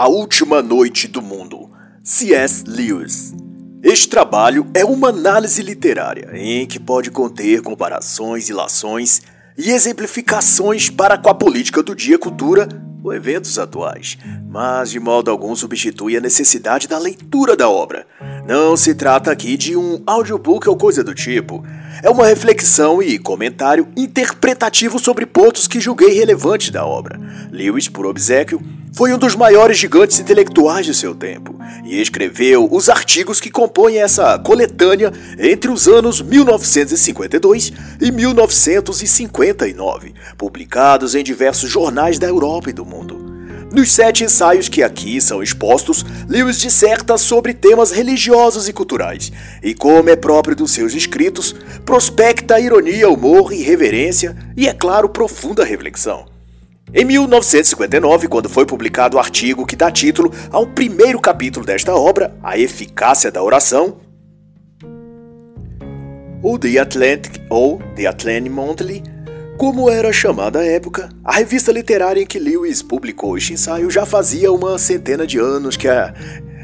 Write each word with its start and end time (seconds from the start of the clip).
A 0.00 0.08
Última 0.08 0.62
Noite 0.62 1.06
do 1.06 1.20
Mundo, 1.20 1.68
C.S. 2.02 2.64
Lewis. 2.66 3.34
Este 3.82 4.08
trabalho 4.08 4.66
é 4.72 4.82
uma 4.82 5.10
análise 5.10 5.60
literária 5.60 6.30
em 6.32 6.66
que 6.66 6.80
pode 6.80 7.10
conter 7.10 7.60
comparações, 7.60 8.48
ilações 8.48 9.20
e 9.58 9.70
exemplificações 9.70 10.88
para 10.88 11.18
com 11.18 11.28
a 11.28 11.34
política 11.34 11.82
do 11.82 11.94
dia, 11.94 12.18
cultura 12.18 12.66
ou 13.04 13.12
eventos 13.12 13.58
atuais, 13.58 14.16
mas 14.48 14.90
de 14.90 14.98
modo 14.98 15.30
algum 15.30 15.54
substitui 15.54 16.16
a 16.16 16.20
necessidade 16.20 16.88
da 16.88 16.98
leitura 16.98 17.54
da 17.54 17.68
obra. 17.68 18.06
Não 18.48 18.78
se 18.78 18.94
trata 18.94 19.30
aqui 19.30 19.54
de 19.54 19.76
um 19.76 20.02
audiobook 20.06 20.66
ou 20.66 20.78
coisa 20.78 21.04
do 21.04 21.14
tipo. 21.14 21.62
É 22.02 22.08
uma 22.08 22.26
reflexão 22.26 23.02
e 23.02 23.18
comentário 23.18 23.86
interpretativo 23.94 24.98
sobre 24.98 25.26
pontos 25.26 25.68
que 25.68 25.78
julguei 25.78 26.14
relevantes 26.14 26.70
da 26.70 26.86
obra. 26.86 27.20
Lewis, 27.52 27.86
por 27.86 28.06
obsequio, 28.06 28.62
foi 28.92 29.12
um 29.12 29.18
dos 29.18 29.36
maiores 29.36 29.78
gigantes 29.78 30.18
intelectuais 30.18 30.84
de 30.84 30.94
seu 30.94 31.14
tempo 31.14 31.54
e 31.84 32.00
escreveu 32.00 32.68
os 32.70 32.88
artigos 32.88 33.40
que 33.40 33.50
compõem 33.50 33.98
essa 33.98 34.38
coletânea 34.38 35.12
entre 35.38 35.70
os 35.70 35.88
anos 35.88 36.20
1952 36.20 37.72
e 38.00 38.10
1959, 38.10 40.14
publicados 40.36 41.14
em 41.14 41.22
diversos 41.22 41.70
jornais 41.70 42.18
da 42.18 42.26
Europa 42.26 42.70
e 42.70 42.72
do 42.72 42.84
mundo. 42.84 43.30
Nos 43.72 43.92
sete 43.92 44.24
ensaios 44.24 44.68
que 44.68 44.82
aqui 44.82 45.20
são 45.20 45.40
expostos, 45.40 46.04
Lewis 46.28 46.58
disserta 46.58 47.16
sobre 47.16 47.54
temas 47.54 47.92
religiosos 47.92 48.68
e 48.68 48.72
culturais, 48.72 49.30
e 49.62 49.74
como 49.74 50.10
é 50.10 50.16
próprio 50.16 50.56
dos 50.56 50.72
seus 50.72 50.92
escritos, 50.92 51.54
prospecta 51.86 52.58
ironia, 52.58 53.08
humor, 53.08 53.52
irreverência 53.52 54.36
e, 54.56 54.66
é 54.66 54.72
claro, 54.72 55.08
profunda 55.08 55.64
reflexão. 55.64 56.39
Em 56.92 57.04
1959, 57.04 58.26
quando 58.26 58.48
foi 58.48 58.66
publicado 58.66 59.16
o 59.16 59.20
artigo 59.20 59.64
que 59.64 59.76
dá 59.76 59.92
título 59.92 60.32
ao 60.50 60.66
primeiro 60.66 61.20
capítulo 61.20 61.64
desta 61.64 61.94
obra, 61.94 62.34
A 62.42 62.58
Eficácia 62.58 63.30
da 63.30 63.40
Oração, 63.40 63.98
o 66.42 66.58
The 66.58 66.78
Atlantic 66.78 67.40
ou 67.48 67.78
The 67.94 68.06
Atlantic 68.06 68.50
Monthly, 68.50 69.04
como 69.56 69.88
era 69.88 70.12
chamada 70.12 70.58
à 70.58 70.64
época, 70.64 71.08
a 71.22 71.34
revista 71.34 71.70
literária 71.70 72.22
em 72.22 72.26
que 72.26 72.40
Lewis 72.40 72.82
publicou 72.82 73.38
este 73.38 73.52
ensaio 73.52 73.88
já 73.88 74.04
fazia 74.04 74.50
uma 74.50 74.76
centena 74.76 75.24
de 75.24 75.38
anos 75.38 75.76
que 75.76 75.86
a 75.86 76.12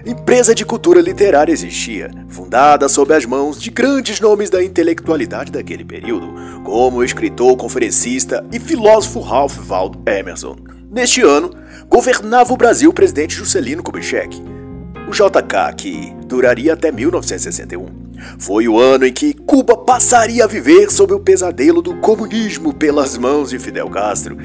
empresa 0.06 0.54
de 0.54 0.64
cultura 0.64 1.00
literária 1.00 1.52
existia, 1.52 2.10
fundada 2.28 2.88
sob 2.88 3.12
as 3.12 3.26
mãos 3.26 3.60
de 3.60 3.70
grandes 3.70 4.20
nomes 4.20 4.48
da 4.48 4.62
intelectualidade 4.62 5.50
daquele 5.50 5.84
período, 5.84 6.32
como 6.62 6.98
o 6.98 7.04
escritor, 7.04 7.56
conferencista 7.56 8.46
e 8.52 8.60
filósofo 8.60 9.18
Ralph 9.18 9.58
Waldo 9.68 10.00
Emerson. 10.08 10.56
Neste 10.88 11.22
ano, 11.22 11.50
governava 11.88 12.52
o 12.52 12.56
Brasil 12.56 12.90
o 12.90 12.94
presidente 12.94 13.34
Juscelino 13.34 13.82
Kubitschek. 13.82 14.55
O 15.08 15.12
JK, 15.12 15.74
que 15.76 16.12
duraria 16.26 16.72
até 16.72 16.90
1961. 16.90 18.06
Foi 18.38 18.66
o 18.66 18.78
ano 18.78 19.06
em 19.06 19.12
que 19.12 19.34
Cuba 19.34 19.76
passaria 19.76 20.44
a 20.44 20.48
viver 20.48 20.90
sob 20.90 21.14
o 21.14 21.20
pesadelo 21.20 21.80
do 21.80 21.94
comunismo 21.96 22.72
pelas 22.72 23.16
mãos 23.16 23.50
de 23.50 23.58
Fidel 23.58 23.88
Castro, 23.88 24.36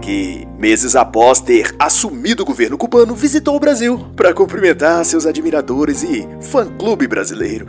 que, 0.00 0.46
meses 0.58 0.96
após 0.96 1.40
ter 1.40 1.74
assumido 1.78 2.42
o 2.42 2.46
governo 2.46 2.78
cubano, 2.78 3.14
visitou 3.14 3.56
o 3.56 3.60
Brasil 3.60 3.98
para 4.16 4.32
cumprimentar 4.32 5.04
seus 5.04 5.26
admiradores 5.26 6.02
e 6.02 6.26
fã-clube 6.40 7.06
brasileiro. 7.06 7.66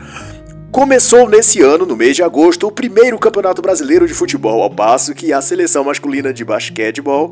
Começou 0.71 1.27
nesse 1.27 1.61
ano, 1.61 1.85
no 1.85 1.97
mês 1.97 2.15
de 2.15 2.23
agosto, 2.23 2.67
o 2.67 2.71
primeiro 2.71 3.17
Campeonato 3.19 3.61
Brasileiro 3.61 4.07
de 4.07 4.13
Futebol, 4.13 4.61
ao 4.61 4.69
passo 4.69 5.13
que 5.13 5.33
a 5.33 5.41
seleção 5.41 5.83
masculina 5.83 6.33
de 6.33 6.45
basquetebol 6.45 7.31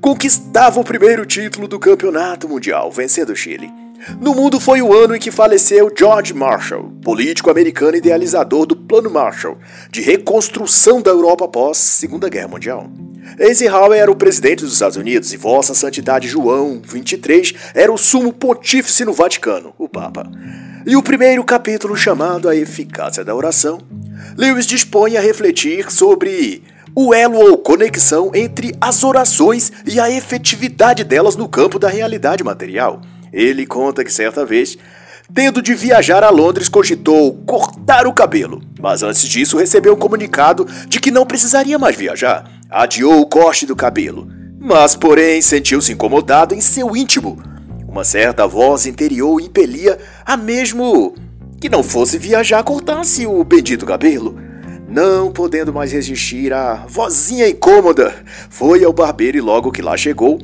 conquistava 0.00 0.78
o 0.78 0.84
primeiro 0.84 1.24
título 1.24 1.66
do 1.66 1.78
Campeonato 1.78 2.48
Mundial, 2.48 2.92
vencendo 2.92 3.30
o 3.30 3.36
Chile. 3.36 3.85
No 4.20 4.34
mundo 4.34 4.60
foi 4.60 4.80
o 4.82 4.92
ano 4.92 5.16
em 5.16 5.18
que 5.18 5.30
faleceu 5.30 5.92
George 5.96 6.32
Marshall, 6.32 6.92
político 7.02 7.50
americano 7.50 7.96
idealizador 7.96 8.66
do 8.66 8.76
Plano 8.76 9.10
Marshall, 9.10 9.58
de 9.90 10.00
reconstrução 10.00 11.02
da 11.02 11.10
Europa 11.10 11.44
após 11.44 11.78
Segunda 11.78 12.28
Guerra 12.28 12.48
Mundial. 12.48 12.90
Eisenhower 13.38 13.98
era 13.98 14.10
o 14.10 14.16
presidente 14.16 14.62
dos 14.62 14.74
Estados 14.74 14.96
Unidos 14.96 15.32
e 15.32 15.36
Vossa 15.36 15.74
Santidade 15.74 16.28
João 16.28 16.80
XXIII 16.84 17.56
era 17.74 17.92
o 17.92 17.98
sumo 17.98 18.32
pontífice 18.32 19.04
no 19.04 19.12
Vaticano, 19.12 19.74
o 19.78 19.88
Papa. 19.88 20.30
E 20.86 20.96
o 20.96 21.02
primeiro 21.02 21.42
capítulo, 21.42 21.96
chamado 21.96 22.48
A 22.48 22.54
Eficácia 22.54 23.24
da 23.24 23.34
Oração, 23.34 23.80
Lewis 24.36 24.66
dispõe 24.66 25.16
a 25.16 25.20
refletir 25.20 25.90
sobre 25.90 26.62
o 26.94 27.12
elo 27.12 27.38
ou 27.38 27.58
conexão 27.58 28.30
entre 28.34 28.74
as 28.80 29.04
orações 29.04 29.70
e 29.84 30.00
a 30.00 30.10
efetividade 30.10 31.04
delas 31.04 31.36
no 31.36 31.48
campo 31.48 31.78
da 31.78 31.88
realidade 31.88 32.42
material. 32.42 33.02
Ele 33.36 33.66
conta 33.66 34.02
que 34.02 34.10
certa 34.10 34.46
vez, 34.46 34.78
tendo 35.34 35.60
de 35.60 35.74
viajar 35.74 36.24
a 36.24 36.30
Londres, 36.30 36.70
cogitou 36.70 37.34
cortar 37.44 38.06
o 38.06 38.12
cabelo, 38.14 38.62
mas 38.80 39.02
antes 39.02 39.28
disso 39.28 39.58
recebeu 39.58 39.92
um 39.92 39.98
comunicado 39.98 40.66
de 40.88 40.98
que 40.98 41.10
não 41.10 41.26
precisaria 41.26 41.78
mais 41.78 41.94
viajar. 41.94 42.50
Adiou 42.70 43.20
o 43.20 43.26
corte 43.26 43.66
do 43.66 43.76
cabelo, 43.76 44.26
mas 44.58 44.96
porém 44.96 45.42
sentiu-se 45.42 45.92
incomodado 45.92 46.54
em 46.54 46.62
seu 46.62 46.96
íntimo. 46.96 47.38
Uma 47.86 48.04
certa 48.04 48.46
voz 48.46 48.86
interior 48.86 49.38
impelia 49.38 49.98
a 50.24 50.34
mesmo 50.34 51.14
que 51.60 51.68
não 51.68 51.82
fosse 51.82 52.16
viajar 52.16 52.64
cortasse 52.64 53.26
o 53.26 53.44
bendito 53.44 53.84
cabelo. 53.84 54.40
Não 54.88 55.30
podendo 55.30 55.74
mais 55.74 55.92
resistir 55.92 56.54
à 56.54 56.86
vozinha 56.88 57.46
incômoda, 57.46 58.14
foi 58.48 58.82
ao 58.82 58.94
barbeiro 58.94 59.36
e 59.36 59.42
logo 59.42 59.70
que 59.70 59.82
lá 59.82 59.94
chegou, 59.94 60.38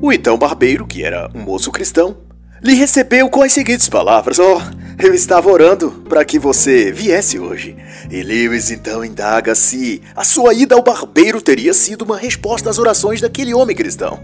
o 0.00 0.12
então 0.12 0.38
barbeiro, 0.38 0.86
que 0.86 1.02
era 1.04 1.30
um 1.34 1.40
moço 1.40 1.70
cristão, 1.70 2.16
lhe 2.62 2.74
recebeu 2.74 3.28
com 3.28 3.42
as 3.42 3.52
seguintes 3.52 3.88
palavras: 3.88 4.38
oh, 4.38 4.60
eu 4.98 5.14
estava 5.14 5.50
orando 5.50 5.90
para 6.08 6.24
que 6.24 6.38
você 6.38 6.90
viesse 6.92 7.38
hoje. 7.38 7.76
E 8.10 8.22
Lewis 8.22 8.70
então 8.70 9.04
indaga 9.04 9.54
se 9.54 10.02
a 10.14 10.24
sua 10.24 10.54
ida 10.54 10.74
ao 10.74 10.82
barbeiro 10.82 11.40
teria 11.40 11.74
sido 11.74 12.02
uma 12.02 12.16
resposta 12.16 12.70
às 12.70 12.78
orações 12.78 13.20
daquele 13.20 13.54
homem 13.54 13.76
cristão. 13.76 14.20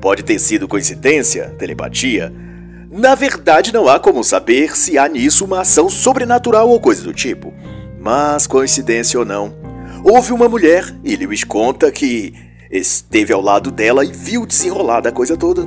Pode 0.00 0.22
ter 0.22 0.38
sido 0.38 0.68
coincidência, 0.68 1.54
telepatia. 1.58 2.32
Na 2.90 3.14
verdade, 3.14 3.72
não 3.72 3.88
há 3.88 3.98
como 3.98 4.22
saber 4.22 4.76
se 4.76 4.98
há 4.98 5.08
nisso 5.08 5.44
uma 5.44 5.60
ação 5.60 5.88
sobrenatural 5.88 6.68
ou 6.68 6.80
coisa 6.80 7.02
do 7.02 7.14
tipo. 7.14 7.52
Mas, 7.98 8.46
coincidência 8.46 9.18
ou 9.18 9.24
não, 9.24 9.54
houve 10.04 10.32
uma 10.32 10.48
mulher, 10.48 10.84
e 11.04 11.16
Lewis 11.16 11.44
conta 11.44 11.90
que 11.90 12.34
esteve 12.72 13.32
ao 13.32 13.40
lado 13.40 13.70
dela 13.70 14.04
e 14.04 14.10
viu 14.10 14.46
desenrolar 14.46 15.00
da 15.00 15.12
coisa 15.12 15.36
toda, 15.36 15.66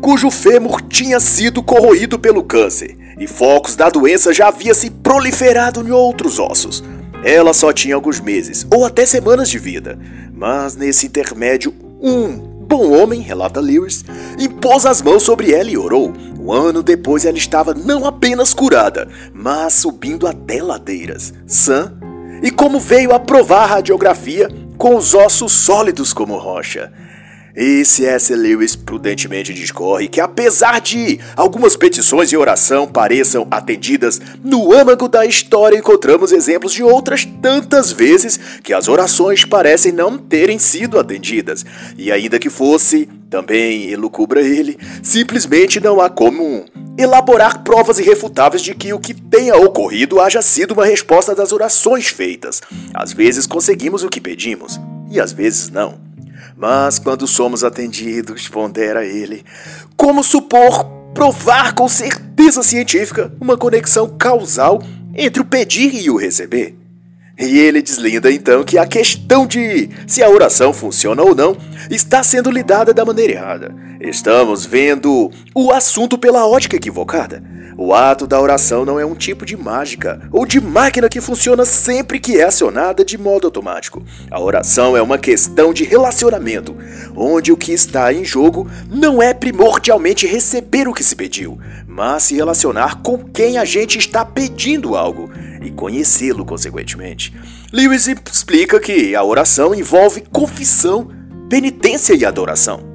cujo 0.00 0.30
fêmur 0.30 0.82
tinha 0.82 1.20
sido 1.20 1.62
corroído 1.62 2.18
pelo 2.18 2.42
câncer 2.42 2.96
e 3.18 3.26
focos 3.26 3.76
da 3.76 3.88
doença 3.88 4.34
já 4.34 4.48
havia 4.48 4.74
se 4.74 4.90
proliferado 4.90 5.86
em 5.86 5.92
outros 5.92 6.38
ossos. 6.38 6.82
Ela 7.24 7.54
só 7.54 7.72
tinha 7.72 7.94
alguns 7.94 8.20
meses 8.20 8.66
ou 8.74 8.84
até 8.84 9.06
semanas 9.06 9.48
de 9.48 9.58
vida, 9.58 9.98
mas 10.34 10.76
nesse 10.76 11.06
intermédio, 11.06 11.72
um 12.02 12.36
bom 12.64 12.90
homem, 12.90 13.20
relata 13.20 13.60
Lewis, 13.60 14.04
impôs 14.38 14.84
as 14.84 15.00
mãos 15.00 15.22
sobre 15.22 15.52
ela 15.52 15.70
e 15.70 15.78
orou. 15.78 16.12
Um 16.38 16.52
ano 16.52 16.82
depois 16.82 17.24
ela 17.24 17.38
estava 17.38 17.72
não 17.72 18.04
apenas 18.04 18.52
curada, 18.52 19.08
mas 19.32 19.74
subindo 19.74 20.26
até 20.26 20.62
ladeiras, 20.62 21.32
sã, 21.46 21.92
e 22.42 22.50
como 22.50 22.78
veio 22.78 23.14
a 23.14 23.20
provar 23.20 23.62
a 23.62 23.66
radiografia, 23.66 24.48
com 24.76 24.96
os 24.96 25.14
ossos 25.14 25.52
sólidos 25.52 26.12
como 26.12 26.36
rocha. 26.36 26.92
E 27.56 27.84
C.S. 27.84 28.34
Lewis 28.34 28.74
prudentemente 28.74 29.54
discorre 29.54 30.08
que, 30.08 30.20
apesar 30.20 30.80
de 30.80 31.20
algumas 31.36 31.76
petições 31.76 32.28
de 32.28 32.36
oração 32.36 32.86
pareçam 32.86 33.46
atendidas, 33.48 34.20
no 34.42 34.72
âmago 34.72 35.06
da 35.06 35.24
história 35.24 35.78
encontramos 35.78 36.32
exemplos 36.32 36.72
de 36.72 36.82
outras 36.82 37.24
tantas 37.40 37.92
vezes 37.92 38.40
que 38.62 38.74
as 38.74 38.88
orações 38.88 39.44
parecem 39.44 39.92
não 39.92 40.18
terem 40.18 40.58
sido 40.58 40.98
atendidas. 40.98 41.64
E 41.96 42.10
ainda 42.10 42.40
que 42.40 42.50
fosse, 42.50 43.08
também 43.30 43.88
elucubra 43.90 44.40
ele, 44.40 44.76
simplesmente 45.00 45.78
não 45.78 46.00
há 46.00 46.10
como 46.10 46.64
elaborar 46.98 47.62
provas 47.62 48.00
irrefutáveis 48.00 48.62
de 48.62 48.74
que 48.74 48.92
o 48.92 48.98
que 48.98 49.14
tenha 49.14 49.56
ocorrido 49.56 50.20
haja 50.20 50.42
sido 50.42 50.72
uma 50.72 50.86
resposta 50.86 51.34
das 51.34 51.52
orações 51.52 52.08
feitas. 52.08 52.60
Às 52.92 53.12
vezes 53.12 53.46
conseguimos 53.46 54.02
o 54.02 54.08
que 54.08 54.20
pedimos, 54.20 54.80
e 55.08 55.20
às 55.20 55.32
vezes 55.32 55.70
não. 55.70 56.13
Mas 56.56 56.98
quando 56.98 57.26
somos 57.26 57.64
atendidos, 57.64 58.48
pondera 58.48 59.04
ele, 59.04 59.44
como 59.96 60.22
supor 60.22 60.84
provar 61.12 61.74
com 61.74 61.88
certeza 61.88 62.62
científica 62.62 63.32
uma 63.40 63.56
conexão 63.56 64.08
causal 64.08 64.82
entre 65.14 65.42
o 65.42 65.44
pedir 65.44 65.94
e 65.94 66.10
o 66.10 66.16
receber? 66.16 66.83
E 67.38 67.58
ele 67.58 67.82
deslinda 67.82 68.30
então 68.30 68.62
que 68.62 68.78
a 68.78 68.86
questão 68.86 69.44
de 69.46 69.90
se 70.06 70.22
a 70.22 70.28
oração 70.28 70.72
funciona 70.72 71.22
ou 71.22 71.34
não 71.34 71.56
está 71.90 72.22
sendo 72.22 72.50
lidada 72.50 72.94
da 72.94 73.04
maneira 73.04 73.32
errada. 73.32 73.74
Estamos 74.00 74.64
vendo 74.64 75.30
o 75.54 75.72
assunto 75.72 76.16
pela 76.16 76.46
ótica 76.46 76.76
equivocada. 76.76 77.42
O 77.76 77.92
ato 77.92 78.24
da 78.24 78.40
oração 78.40 78.84
não 78.84 79.00
é 79.00 79.04
um 79.04 79.16
tipo 79.16 79.44
de 79.44 79.56
mágica 79.56 80.28
ou 80.30 80.46
de 80.46 80.60
máquina 80.60 81.08
que 81.08 81.20
funciona 81.20 81.64
sempre 81.64 82.20
que 82.20 82.38
é 82.38 82.44
acionada 82.44 83.04
de 83.04 83.18
modo 83.18 83.48
automático. 83.48 84.04
A 84.30 84.40
oração 84.40 84.96
é 84.96 85.02
uma 85.02 85.18
questão 85.18 85.74
de 85.74 85.82
relacionamento, 85.82 86.76
onde 87.16 87.50
o 87.50 87.56
que 87.56 87.72
está 87.72 88.12
em 88.12 88.24
jogo 88.24 88.70
não 88.88 89.20
é 89.20 89.34
primordialmente 89.34 90.24
receber 90.24 90.86
o 90.86 90.92
que 90.92 91.02
se 91.02 91.16
pediu, 91.16 91.58
mas 91.84 92.24
se 92.24 92.36
relacionar 92.36 93.02
com 93.02 93.18
quem 93.18 93.58
a 93.58 93.64
gente 93.64 93.98
está 93.98 94.24
pedindo 94.24 94.94
algo 94.94 95.28
e 95.64 95.70
conhecê-lo 95.70 96.44
consequentemente. 96.44 97.34
Lewis 97.72 98.06
explica 98.06 98.78
que 98.78 99.14
a 99.14 99.24
oração 99.24 99.74
envolve 99.74 100.24
confissão, 100.32 101.08
penitência 101.48 102.14
e 102.14 102.24
adoração. 102.24 102.94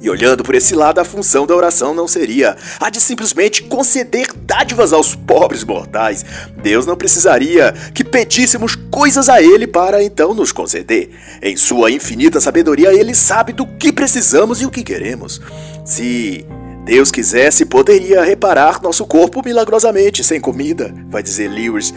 E 0.00 0.08
olhando 0.08 0.44
por 0.44 0.54
esse 0.54 0.76
lado, 0.76 1.00
a 1.00 1.04
função 1.04 1.44
da 1.44 1.56
oração 1.56 1.92
não 1.92 2.06
seria 2.06 2.56
a 2.78 2.88
de 2.88 3.00
simplesmente 3.00 3.64
conceder 3.64 4.28
dádivas 4.36 4.92
aos 4.92 5.14
pobres 5.16 5.64
mortais. 5.64 6.24
Deus 6.62 6.86
não 6.86 6.96
precisaria 6.96 7.74
que 7.92 8.04
pedíssemos 8.04 8.76
coisas 8.76 9.28
a 9.28 9.42
Ele 9.42 9.66
para 9.66 10.02
então 10.02 10.32
nos 10.32 10.52
conceder. 10.52 11.10
Em 11.42 11.56
Sua 11.56 11.90
infinita 11.90 12.40
sabedoria, 12.40 12.94
Ele 12.94 13.12
sabe 13.12 13.52
do 13.52 13.66
que 13.66 13.92
precisamos 13.92 14.62
e 14.62 14.66
o 14.66 14.70
que 14.70 14.84
queremos. 14.84 15.40
Se 15.84 16.46
Deus 16.88 17.10
quisesse, 17.10 17.66
poderia 17.66 18.24
reparar 18.24 18.82
nosso 18.82 19.04
corpo 19.04 19.42
milagrosamente 19.44 20.24
sem 20.24 20.40
comida, 20.40 20.90
vai 21.10 21.22
dizer 21.22 21.46
Lewis. 21.46 21.92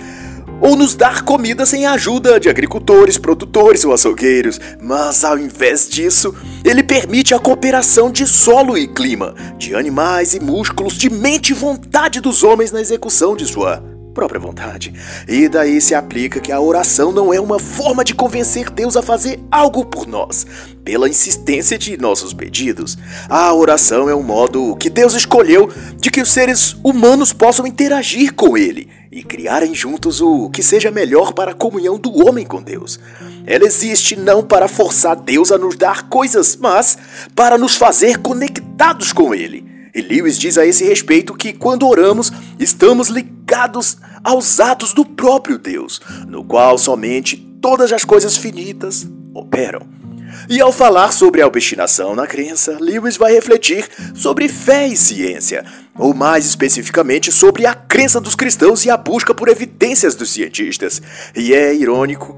Ou 0.59 0.75
nos 0.75 0.95
dar 0.95 1.21
comida 1.21 1.65
sem 1.65 1.85
a 1.85 1.93
ajuda 1.93 2.37
de 2.37 2.49
agricultores, 2.49 3.17
produtores 3.17 3.85
ou 3.85 3.93
açougueiros, 3.93 4.59
mas 4.81 5.23
ao 5.23 5.37
invés 5.37 5.87
disso, 5.87 6.35
ele 6.65 6.83
permite 6.83 7.33
a 7.33 7.39
cooperação 7.39 8.11
de 8.11 8.27
solo 8.27 8.77
e 8.77 8.85
clima, 8.85 9.33
de 9.57 9.73
animais 9.73 10.33
e 10.33 10.41
músculos, 10.41 10.95
de 10.95 11.09
mente 11.09 11.51
e 11.51 11.55
vontade 11.55 12.19
dos 12.19 12.43
homens 12.43 12.73
na 12.73 12.81
execução 12.81 13.33
de 13.33 13.45
sua 13.45 13.90
própria 14.13 14.39
vontade. 14.39 14.93
E 15.27 15.47
daí 15.47 15.79
se 15.81 15.95
aplica 15.95 16.39
que 16.39 16.51
a 16.51 16.59
oração 16.59 17.11
não 17.11 17.33
é 17.33 17.39
uma 17.39 17.59
forma 17.59 18.03
de 18.03 18.13
convencer 18.13 18.69
Deus 18.69 18.95
a 18.95 19.01
fazer 19.01 19.39
algo 19.51 19.85
por 19.85 20.07
nós, 20.07 20.45
pela 20.83 21.09
insistência 21.09 21.77
de 21.77 21.97
nossos 21.97 22.33
pedidos. 22.33 22.97
A 23.29 23.53
oração 23.53 24.09
é 24.09 24.15
um 24.15 24.23
modo 24.23 24.75
que 24.75 24.89
Deus 24.89 25.13
escolheu 25.13 25.69
de 25.97 26.11
que 26.11 26.21
os 26.21 26.31
seres 26.31 26.75
humanos 26.83 27.33
possam 27.33 27.65
interagir 27.65 28.33
com 28.33 28.57
Ele 28.57 28.87
e 29.11 29.23
criarem 29.23 29.75
juntos 29.75 30.21
o 30.21 30.49
que 30.49 30.63
seja 30.63 30.89
melhor 30.89 31.33
para 31.33 31.51
a 31.51 31.55
comunhão 31.55 31.97
do 31.97 32.25
homem 32.25 32.45
com 32.45 32.61
Deus. 32.61 32.99
Ela 33.45 33.65
existe 33.65 34.15
não 34.15 34.43
para 34.43 34.67
forçar 34.67 35.15
Deus 35.15 35.51
a 35.51 35.57
nos 35.57 35.75
dar 35.75 36.07
coisas, 36.07 36.55
mas 36.55 36.97
para 37.35 37.57
nos 37.57 37.75
fazer 37.75 38.19
conectados 38.19 39.11
com 39.11 39.35
Ele. 39.35 39.70
E 39.93 40.01
Lewis 40.01 40.37
diz 40.37 40.57
a 40.57 40.65
esse 40.65 40.83
respeito 40.85 41.33
que 41.33 41.53
quando 41.53 41.87
oramos, 41.87 42.31
estamos 42.59 43.09
ligados 43.09 43.97
aos 44.23 44.59
atos 44.59 44.93
do 44.93 45.05
próprio 45.05 45.57
Deus, 45.57 45.99
no 46.27 46.43
qual 46.43 46.77
somente 46.77 47.37
todas 47.61 47.91
as 47.91 48.05
coisas 48.05 48.37
finitas 48.37 49.07
operam. 49.33 50.01
E 50.49 50.61
ao 50.61 50.71
falar 50.71 51.11
sobre 51.11 51.41
a 51.41 51.47
obstinação 51.47 52.15
na 52.15 52.25
crença, 52.25 52.77
Lewis 52.79 53.17
vai 53.17 53.33
refletir 53.33 53.87
sobre 54.15 54.47
fé 54.47 54.87
e 54.87 54.95
ciência, 54.95 55.65
ou 55.97 56.13
mais 56.13 56.45
especificamente 56.45 57.31
sobre 57.31 57.65
a 57.65 57.73
crença 57.73 58.19
dos 58.19 58.35
cristãos 58.35 58.85
e 58.85 58.89
a 58.89 58.97
busca 58.97 59.33
por 59.33 59.49
evidências 59.49 60.15
dos 60.15 60.31
cientistas. 60.31 61.01
E 61.35 61.53
é 61.53 61.73
irônico 61.75 62.35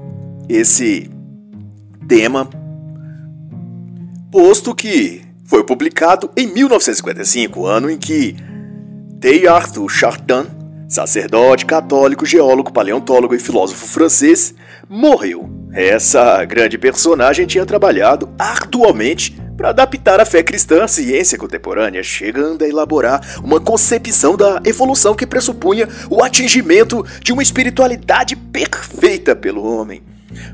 esse 0.48 1.10
tema, 2.08 2.48
posto 4.30 4.74
que 4.74 5.23
foi 5.44 5.62
publicado 5.62 6.30
em 6.36 6.46
1955, 6.46 7.66
ano 7.66 7.90
em 7.90 7.98
que 7.98 8.36
T. 9.20 9.46
Arthur 9.46 9.88
sacerdote 10.88 11.66
católico, 11.66 12.24
geólogo, 12.24 12.72
paleontólogo 12.72 13.34
e 13.34 13.38
filósofo 13.38 13.86
francês, 13.86 14.54
morreu. 14.88 15.48
Essa 15.72 16.44
grande 16.44 16.78
personagem 16.78 17.46
tinha 17.46 17.66
trabalhado 17.66 18.32
arduamente 18.38 19.36
para 19.56 19.70
adaptar 19.70 20.20
a 20.20 20.24
fé 20.24 20.42
cristã 20.42 20.84
à 20.84 20.88
ciência 20.88 21.38
contemporânea, 21.38 22.02
chegando 22.02 22.62
a 22.62 22.68
elaborar 22.68 23.20
uma 23.42 23.60
concepção 23.60 24.36
da 24.36 24.60
evolução 24.64 25.14
que 25.14 25.26
pressupunha 25.26 25.88
o 26.10 26.22
atingimento 26.22 27.04
de 27.22 27.32
uma 27.32 27.42
espiritualidade 27.42 28.36
perfeita 28.36 29.34
pelo 29.34 29.64
homem. 29.64 30.02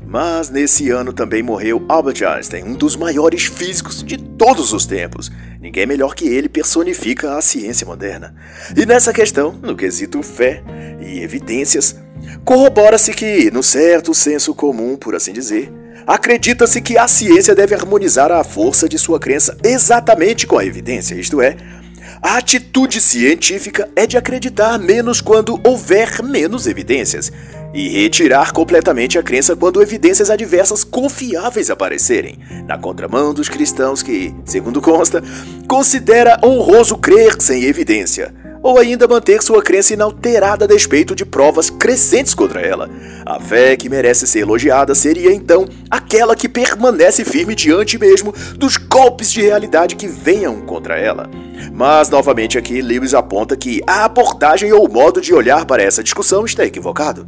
Mas 0.05 0.49
nesse 0.49 0.89
ano 0.89 1.13
também 1.13 1.41
morreu 1.41 1.85
Albert 1.87 2.23
Einstein, 2.23 2.63
um 2.63 2.73
dos 2.73 2.95
maiores 2.95 3.45
físicos 3.45 4.03
de 4.03 4.17
todos 4.17 4.73
os 4.73 4.85
tempos. 4.85 5.31
Ninguém 5.59 5.85
melhor 5.85 6.15
que 6.15 6.27
ele 6.27 6.49
personifica 6.49 7.37
a 7.37 7.41
ciência 7.41 7.85
moderna. 7.85 8.33
E 8.75 8.85
nessa 8.85 9.13
questão, 9.13 9.51
no 9.61 9.75
quesito 9.75 10.21
fé 10.23 10.63
e 10.99 11.19
evidências, 11.19 11.95
corrobora-se 12.43 13.13
que, 13.13 13.51
no 13.51 13.63
certo 13.63 14.13
senso 14.13 14.53
comum, 14.53 14.97
por 14.97 15.15
assim 15.15 15.33
dizer, 15.33 15.71
acredita-se 16.05 16.81
que 16.81 16.97
a 16.97 17.07
ciência 17.07 17.55
deve 17.55 17.75
harmonizar 17.75 18.31
a 18.31 18.43
força 18.43 18.89
de 18.89 18.97
sua 18.97 19.19
crença 19.19 19.57
exatamente 19.63 20.47
com 20.47 20.57
a 20.57 20.65
evidência, 20.65 21.15
isto 21.15 21.41
é, 21.41 21.55
a 22.21 22.37
atitude 22.37 23.01
científica 23.01 23.89
é 23.95 24.05
de 24.05 24.15
acreditar 24.15 24.77
menos 24.77 25.21
quando 25.21 25.59
houver 25.63 26.21
menos 26.21 26.67
evidências 26.67 27.31
e 27.73 27.89
retirar 27.89 28.51
completamente 28.51 29.17
a 29.17 29.23
crença 29.23 29.55
quando 29.55 29.81
evidências 29.81 30.29
adversas 30.29 30.83
confiáveis 30.83 31.69
aparecerem, 31.69 32.39
na 32.67 32.77
contramão 32.77 33.33
dos 33.33 33.49
cristãos 33.49 34.03
que, 34.03 34.33
segundo 34.45 34.81
consta, 34.81 35.23
considera 35.67 36.39
honroso 36.43 36.97
crer 36.97 37.35
sem 37.39 37.63
evidência 37.63 38.40
ou 38.61 38.77
ainda 38.77 39.07
manter 39.07 39.41
sua 39.41 39.61
crença 39.61 39.93
inalterada 39.93 40.65
a 40.65 40.67
despeito 40.67 41.15
de 41.15 41.25
provas 41.25 41.69
crescentes 41.69 42.33
contra 42.33 42.61
ela. 42.61 42.89
A 43.25 43.39
fé 43.39 43.75
que 43.75 43.89
merece 43.89 44.27
ser 44.27 44.39
elogiada 44.39 44.93
seria 44.93 45.33
então 45.33 45.65
aquela 45.89 46.35
que 46.35 46.49
permanece 46.49 47.23
firme 47.23 47.55
diante 47.55 47.97
mesmo 47.97 48.33
dos 48.57 48.77
golpes 48.77 49.31
de 49.31 49.41
realidade 49.41 49.95
que 49.95 50.07
venham 50.07 50.61
contra 50.61 50.97
ela. 50.97 51.29
Mas 51.73 52.09
novamente 52.09 52.57
aqui 52.57 52.81
Lewis 52.81 53.13
aponta 53.13 53.55
que 53.55 53.81
a 53.87 54.05
abordagem 54.05 54.71
ou 54.71 54.87
o 54.87 54.91
modo 54.91 55.21
de 55.21 55.33
olhar 55.33 55.65
para 55.65 55.83
essa 55.83 56.03
discussão 56.03 56.45
está 56.45 56.65
equivocado 56.65 57.25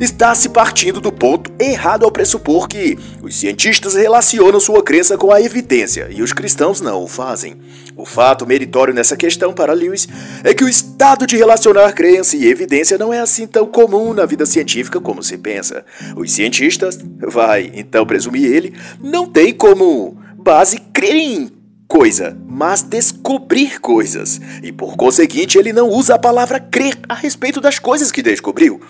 está 0.00 0.34
se 0.34 0.48
partindo 0.48 1.00
do 1.00 1.12
ponto 1.12 1.52
errado 1.60 2.04
ao 2.04 2.10
pressupor 2.10 2.66
que 2.66 2.98
os 3.22 3.36
cientistas 3.36 3.94
relacionam 3.94 4.58
sua 4.58 4.82
crença 4.82 5.16
com 5.16 5.32
a 5.32 5.40
evidência 5.40 6.08
e 6.10 6.22
os 6.22 6.32
cristãos 6.32 6.80
não 6.80 7.02
o 7.02 7.08
fazem. 7.08 7.56
O 7.96 8.04
fato 8.04 8.46
meritório 8.46 8.94
nessa 8.94 9.16
questão 9.16 9.52
para 9.52 9.72
Lewis 9.72 10.08
é 10.42 10.54
que 10.54 10.64
o 10.64 10.68
estado 10.68 11.26
de 11.26 11.36
relacionar 11.36 11.92
crença 11.92 12.36
e 12.36 12.46
evidência 12.46 12.98
não 12.98 13.12
é 13.12 13.20
assim 13.20 13.46
tão 13.46 13.66
comum 13.66 14.12
na 14.12 14.26
vida 14.26 14.46
científica 14.46 15.00
como 15.00 15.22
se 15.22 15.36
pensa. 15.38 15.84
Os 16.16 16.32
cientistas, 16.32 16.98
vai 17.20 17.70
então 17.74 18.06
presumir 18.06 18.44
ele, 18.44 18.74
não 19.02 19.26
têm 19.26 19.52
como 19.52 20.16
base 20.36 20.78
crer 20.92 21.14
em 21.14 21.62
coisa, 21.86 22.34
mas 22.48 22.82
descobrir 22.82 23.78
coisas. 23.78 24.40
E 24.62 24.72
por 24.72 24.96
conseguinte, 24.96 25.58
ele 25.58 25.74
não 25.74 25.90
usa 25.90 26.14
a 26.14 26.18
palavra 26.18 26.58
crer 26.58 26.98
a 27.06 27.14
respeito 27.14 27.60
das 27.60 27.78
coisas 27.78 28.10
que 28.10 28.22
descobriu. 28.22 28.80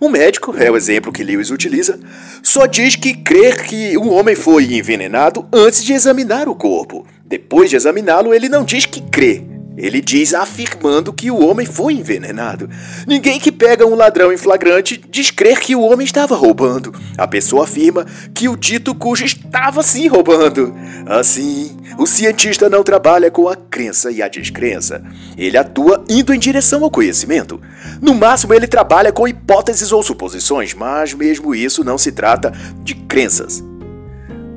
O 0.00 0.08
médico, 0.08 0.54
é 0.56 0.70
o 0.70 0.78
exemplo 0.78 1.12
que 1.12 1.22
Lewis 1.22 1.50
utiliza, 1.50 2.00
só 2.42 2.64
diz 2.64 2.96
que 2.96 3.12
crer 3.12 3.62
que 3.62 3.98
um 3.98 4.10
homem 4.14 4.34
foi 4.34 4.64
envenenado 4.72 5.46
antes 5.52 5.84
de 5.84 5.92
examinar 5.92 6.48
o 6.48 6.54
corpo. 6.54 7.06
Depois 7.22 7.68
de 7.68 7.76
examiná-lo, 7.76 8.32
ele 8.32 8.48
não 8.48 8.64
diz 8.64 8.86
que 8.86 9.02
crê, 9.02 9.44
ele 9.80 10.00
diz 10.00 10.34
afirmando 10.34 11.12
que 11.12 11.30
o 11.30 11.44
homem 11.44 11.66
foi 11.66 11.94
envenenado. 11.94 12.68
Ninguém 13.06 13.40
que 13.40 13.50
pega 13.50 13.86
um 13.86 13.94
ladrão 13.94 14.32
em 14.32 14.36
flagrante 14.36 15.02
diz 15.10 15.30
crer 15.30 15.58
que 15.58 15.74
o 15.74 15.80
homem 15.80 16.04
estava 16.04 16.36
roubando. 16.36 16.94
A 17.16 17.26
pessoa 17.26 17.64
afirma 17.64 18.06
que 18.34 18.48
o 18.48 18.56
dito 18.56 18.94
cujo 18.94 19.24
estava 19.24 19.82
sim 19.82 20.06
roubando. 20.06 20.74
Assim, 21.06 21.76
o 21.98 22.06
cientista 22.06 22.68
não 22.68 22.82
trabalha 22.82 23.30
com 23.30 23.48
a 23.48 23.56
crença 23.56 24.10
e 24.10 24.22
a 24.22 24.28
descrença. 24.28 25.02
Ele 25.36 25.56
atua 25.56 26.04
indo 26.08 26.32
em 26.34 26.38
direção 26.38 26.84
ao 26.84 26.90
conhecimento. 26.90 27.60
No 28.00 28.14
máximo, 28.14 28.54
ele 28.54 28.66
trabalha 28.66 29.12
com 29.12 29.26
hipóteses 29.26 29.92
ou 29.92 30.02
suposições, 30.02 30.74
mas 30.74 31.14
mesmo 31.14 31.54
isso 31.54 31.82
não 31.82 31.96
se 31.96 32.12
trata 32.12 32.52
de 32.82 32.94
crenças. 32.94 33.62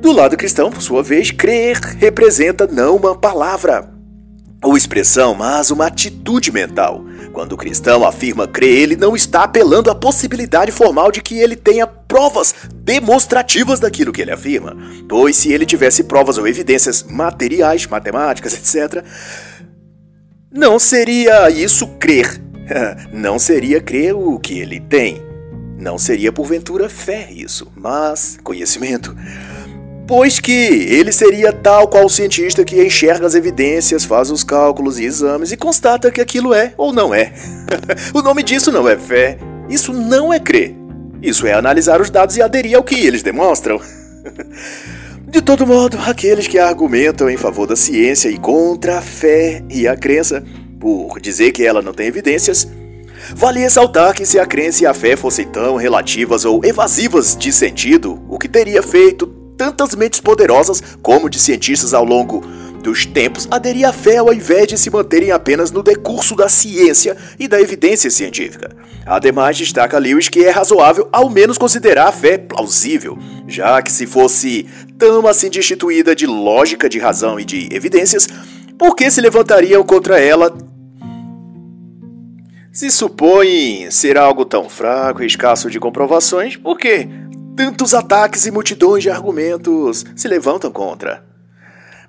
Do 0.00 0.12
lado 0.12 0.36
cristão, 0.36 0.70
por 0.70 0.82
sua 0.82 1.02
vez, 1.02 1.30
crer 1.30 1.78
representa 1.98 2.66
não 2.66 2.96
uma 2.96 3.14
palavra, 3.14 3.93
ou 4.68 4.76
expressão, 4.76 5.34
mas 5.34 5.70
uma 5.70 5.86
atitude 5.86 6.50
mental. 6.52 7.04
Quando 7.32 7.52
o 7.52 7.56
cristão 7.56 8.06
afirma 8.06 8.46
crer, 8.46 8.82
ele 8.82 8.96
não 8.96 9.16
está 9.16 9.44
apelando 9.44 9.90
à 9.90 9.94
possibilidade 9.94 10.70
formal 10.70 11.10
de 11.10 11.20
que 11.20 11.38
ele 11.38 11.56
tenha 11.56 11.86
provas 11.86 12.54
demonstrativas 12.74 13.80
daquilo 13.80 14.12
que 14.12 14.22
ele 14.22 14.30
afirma, 14.30 14.76
pois 15.08 15.36
se 15.36 15.52
ele 15.52 15.66
tivesse 15.66 16.04
provas 16.04 16.38
ou 16.38 16.46
evidências 16.46 17.02
materiais, 17.02 17.86
matemáticas, 17.86 18.54
etc., 18.54 19.04
não 20.52 20.78
seria 20.78 21.50
isso 21.50 21.86
crer. 21.98 22.40
Não 23.12 23.38
seria 23.38 23.78
crer 23.80 24.14
o 24.14 24.38
que 24.38 24.58
ele 24.58 24.80
tem. 24.80 25.20
Não 25.78 25.98
seria 25.98 26.32
porventura 26.32 26.88
fé 26.88 27.28
isso, 27.30 27.70
mas 27.76 28.38
conhecimento. 28.42 29.14
Pois 30.06 30.38
que 30.38 30.52
ele 30.52 31.10
seria 31.10 31.50
tal 31.50 31.88
qual 31.88 32.04
o 32.04 32.10
cientista 32.10 32.62
que 32.62 32.82
enxerga 32.84 33.26
as 33.26 33.34
evidências, 33.34 34.04
faz 34.04 34.30
os 34.30 34.44
cálculos 34.44 34.98
e 34.98 35.04
exames 35.04 35.50
e 35.50 35.56
constata 35.56 36.10
que 36.10 36.20
aquilo 36.20 36.52
é 36.52 36.74
ou 36.76 36.92
não 36.92 37.14
é. 37.14 37.32
o 38.12 38.20
nome 38.20 38.42
disso 38.42 38.70
não 38.70 38.86
é 38.86 38.98
fé, 38.98 39.38
isso 39.68 39.94
não 39.94 40.30
é 40.30 40.38
crer. 40.38 40.76
Isso 41.22 41.46
é 41.46 41.54
analisar 41.54 42.02
os 42.02 42.10
dados 42.10 42.36
e 42.36 42.42
aderir 42.42 42.76
ao 42.76 42.84
que 42.84 42.94
eles 42.94 43.22
demonstram. 43.22 43.80
De 45.26 45.40
todo 45.40 45.66
modo, 45.66 45.98
aqueles 46.06 46.46
que 46.46 46.58
argumentam 46.58 47.30
em 47.30 47.36
favor 47.38 47.66
da 47.66 47.74
ciência 47.74 48.28
e 48.28 48.38
contra 48.38 48.98
a 48.98 49.02
fé 49.02 49.64
e 49.70 49.88
a 49.88 49.96
crença, 49.96 50.44
por 50.78 51.18
dizer 51.18 51.50
que 51.50 51.64
ela 51.64 51.80
não 51.80 51.94
tem 51.94 52.06
evidências, 52.06 52.68
vale 53.34 53.58
ressaltar 53.58 54.14
que 54.14 54.26
se 54.26 54.38
a 54.38 54.44
crença 54.44 54.84
e 54.84 54.86
a 54.86 54.92
fé 54.92 55.16
fossem 55.16 55.46
tão 55.46 55.76
relativas 55.76 56.44
ou 56.44 56.62
evasivas 56.62 57.34
de 57.34 57.52
sentido, 57.52 58.22
o 58.28 58.38
que 58.38 58.48
teria 58.48 58.82
feito 58.82 59.43
tantas 59.56 59.94
mentes 59.94 60.20
poderosas 60.20 60.82
como 61.02 61.28
de 61.28 61.38
cientistas 61.38 61.94
ao 61.94 62.04
longo 62.04 62.42
dos 62.84 63.06
tempos 63.06 63.48
aderir 63.50 63.88
à 63.88 63.92
fé 63.92 64.18
ao 64.18 64.32
invés 64.32 64.68
de 64.68 64.76
se 64.76 64.90
manterem 64.90 65.32
apenas 65.32 65.70
no 65.70 65.82
decurso 65.82 66.36
da 66.36 66.50
ciência 66.50 67.16
e 67.38 67.48
da 67.48 67.58
evidência 67.58 68.10
científica. 68.10 68.76
Ademais, 69.06 69.56
destaca 69.56 69.98
Lewis 69.98 70.28
que 70.28 70.44
é 70.44 70.50
razoável 70.50 71.08
ao 71.10 71.30
menos 71.30 71.56
considerar 71.56 72.08
a 72.08 72.12
fé 72.12 72.36
plausível, 72.36 73.18
já 73.48 73.80
que 73.80 73.90
se 73.90 74.06
fosse 74.06 74.66
tão 74.98 75.26
assim 75.26 75.48
destituída 75.48 76.14
de 76.14 76.26
lógica, 76.26 76.88
de 76.88 76.98
razão 76.98 77.40
e 77.40 77.44
de 77.44 77.68
evidências, 77.72 78.28
por 78.78 78.94
que 78.94 79.10
se 79.10 79.20
levantariam 79.20 79.82
contra 79.82 80.20
ela 80.20 80.54
se 82.74 82.90
supõe 82.90 83.88
ser 83.88 84.18
algo 84.18 84.44
tão 84.44 84.68
fraco 84.68 85.22
e 85.22 85.26
escasso 85.26 85.70
de 85.70 85.78
comprovações, 85.78 86.56
por 86.56 86.76
que 86.76 87.08
tantos 87.56 87.94
ataques 87.94 88.46
e 88.46 88.50
multidões 88.50 89.02
de 89.02 89.10
argumentos 89.10 90.04
se 90.16 90.28
levantam 90.28 90.70
contra? 90.70 91.24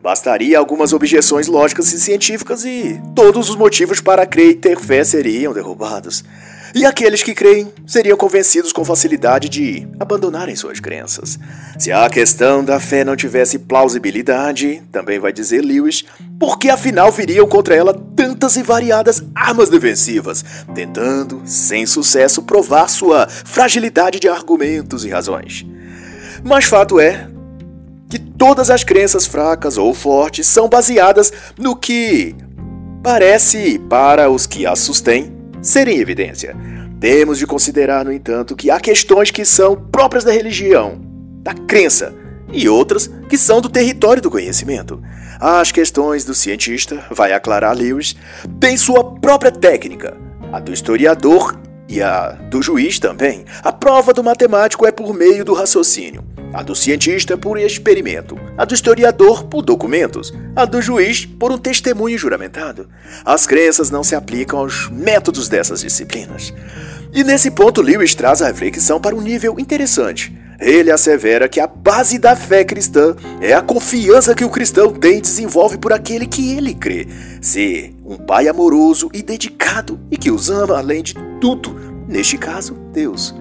Bastaria 0.02 0.60
algumas 0.60 0.94
objeções 0.94 1.48
lógicas 1.48 1.92
e 1.92 2.00
científicas 2.00 2.64
e 2.64 3.02
todos 3.16 3.50
os 3.50 3.56
motivos 3.56 4.00
para 4.00 4.26
crer 4.26 4.52
e 4.52 4.56
ter 4.56 4.80
fé 4.80 5.04
seriam 5.04 5.54
derrubados. 5.54 6.24
E 6.76 6.86
aqueles 6.86 7.24
que 7.24 7.34
creem 7.34 7.72
seriam 7.88 8.18
convencidos 8.18 8.74
com 8.74 8.84
facilidade 8.84 9.48
de 9.48 9.88
abandonarem 9.98 10.58
suas 10.58 10.78
crenças. 10.78 11.40
Se 11.80 11.90
a 11.90 12.10
questão 12.10 12.66
da 12.66 12.82
fé 12.82 13.06
não 13.06 13.16
tivesse 13.16 13.60
plausibilidade, 13.60 14.84
também 14.92 15.18
vai 15.18 15.32
dizer 15.32 15.62
Lewis, 15.62 16.04
por 16.38 16.60
que 16.60 16.70
afinal 16.70 17.14
viriam 17.14 17.48
contra 17.48 17.74
ela 17.74 17.94
tantas 18.14 18.58
e 18.58 18.62
variadas 18.62 19.24
armas 19.34 19.70
defensivas, 19.70 20.44
tentando, 20.74 21.42
sem 21.46 21.86
sucesso, 21.86 22.44
provar 22.44 22.90
sua 22.90 23.26
fragilidade 23.26 24.20
de 24.20 24.28
argumentos 24.28 25.06
e 25.06 25.10
razões? 25.10 25.66
Mas 26.44 26.66
fato 26.66 27.00
é 27.00 27.30
que 28.10 28.20
todas 28.20 28.70
as 28.70 28.84
crenças 28.84 29.26
fracas 29.26 29.78
ou 29.78 29.94
fortes 29.94 30.46
são 30.46 30.68
baseadas 30.68 31.32
no 31.58 31.74
que 31.74 32.36
parece, 33.02 33.80
para 33.90 34.30
os 34.30 34.46
que 34.46 34.66
as 34.66 34.80
sustêm, 34.80 35.35
serem 35.66 36.00
evidência. 36.00 36.56
Temos 37.00 37.38
de 37.38 37.48
considerar, 37.48 38.06
no 38.06 38.12
entanto, 38.12 38.56
que 38.56 38.70
há 38.70 38.80
questões 38.80 39.32
que 39.32 39.44
são 39.44 39.76
próprias 39.76 40.24
da 40.24 40.32
religião, 40.32 41.02
da 41.42 41.54
crença, 41.54 42.14
e 42.54 42.70
outras 42.70 43.10
que 43.28 43.38
são 43.38 43.60
do 43.60 43.68
território 43.68 44.22
do 44.22 44.30
conhecimento. 44.30 45.02
As 45.40 45.72
questões 45.72 46.24
do 46.24 46.34
cientista, 46.34 47.04
vai 47.12 47.34
aclarar 47.34 47.76
Lewis, 47.76 48.16
têm 48.60 48.78
sua 48.78 49.04
própria 49.04 49.52
técnica. 49.52 50.16
A 50.54 50.60
do 50.60 50.72
historiador 50.72 51.60
e 51.90 52.02
a 52.02 52.30
do 52.30 52.62
juiz 52.62 53.00
também. 53.00 53.44
A 53.62 53.74
prova 53.74 54.14
do 54.14 54.24
matemático 54.24 54.86
é 54.86 54.92
por 54.92 55.14
meio 55.14 55.44
do 55.44 55.54
raciocínio 55.54 56.35
a 56.56 56.64
do 56.64 56.74
cientista 56.74 57.38
por 57.38 57.60
experimento, 57.60 58.40
a 58.58 58.64
do 58.64 58.74
historiador 58.74 59.44
por 59.44 59.62
documentos, 59.62 60.34
a 60.56 60.64
do 60.64 60.82
juiz 60.82 61.26
por 61.26 61.52
um 61.52 61.58
testemunho 61.58 62.18
juramentado. 62.18 62.88
As 63.26 63.46
crenças 63.46 63.92
não 63.92 64.06
se 64.06 64.16
aplicam 64.16 64.60
aos 64.60 64.90
métodos 64.90 65.50
dessas 65.50 65.82
disciplinas. 65.82 66.54
E 67.12 67.26
nesse 67.26 67.52
ponto, 67.52 67.82
Lewis 67.82 68.16
traz 68.16 68.42
a 68.42 68.48
reflexão 68.48 69.02
para 69.02 69.14
um 69.16 69.22
nível 69.22 69.60
interessante. 69.60 70.34
Ele 70.58 70.90
assevera 70.90 71.50
que 71.50 71.60
a 71.60 71.68
base 71.68 72.18
da 72.18 72.38
fé 72.38 72.64
cristã 72.64 73.18
é 73.42 73.54
a 73.54 73.62
confiança 73.62 74.34
que 74.34 74.46
o 74.46 74.50
cristão 74.50 74.94
tem 74.94 75.18
e 75.18 75.22
desenvolve 75.22 75.78
por 75.78 75.92
aquele 75.92 76.26
que 76.26 76.56
ele 76.56 76.74
crê 76.74 77.06
ser 77.42 77.94
um 78.06 78.16
pai 78.16 78.48
amoroso 78.48 79.10
e 79.14 79.22
dedicado 79.22 80.00
e 80.10 80.18
que 80.18 80.32
os 80.32 80.50
ama 80.50 80.78
além 80.78 81.04
de 81.04 81.16
tudo, 81.42 81.76
neste 82.08 82.38
caso, 82.38 82.74
Deus. 82.94 83.36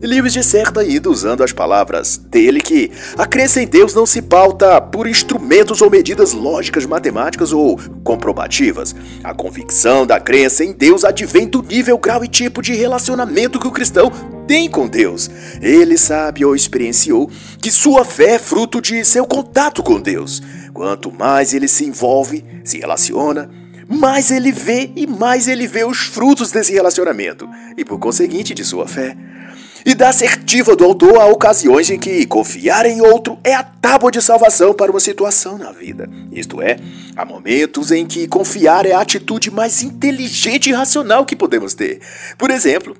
Lewis 0.00 0.32
disserta 0.32 0.80
ainda 0.80 1.10
usando 1.10 1.42
as 1.42 1.52
palavras 1.52 2.16
dele 2.16 2.60
que 2.60 2.90
a 3.16 3.26
crença 3.26 3.60
em 3.60 3.66
Deus 3.66 3.94
não 3.94 4.06
se 4.06 4.22
pauta 4.22 4.80
por 4.80 5.08
instrumentos 5.08 5.82
ou 5.82 5.90
medidas 5.90 6.32
lógicas, 6.32 6.86
matemáticas 6.86 7.52
ou 7.52 7.78
comprobativas. 8.04 8.94
A 9.24 9.34
convicção 9.34 10.06
da 10.06 10.20
crença 10.20 10.64
em 10.64 10.72
Deus 10.72 11.04
advém 11.04 11.48
do 11.48 11.62
nível, 11.62 11.98
grau 11.98 12.24
e 12.24 12.28
tipo 12.28 12.62
de 12.62 12.74
relacionamento 12.74 13.58
que 13.58 13.66
o 13.66 13.72
cristão 13.72 14.12
tem 14.46 14.70
com 14.70 14.86
Deus. 14.86 15.28
Ele 15.60 15.98
sabe 15.98 16.44
ou 16.44 16.54
experienciou 16.54 17.28
que 17.60 17.70
sua 17.70 18.04
fé 18.04 18.34
é 18.34 18.38
fruto 18.38 18.80
de 18.80 19.04
seu 19.04 19.26
contato 19.26 19.82
com 19.82 20.00
Deus. 20.00 20.40
Quanto 20.72 21.10
mais 21.10 21.52
ele 21.52 21.66
se 21.66 21.84
envolve, 21.84 22.44
se 22.62 22.78
relaciona, 22.78 23.50
mais 23.88 24.30
ele 24.30 24.52
vê 24.52 24.92
e 24.94 25.08
mais 25.08 25.48
ele 25.48 25.66
vê 25.66 25.84
os 25.84 25.98
frutos 25.98 26.52
desse 26.52 26.72
relacionamento 26.72 27.48
e, 27.76 27.84
por 27.84 27.98
conseguinte, 27.98 28.54
de 28.54 28.64
sua 28.64 28.86
fé 28.86 29.16
e 29.84 29.94
da 29.94 30.08
assertiva 30.08 30.74
do 30.74 30.84
autor 30.84 31.18
a 31.18 31.26
ocasiões 31.26 31.90
em 31.90 31.98
que 31.98 32.26
confiar 32.26 32.86
em 32.86 33.00
outro 33.00 33.38
é 33.44 33.54
a 33.54 33.62
tábua 33.62 34.10
de 34.10 34.20
salvação 34.20 34.74
para 34.74 34.90
uma 34.90 35.00
situação 35.00 35.58
na 35.58 35.72
vida. 35.72 36.08
Isto 36.32 36.60
é, 36.60 36.76
há 37.16 37.24
momentos 37.24 37.90
em 37.90 38.06
que 38.06 38.26
confiar 38.28 38.86
é 38.86 38.92
a 38.92 39.00
atitude 39.00 39.50
mais 39.50 39.82
inteligente 39.82 40.70
e 40.70 40.72
racional 40.72 41.24
que 41.24 41.36
podemos 41.36 41.74
ter. 41.74 42.00
Por 42.36 42.50
exemplo, 42.50 42.96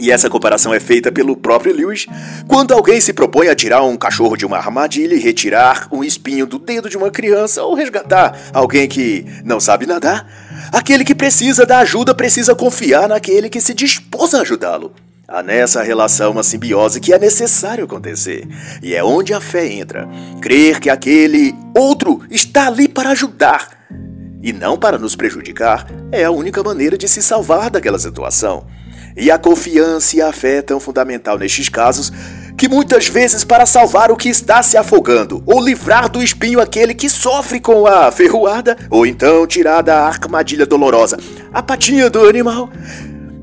e 0.00 0.10
essa 0.10 0.28
comparação 0.28 0.74
é 0.74 0.80
feita 0.80 1.12
pelo 1.12 1.36
próprio 1.36 1.74
Lewis. 1.74 2.06
Quando 2.48 2.72
alguém 2.72 3.00
se 3.00 3.12
propõe 3.12 3.48
a 3.48 3.54
tirar 3.54 3.82
um 3.82 3.96
cachorro 3.96 4.36
de 4.36 4.44
uma 4.44 4.56
armadilha 4.56 5.14
e 5.14 5.18
retirar 5.18 5.86
um 5.92 6.02
espinho 6.02 6.46
do 6.46 6.58
dedo 6.58 6.88
de 6.88 6.96
uma 6.96 7.10
criança 7.10 7.62
ou 7.62 7.74
resgatar 7.74 8.36
alguém 8.52 8.88
que 8.88 9.24
não 9.44 9.60
sabe 9.60 9.86
nadar, 9.86 10.26
aquele 10.72 11.04
que 11.04 11.14
precisa 11.14 11.64
da 11.64 11.78
ajuda 11.78 12.14
precisa 12.14 12.54
confiar 12.54 13.08
naquele 13.08 13.48
que 13.48 13.60
se 13.60 13.74
dispôs 13.74 14.34
a 14.34 14.40
ajudá-lo. 14.40 14.92
Há 15.32 15.42
nessa 15.42 15.82
relação 15.82 16.32
uma 16.32 16.42
simbiose 16.42 17.00
que 17.00 17.10
é 17.10 17.18
necessário 17.18 17.84
acontecer, 17.84 18.46
e 18.82 18.94
é 18.94 19.02
onde 19.02 19.32
a 19.32 19.40
fé 19.40 19.66
entra. 19.66 20.06
Crer 20.42 20.78
que 20.78 20.90
aquele 20.90 21.54
outro 21.74 22.20
está 22.30 22.66
ali 22.66 22.86
para 22.86 23.12
ajudar 23.12 23.66
e 24.42 24.52
não 24.52 24.76
para 24.76 24.98
nos 24.98 25.16
prejudicar 25.16 25.86
é 26.10 26.22
a 26.24 26.30
única 26.30 26.62
maneira 26.62 26.98
de 26.98 27.08
se 27.08 27.22
salvar 27.22 27.70
daquela 27.70 27.98
situação. 27.98 28.66
E 29.16 29.30
a 29.30 29.38
confiança 29.38 30.16
e 30.16 30.20
a 30.20 30.32
fé 30.32 30.56
é 30.56 30.62
tão 30.62 30.78
fundamental 30.78 31.38
nestes 31.38 31.70
casos 31.70 32.12
que 32.58 32.68
muitas 32.68 33.08
vezes 33.08 33.42
para 33.42 33.64
salvar 33.64 34.12
o 34.12 34.16
que 34.16 34.28
está 34.28 34.62
se 34.62 34.76
afogando, 34.76 35.42
ou 35.46 35.64
livrar 35.64 36.10
do 36.10 36.22
espinho 36.22 36.60
aquele 36.60 36.92
que 36.92 37.08
sofre 37.08 37.58
com 37.58 37.86
a 37.86 38.12
ferroada, 38.12 38.76
ou 38.90 39.06
então 39.06 39.46
tirar 39.46 39.80
da 39.80 39.98
armadilha 39.98 40.66
dolorosa 40.66 41.16
a 41.54 41.62
patinha 41.62 42.10
do 42.10 42.28
animal, 42.28 42.70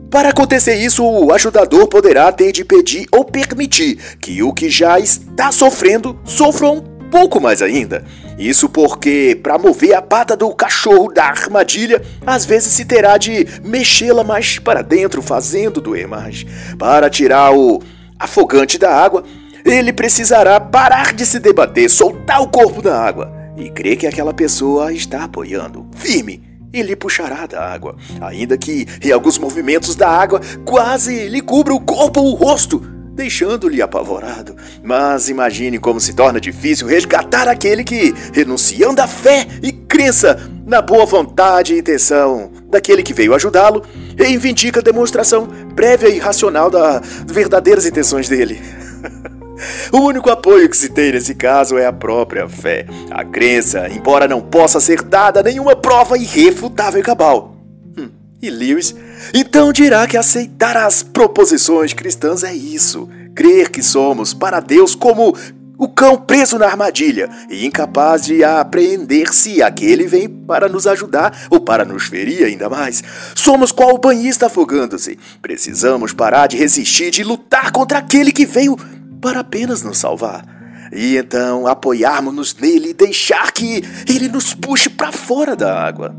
para 0.10 0.30
acontecer 0.30 0.75
isso, 0.75 1.06
o 1.06 1.32
ajudador 1.32 1.88
poderá 1.88 2.32
ter 2.32 2.51
de 2.51 2.66
pedir 2.66 3.06
ou 3.12 3.24
permitir 3.24 3.96
que 4.20 4.42
o 4.42 4.51
que 4.51 4.68
já 4.70 5.00
está 5.00 5.51
sofrendo 5.51 6.20
sofra 6.25 6.68
um 6.68 6.82
pouco 6.82 7.39
mais 7.39 7.62
ainda. 7.62 8.04
Isso 8.38 8.70
porque, 8.70 9.39
para 9.44 9.58
mover 9.58 9.94
a 9.94 10.01
pata 10.01 10.36
do 10.36 10.54
cachorro 10.56 11.12
da 11.12 11.25
armadilha, 11.25 12.01
às 12.25 12.44
vezes 12.44 12.74
se 12.74 12.86
terá 12.86 13.18
de 13.18 13.46
mexê-la 13.63 14.24
mais 14.24 14.58
para 14.58 14.82
dentro, 14.82 15.22
fazendo 15.22 15.82
doer 15.82 16.08
mais. 16.08 16.46
Para 16.78 17.10
tirar 17.10 17.54
o 17.54 17.80
afogante 18.18 18.80
da 18.80 18.92
água, 18.92 19.24
ele 19.63 19.94
precisará 19.94 20.60
parar 20.60 21.13
de 21.13 21.25
se 21.25 21.38
debater, 21.38 21.89
soltar 21.89 22.42
o 22.42 22.48
corpo 22.48 22.82
da 22.82 23.00
água 23.00 23.32
e 23.56 23.70
crer 23.70 23.98
que 23.98 24.08
aquela 24.08 24.34
pessoa 24.34 24.92
está 24.92 25.25
apoiando, 25.25 25.86
firme 25.96 26.49
e 26.71 26.81
lhe 26.81 26.95
puxará 26.95 27.45
da 27.45 27.61
água, 27.61 27.95
ainda 28.21 28.57
que 28.57 28.88
em 29.03 29.11
alguns 29.11 29.38
movimentos 29.38 29.95
da 29.95 30.07
água 30.07 30.39
quase 30.65 31.27
lhe 31.27 31.41
cubra 31.41 31.73
o 31.73 31.81
corpo 31.81 32.21
ou 32.21 32.31
o 32.31 32.35
rosto, 32.35 32.79
deixando-lhe 33.13 33.81
apavorado. 33.81 34.55
Mas 34.83 35.29
imagine 35.29 35.77
como 35.77 35.99
se 35.99 36.13
torna 36.13 36.39
difícil 36.39 36.88
resgatar 36.88 37.47
aquele 37.47 37.83
que, 37.83 38.13
renunciando 38.33 39.01
à 39.01 39.07
fé 39.07 39.45
e 39.61 39.71
crença 39.71 40.39
na 40.65 40.81
boa 40.81 41.05
vontade 41.05 41.73
e 41.73 41.79
intenção 41.79 42.51
daquele 42.69 43.03
que 43.03 43.13
veio 43.13 43.33
ajudá-lo, 43.33 43.83
reivindica 44.15 44.79
a 44.79 44.83
demonstração 44.83 45.47
prévia 45.75 46.09
e 46.09 46.19
racional 46.19 46.69
das 46.69 47.01
verdadeiras 47.25 47.85
intenções 47.85 48.29
dele. 48.29 48.61
O 49.92 50.00
único 50.00 50.30
apoio 50.30 50.70
que 50.70 50.78
se 50.78 50.89
tem 50.89 51.12
nesse 51.12 51.36
caso 51.36 51.78
é 51.78 51.86
a 51.86 51.94
própria 51.94 52.48
fé. 52.48 52.86
A 53.12 53.24
crença, 53.24 53.88
embora 53.89 54.28
não 54.28 54.42
possa 54.42 54.80
ser 54.80 55.01
dada 55.01 55.44
nenhuma 55.44 55.75
prova 55.75 56.18
irrefutável 56.18 57.00
e 57.00 57.04
cabal. 57.04 57.56
Hum, 57.98 58.10
e 58.42 58.50
Lewis 58.50 58.96
Então 59.34 59.72
dirá 59.72 60.08
que 60.08 60.18
aceitar 60.18 60.78
as 60.78 61.04
proposições 61.04 61.94
cristãs 61.94 62.44
é 62.44 62.54
isso, 62.54 63.10
crer 63.36 63.70
que 63.70 63.82
somos 63.82 64.34
para 64.34 64.60
Deus 64.60 64.96
como 64.96 65.36
o 65.78 65.88
cão 65.88 66.18
preso 66.18 66.60
na 66.60 66.66
armadilha 66.66 67.30
e 67.50 67.66
incapaz 67.66 68.25
de 68.25 68.44
apreender 68.44 69.34
se 69.34 69.63
aquele 69.63 70.08
vem 70.08 70.28
para 70.28 70.68
nos 70.68 70.86
ajudar 70.86 71.46
ou 71.50 71.62
para 71.62 71.86
nos 71.86 72.08
ferir 72.08 72.44
ainda 72.44 72.68
mais. 72.68 73.01
Somos 73.34 73.72
qual 73.72 73.96
o 73.96 73.98
banhista 73.98 74.48
afogando-se. 74.48 75.18
Precisamos 75.42 76.12
parar 76.12 76.48
de 76.48 76.58
resistir, 76.58 77.12
de 77.12 77.24
lutar 77.24 77.72
contra 77.72 78.00
aquele 78.00 78.34
que 78.34 78.46
veio 78.46 78.75
para 79.21 79.41
apenas 79.41 79.81
nos 79.81 79.97
salvar. 79.97 80.45
E 80.91 81.17
então 81.17 81.67
apoiarmos-nos 81.67 82.55
nele 82.55 82.89
e 82.89 82.93
deixar 82.93 83.51
que 83.51 83.83
ele 84.07 84.27
nos 84.27 84.53
puxe 84.53 84.89
para 84.89 85.11
fora 85.11 85.55
da 85.55 85.81
água. 85.81 86.15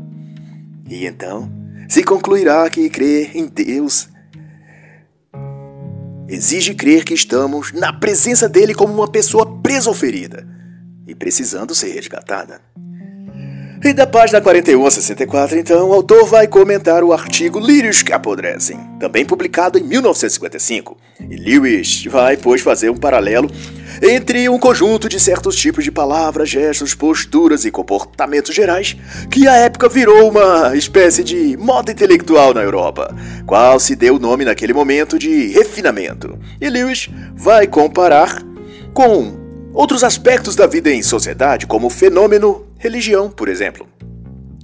E 0.89 1.05
então 1.05 1.51
se 1.89 2.03
concluirá 2.03 2.69
que 2.69 2.89
crer 2.89 3.35
em 3.35 3.47
Deus 3.47 4.09
exige 6.31 6.73
crer 6.73 7.03
que 7.03 7.13
estamos 7.13 7.73
na 7.73 7.91
presença 7.91 8.47
dele 8.47 8.73
como 8.73 8.93
uma 8.93 9.07
pessoa 9.11 9.59
presa 9.61 9.89
ou 9.89 9.95
ferida 9.95 10.47
e 11.05 11.13
precisando 11.13 11.75
ser 11.75 11.91
resgatada. 11.91 12.61
E 13.83 13.93
da 13.93 14.05
página 14.05 14.39
41 14.39 14.85
a 14.85 14.91
64, 14.91 15.57
então, 15.57 15.89
o 15.89 15.93
autor 15.93 16.27
vai 16.27 16.45
comentar 16.47 17.03
o 17.03 17.11
artigo 17.11 17.59
Lírios 17.59 18.03
que 18.03 18.13
apodrecem, 18.13 18.77
também 18.99 19.25
publicado 19.25 19.79
em 19.79 19.81
1955. 19.81 20.95
E 21.27 21.35
Lewis 21.35 22.05
vai, 22.05 22.37
pois, 22.37 22.61
fazer 22.61 22.91
um 22.91 22.95
paralelo 22.95 23.49
entre 23.99 24.47
um 24.47 24.59
conjunto 24.59 25.09
de 25.09 25.19
certos 25.19 25.55
tipos 25.55 25.83
de 25.83 25.91
palavras, 25.91 26.47
gestos, 26.47 26.93
posturas 26.93 27.65
e 27.65 27.71
comportamentos 27.71 28.53
gerais 28.53 28.95
que 29.31 29.47
à 29.47 29.55
época 29.55 29.89
virou 29.89 30.29
uma 30.29 30.75
espécie 30.75 31.23
de 31.23 31.57
moda 31.57 31.91
intelectual 31.91 32.53
na 32.53 32.61
Europa, 32.61 33.15
qual 33.47 33.79
se 33.79 33.95
deu 33.95 34.17
o 34.17 34.19
nome 34.19 34.45
naquele 34.45 34.73
momento 34.73 35.17
de 35.17 35.47
refinamento. 35.47 36.37
E 36.61 36.69
Lewis 36.69 37.09
vai 37.35 37.65
comparar 37.65 38.43
com 38.93 39.41
outros 39.73 40.03
aspectos 40.03 40.55
da 40.55 40.67
vida 40.67 40.91
em 40.91 41.01
sociedade, 41.01 41.65
como 41.65 41.87
o 41.87 41.89
fenômeno 41.89 42.70
religião, 42.81 43.29
por 43.29 43.47
exemplo. 43.47 43.87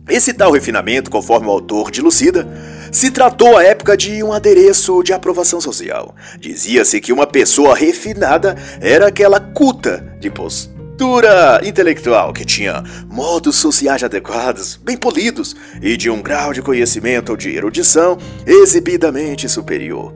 Esse 0.10 0.34
tal 0.34 0.52
refinamento, 0.52 1.12
conforme 1.12 1.48
o 1.48 1.52
autor 1.52 1.92
de 1.92 2.02
Lucida, 2.02 2.48
se 2.92 3.12
tratou 3.12 3.56
à 3.56 3.64
época 3.64 3.96
de 3.96 4.24
um 4.24 4.34
adereço 4.34 5.04
de 5.04 5.14
aprovação 5.14 5.62
social. 5.62 6.16
Dizia-se 6.40 7.00
que 7.00 7.14
uma 7.14 7.28
pessoa 7.28 7.76
refinada 7.76 8.56
era 8.82 9.08
aquela 9.08 9.40
culta 9.40 10.18
de 10.20 10.32
postura 10.32 11.62
intelectual 11.64 12.34
que 12.34 12.44
tinha 12.44 12.84
modos 13.08 13.58
sociais 13.58 14.04
adequados, 14.04 14.78
bem 14.78 14.98
polidos 14.98 15.56
e 15.80 15.96
de 15.96 16.10
um 16.10 16.22
grau 16.22 16.54
de 16.54 16.62
conhecimento 16.62 17.30
ou 17.30 17.38
de 17.38 17.56
erudição 17.56 18.18
exibidamente 18.48 19.48
superior. 19.48 20.12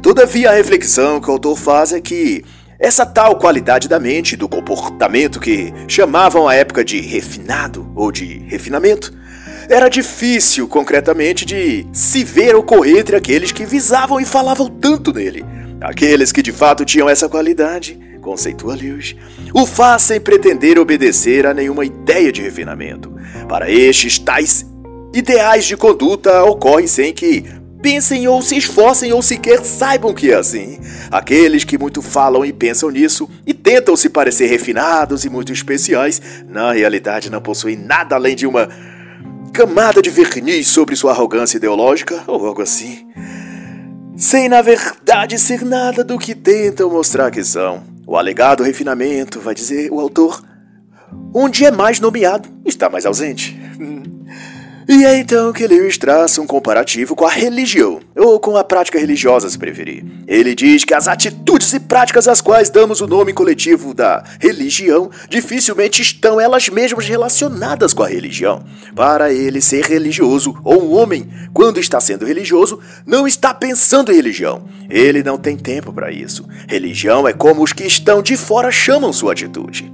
Todavia, 0.00 0.50
a 0.50 0.54
reflexão 0.54 1.20
que 1.20 1.28
o 1.28 1.32
autor 1.32 1.56
faz 1.58 1.92
é 1.92 2.00
que 2.00 2.44
essa 2.82 3.06
tal 3.06 3.36
qualidade 3.36 3.88
da 3.88 4.00
mente 4.00 4.36
do 4.36 4.48
comportamento 4.48 5.38
que 5.38 5.72
chamavam 5.86 6.48
à 6.48 6.54
época 6.56 6.84
de 6.84 7.00
refinado 7.00 7.88
ou 7.94 8.10
de 8.10 8.44
refinamento 8.48 9.14
era 9.70 9.88
difícil, 9.88 10.66
concretamente, 10.66 11.44
de 11.44 11.86
se 11.92 12.24
ver 12.24 12.56
ocorrer 12.56 12.98
entre 12.98 13.14
aqueles 13.14 13.52
que 13.52 13.64
visavam 13.64 14.18
e 14.20 14.24
falavam 14.24 14.66
tanto 14.68 15.12
nele. 15.12 15.44
Aqueles 15.80 16.32
que 16.32 16.42
de 16.42 16.50
fato 16.50 16.84
tinham 16.84 17.08
essa 17.08 17.28
qualidade, 17.28 17.96
conceitua 18.20 18.74
Lewis, 18.74 19.14
o 19.54 19.64
faz 19.64 20.02
sem 20.02 20.20
pretender 20.20 20.76
obedecer 20.76 21.46
a 21.46 21.54
nenhuma 21.54 21.84
ideia 21.84 22.32
de 22.32 22.42
refinamento. 22.42 23.14
Para 23.48 23.70
estes, 23.70 24.18
tais 24.18 24.66
ideais 25.14 25.64
de 25.66 25.76
conduta 25.76 26.42
ocorrem 26.42 26.88
sem 26.88 27.12
que 27.12 27.44
pensem 27.82 28.28
ou 28.28 28.40
se 28.40 28.56
esforcem 28.56 29.12
ou 29.12 29.20
sequer 29.20 29.64
saibam 29.64 30.14
que 30.14 30.30
é 30.30 30.36
assim. 30.36 30.78
Aqueles 31.10 31.64
que 31.64 31.76
muito 31.76 32.00
falam 32.00 32.44
e 32.44 32.52
pensam 32.52 32.88
nisso 32.88 33.28
e 33.44 33.52
tentam 33.52 33.96
se 33.96 34.08
parecer 34.08 34.46
refinados 34.46 35.24
e 35.24 35.28
muito 35.28 35.52
especiais, 35.52 36.22
na 36.48 36.72
realidade 36.72 37.28
não 37.28 37.42
possuem 37.42 37.76
nada 37.76 38.14
além 38.14 38.36
de 38.36 38.46
uma 38.46 38.68
camada 39.52 40.00
de 40.00 40.08
verniz 40.08 40.68
sobre 40.68 40.96
sua 40.96 41.10
arrogância 41.10 41.58
ideológica 41.58 42.22
ou 42.28 42.46
algo 42.46 42.62
assim. 42.62 43.06
Sem 44.16 44.48
na 44.48 44.62
verdade 44.62 45.38
ser 45.38 45.64
nada 45.64 46.04
do 46.04 46.18
que 46.18 46.34
tentam 46.34 46.88
mostrar 46.88 47.30
que 47.30 47.42
são. 47.42 47.82
O 48.06 48.16
alegado 48.16 48.62
refinamento, 48.62 49.40
vai 49.40 49.54
dizer 49.54 49.90
o 49.90 49.98
autor, 49.98 50.42
onde 51.34 51.64
é 51.64 51.70
mais 51.70 51.98
nomeado, 51.98 52.48
está 52.64 52.88
mais 52.88 53.04
ausente. 53.04 53.60
E 54.88 55.04
é 55.04 55.18
então 55.18 55.52
que 55.52 55.66
Lewis 55.66 55.96
traça 55.96 56.40
um 56.40 56.46
comparativo 56.46 57.14
com 57.14 57.24
a 57.24 57.30
religião, 57.30 58.00
ou 58.16 58.40
com 58.40 58.56
a 58.56 58.64
prática 58.64 58.98
religiosa, 58.98 59.48
se 59.48 59.58
preferir. 59.58 60.04
Ele 60.26 60.54
diz 60.54 60.84
que 60.84 60.94
as 60.94 61.06
atitudes 61.06 61.72
e 61.72 61.80
práticas 61.80 62.26
às 62.26 62.40
quais 62.40 62.68
damos 62.68 63.00
o 63.00 63.06
nome 63.06 63.32
coletivo 63.32 63.94
da 63.94 64.24
religião 64.40 65.10
dificilmente 65.28 66.02
estão 66.02 66.40
elas 66.40 66.68
mesmas 66.68 67.06
relacionadas 67.06 67.94
com 67.94 68.02
a 68.02 68.08
religião. 68.08 68.64
Para 68.94 69.32
ele, 69.32 69.60
ser 69.60 69.84
religioso, 69.84 70.54
ou 70.64 70.82
um 70.82 70.92
homem, 70.98 71.28
quando 71.54 71.78
está 71.78 72.00
sendo 72.00 72.26
religioso, 72.26 72.80
não 73.06 73.26
está 73.26 73.54
pensando 73.54 74.10
em 74.10 74.16
religião. 74.16 74.64
Ele 74.90 75.22
não 75.22 75.38
tem 75.38 75.56
tempo 75.56 75.92
para 75.92 76.10
isso. 76.10 76.46
Religião 76.68 77.26
é 77.26 77.32
como 77.32 77.62
os 77.62 77.72
que 77.72 77.84
estão 77.84 78.22
de 78.22 78.36
fora 78.36 78.70
chamam 78.70 79.12
sua 79.12 79.32
atitude. 79.32 79.92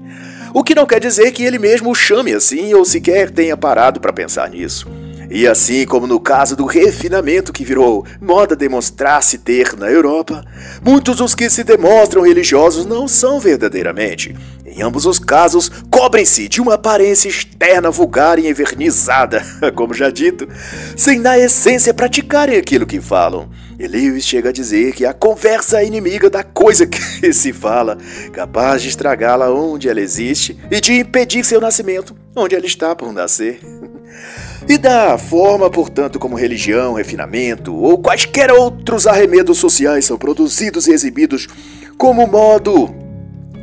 O 0.53 0.63
que 0.63 0.75
não 0.75 0.87
quer 0.87 1.01
dizer 1.01 1.33
que 1.33 1.45
ele 1.45 1.59
mesmo 1.59 1.91
o 1.91 1.95
chame 1.95 2.33
assim 2.33 2.73
ou 2.75 2.85
sequer 2.85 3.31
tenha 3.31 3.57
parado 3.57 4.01
para 4.01 4.13
pensar 4.13 4.49
nisso. 4.51 4.87
E 5.31 5.47
assim 5.47 5.85
como 5.85 6.07
no 6.07 6.19
caso 6.19 6.57
do 6.57 6.65
refinamento 6.65 7.53
que 7.53 7.65
virou 7.65 8.05
moda 8.21 8.57
demonstrar-se 8.57 9.39
ter 9.39 9.77
na 9.77 9.91
Europa, 9.91 10.43
muitos 10.83 11.17
dos 11.17 11.35
que 11.35 11.51
se 11.51 11.63
demonstram 11.63 12.23
religiosos 12.23 12.87
não 12.87 13.07
são 13.07 13.39
verdadeiramente. 13.39 14.35
Em 14.65 14.83
ambos 14.83 15.05
os 15.05 15.19
casos, 15.19 15.71
cobrem-se 15.91 16.49
de 16.49 16.61
uma 16.61 16.75
aparência 16.75 17.29
externa 17.29 17.91
vulgar 17.91 18.39
e 18.39 18.49
envernizada, 18.49 19.45
como 19.77 19.93
já 19.93 20.09
dito, 20.09 20.49
sem 20.97 21.19
na 21.19 21.39
essência 21.39 21.93
praticarem 21.93 22.57
aquilo 22.57 22.87
que 22.87 23.01
falam. 23.01 23.51
E 23.79 23.87
Lewis 23.87 24.27
chega 24.27 24.49
a 24.49 24.53
dizer 24.53 24.93
que 24.93 25.05
a 25.05 25.13
conversa 25.13 25.81
é 25.81 25.87
inimiga 25.87 26.31
da 26.31 26.43
coisa 26.43 26.85
que 26.89 27.33
se 27.33 27.53
fala, 27.53 27.99
capaz 28.33 28.83
de 28.83 28.89
estragá-la 28.89 29.51
onde 29.51 29.89
ela 29.89 30.01
existe 30.01 30.59
e 30.71 30.81
de 30.81 30.95
impedir 30.95 31.45
seu 31.45 31.61
nascimento 31.61 32.17
onde 32.35 32.55
ela 32.55 32.67
está 32.67 32.95
por 32.95 33.13
nascer. 33.13 33.61
E 34.69 34.77
da 34.77 35.17
forma, 35.17 35.71
portanto, 35.71 36.19
como 36.19 36.37
religião, 36.37 36.93
refinamento 36.93 37.75
ou 37.75 37.97
quaisquer 37.97 38.53
outros 38.53 39.07
arremedos 39.07 39.57
sociais 39.57 40.05
são 40.05 40.19
produzidos 40.19 40.87
e 40.87 40.93
exibidos 40.93 41.49
como 41.97 42.27
modo 42.27 42.95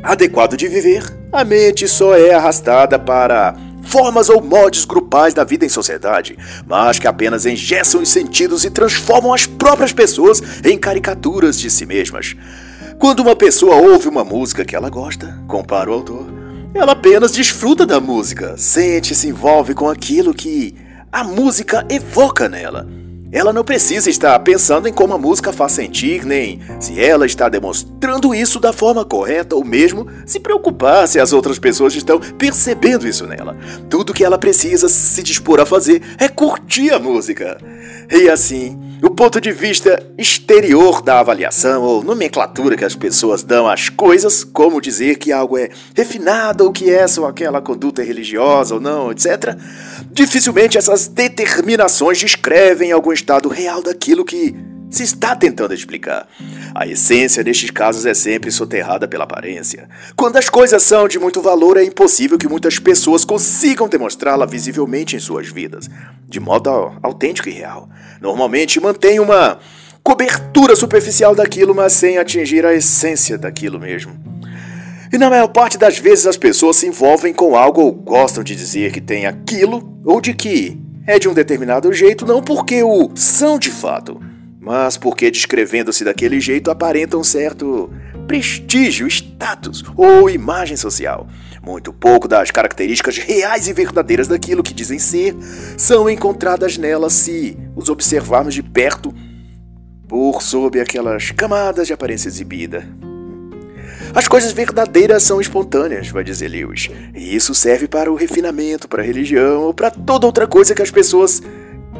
adequado 0.02 0.56
de 0.56 0.66
viver, 0.66 1.04
a 1.32 1.44
mente 1.44 1.86
só 1.86 2.16
é 2.16 2.34
arrastada 2.34 2.98
para 2.98 3.54
formas 3.84 4.28
ou 4.28 4.42
modos 4.42 4.84
grupais 4.84 5.32
da 5.32 5.44
vida 5.44 5.64
em 5.64 5.68
sociedade, 5.68 6.36
mas 6.66 6.98
que 6.98 7.06
apenas 7.06 7.46
engessam 7.46 8.02
os 8.02 8.08
sentidos 8.08 8.64
e 8.64 8.70
transformam 8.70 9.32
as 9.32 9.46
próprias 9.46 9.92
pessoas 9.92 10.42
em 10.64 10.76
caricaturas 10.76 11.56
de 11.56 11.70
si 11.70 11.86
mesmas. 11.86 12.34
Quando 12.98 13.20
uma 13.20 13.36
pessoa 13.36 13.76
ouve 13.76 14.08
uma 14.08 14.24
música 14.24 14.64
que 14.64 14.74
ela 14.74 14.90
gosta, 14.90 15.38
compara 15.46 15.88
o 15.88 15.94
autor, 15.94 16.26
ela 16.74 16.92
apenas 16.92 17.30
desfruta 17.30 17.86
da 17.86 18.00
música, 18.00 18.56
sente 18.56 19.12
e 19.12 19.16
se 19.16 19.28
envolve 19.28 19.72
com 19.72 19.88
aquilo 19.88 20.34
que 20.34 20.74
a 21.12 21.24
música 21.24 21.86
evoca 21.88 22.48
nela. 22.48 22.86
Ela 23.32 23.52
não 23.52 23.64
precisa 23.64 24.08
estar 24.08 24.38
pensando 24.38 24.88
em 24.88 24.92
como 24.92 25.12
a 25.12 25.18
música 25.18 25.52
faz 25.52 25.72
sentir, 25.72 26.24
nem 26.24 26.60
se 26.78 27.00
ela 27.00 27.26
está 27.26 27.48
demonstrando 27.48 28.34
isso 28.34 28.60
da 28.60 28.72
forma 28.72 29.04
correta, 29.04 29.56
ou 29.56 29.64
mesmo 29.64 30.06
se 30.24 30.38
preocupar 30.38 31.08
se 31.08 31.18
as 31.18 31.32
outras 31.32 31.58
pessoas 31.58 31.94
estão 31.94 32.20
percebendo 32.20 33.06
isso 33.06 33.26
nela. 33.26 33.56
Tudo 33.90 34.14
que 34.14 34.24
ela 34.24 34.38
precisa 34.38 34.88
se 34.88 35.22
dispor 35.22 35.60
a 35.60 35.66
fazer 35.66 36.00
é 36.18 36.28
curtir 36.28 36.90
a 36.90 36.98
música. 36.98 37.58
E 38.10 38.28
assim, 38.30 38.78
o 39.02 39.10
ponto 39.10 39.40
de 39.40 39.52
vista 39.52 40.02
exterior 40.16 41.02
da 41.02 41.20
avaliação 41.20 41.82
ou 41.82 42.02
nomenclatura 42.02 42.76
que 42.76 42.84
as 42.84 42.94
pessoas 42.94 43.42
dão 43.42 43.68
às 43.68 43.88
coisas, 43.88 44.42
como 44.42 44.80
dizer 44.80 45.16
que 45.16 45.32
algo 45.32 45.58
é 45.58 45.70
refinado 45.94 46.64
ou 46.64 46.72
que 46.72 46.90
essa 46.90 47.20
ou 47.20 47.26
aquela 47.26 47.60
conduta 47.60 48.02
é 48.02 48.04
religiosa 48.04 48.74
ou 48.74 48.80
não, 48.80 49.10
etc., 49.10 49.56
dificilmente 50.10 50.78
essas 50.78 51.08
determinações 51.08 52.18
descrevem 52.18 52.92
algum 52.92 53.12
estado 53.12 53.48
real 53.48 53.82
daquilo 53.82 54.24
que 54.24 54.54
se 54.88 55.02
está 55.02 55.34
tentando 55.34 55.74
explicar. 55.74 56.26
A 56.74 56.86
essência 56.86 57.42
nestes 57.42 57.70
casos 57.70 58.06
é 58.06 58.14
sempre 58.14 58.50
soterrada 58.50 59.06
pela 59.08 59.24
aparência. 59.24 59.88
Quando 60.14 60.36
as 60.36 60.48
coisas 60.48 60.82
são 60.82 61.08
de 61.08 61.18
muito 61.18 61.42
valor, 61.42 61.76
é 61.76 61.84
impossível 61.84 62.38
que 62.38 62.48
muitas 62.48 62.78
pessoas 62.78 63.24
consigam 63.24 63.88
demonstrá-la 63.88 64.46
visivelmente 64.46 65.16
em 65.16 65.20
suas 65.20 65.48
vidas, 65.48 65.88
de 66.28 66.40
modo 66.40 66.70
autêntico 67.02 67.48
e 67.48 67.52
real. 67.52 67.88
Normalmente 68.20 68.80
mantém 68.80 69.20
uma 69.20 69.58
cobertura 70.02 70.76
superficial 70.76 71.34
daquilo, 71.34 71.74
mas 71.74 71.92
sem 71.92 72.18
atingir 72.18 72.64
a 72.64 72.74
essência 72.74 73.36
daquilo 73.36 73.80
mesmo. 73.80 74.12
E 75.12 75.18
na 75.18 75.30
maior 75.30 75.48
parte 75.48 75.78
das 75.78 75.98
vezes 75.98 76.26
as 76.26 76.36
pessoas 76.36 76.76
se 76.76 76.86
envolvem 76.86 77.32
com 77.32 77.56
algo 77.56 77.80
ou 77.80 77.92
gostam 77.92 78.44
de 78.44 78.54
dizer 78.54 78.92
que 78.92 79.00
tem 79.00 79.26
aquilo 79.26 79.98
ou 80.04 80.20
de 80.20 80.34
que 80.34 80.78
é 81.06 81.18
de 81.18 81.28
um 81.28 81.34
determinado 81.34 81.92
jeito 81.92 82.26
não 82.26 82.42
porque 82.42 82.82
o 82.82 83.10
são 83.14 83.58
de 83.58 83.70
fato, 83.70 84.20
mas 84.60 84.96
porque 84.96 85.30
descrevendo-se 85.30 86.04
daquele 86.04 86.40
jeito 86.40 86.70
aparentam 86.70 87.22
certo 87.22 87.90
prestígio, 88.26 89.06
status 89.06 89.84
ou 89.96 90.28
imagem 90.28 90.76
social. 90.76 91.28
Muito 91.66 91.92
pouco 91.92 92.28
das 92.28 92.52
características 92.52 93.18
reais 93.18 93.66
e 93.66 93.72
verdadeiras 93.72 94.28
daquilo 94.28 94.62
que 94.62 94.72
dizem 94.72 95.00
ser 95.00 95.34
são 95.76 96.08
encontradas 96.08 96.78
nelas 96.78 97.12
se 97.12 97.58
os 97.74 97.88
observarmos 97.88 98.54
de 98.54 98.62
perto 98.62 99.12
por 100.06 100.40
sob 100.42 100.80
aquelas 100.80 101.32
camadas 101.32 101.88
de 101.88 101.92
aparência 101.92 102.28
exibida. 102.28 102.86
As 104.14 104.28
coisas 104.28 104.52
verdadeiras 104.52 105.24
são 105.24 105.40
espontâneas, 105.40 106.08
vai 106.08 106.22
dizer 106.22 106.46
Lewis, 106.46 106.88
e 107.12 107.34
isso 107.34 107.52
serve 107.52 107.88
para 107.88 108.12
o 108.12 108.14
refinamento, 108.14 108.86
para 108.86 109.02
a 109.02 109.04
religião 109.04 109.62
ou 109.62 109.74
para 109.74 109.90
toda 109.90 110.24
outra 110.24 110.46
coisa 110.46 110.72
que 110.72 110.82
as 110.82 110.92
pessoas 110.92 111.42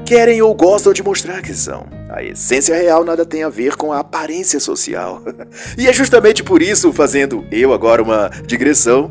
querem 0.07 0.41
ou 0.41 0.55
gostam 0.55 0.93
de 0.93 1.03
mostrar 1.03 1.43
que 1.43 1.53
são. 1.53 1.85
A 2.09 2.23
essência 2.23 2.77
real 2.77 3.05
nada 3.05 3.27
tem 3.27 3.43
a 3.43 3.49
ver 3.49 3.75
com 3.75 3.93
a 3.93 3.99
aparência 3.99 4.61
social. 4.61 5.21
e 5.77 5.89
é 5.89 5.93
justamente 5.93 6.45
por 6.45 6.63
isso, 6.63 6.93
fazendo 6.93 7.45
eu 7.51 7.73
agora 7.73 8.01
uma 8.01 8.31
digressão, 8.47 9.11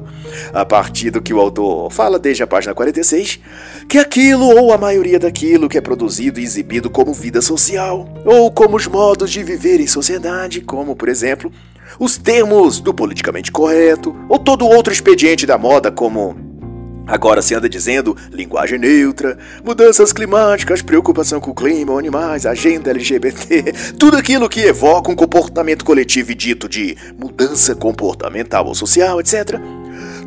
a 0.54 0.66
partir 0.66 1.12
do 1.12 1.22
que 1.22 1.34
o 1.34 1.40
autor 1.40 1.92
fala 1.92 2.18
desde 2.18 2.44
a 2.44 2.48
página 2.48 2.74
46, 2.74 3.42
que 3.90 3.98
aquilo 3.98 4.48
ou 4.48 4.72
a 4.72 4.78
maioria 4.78 5.20
daquilo 5.20 5.68
que 5.68 5.78
é 5.78 5.82
produzido 5.82 6.40
e 6.40 6.44
exibido 6.44 6.90
como 6.90 7.14
vida 7.14 7.42
social, 7.42 8.08
ou 8.24 8.50
como 8.50 8.78
os 8.78 8.88
modos 8.88 9.30
de 9.30 9.44
viver 9.44 9.82
em 9.82 9.88
sociedade, 9.88 10.62
como, 10.62 10.96
por 10.96 11.10
exemplo, 11.10 11.52
os 12.00 12.18
termos 12.18 12.80
do 12.80 12.94
politicamente 12.94 13.52
correto, 13.52 14.16
ou 14.30 14.40
todo 14.40 14.66
outro 14.66 14.94
expediente 14.94 15.46
da 15.46 15.58
moda, 15.58 15.92
como 15.92 16.45
Agora 17.08 17.42
se 17.42 17.54
anda 17.54 17.70
dizendo 17.70 18.18
linguagem 18.32 18.80
neutra, 18.80 19.38
mudanças 19.64 20.12
climáticas, 20.12 20.82
preocupação 20.82 21.40
com 21.40 21.52
o 21.52 21.56
clima, 21.56 21.98
animais, 21.98 22.46
agenda 22.46 22.90
LGBT, 22.90 23.94
tudo 24.00 24.18
aquilo 24.18 24.50
que 24.50 24.62
evoca 24.62 25.12
um 25.12 25.16
comportamento 25.16 25.86
coletivo 25.86 26.32
e 26.32 26.36
dito 26.36 26.68
de 26.68 26.98
mudança 27.18 27.76
comportamental 27.76 28.66
ou 28.66 28.74
social, 28.74 29.20
etc. 29.20 29.60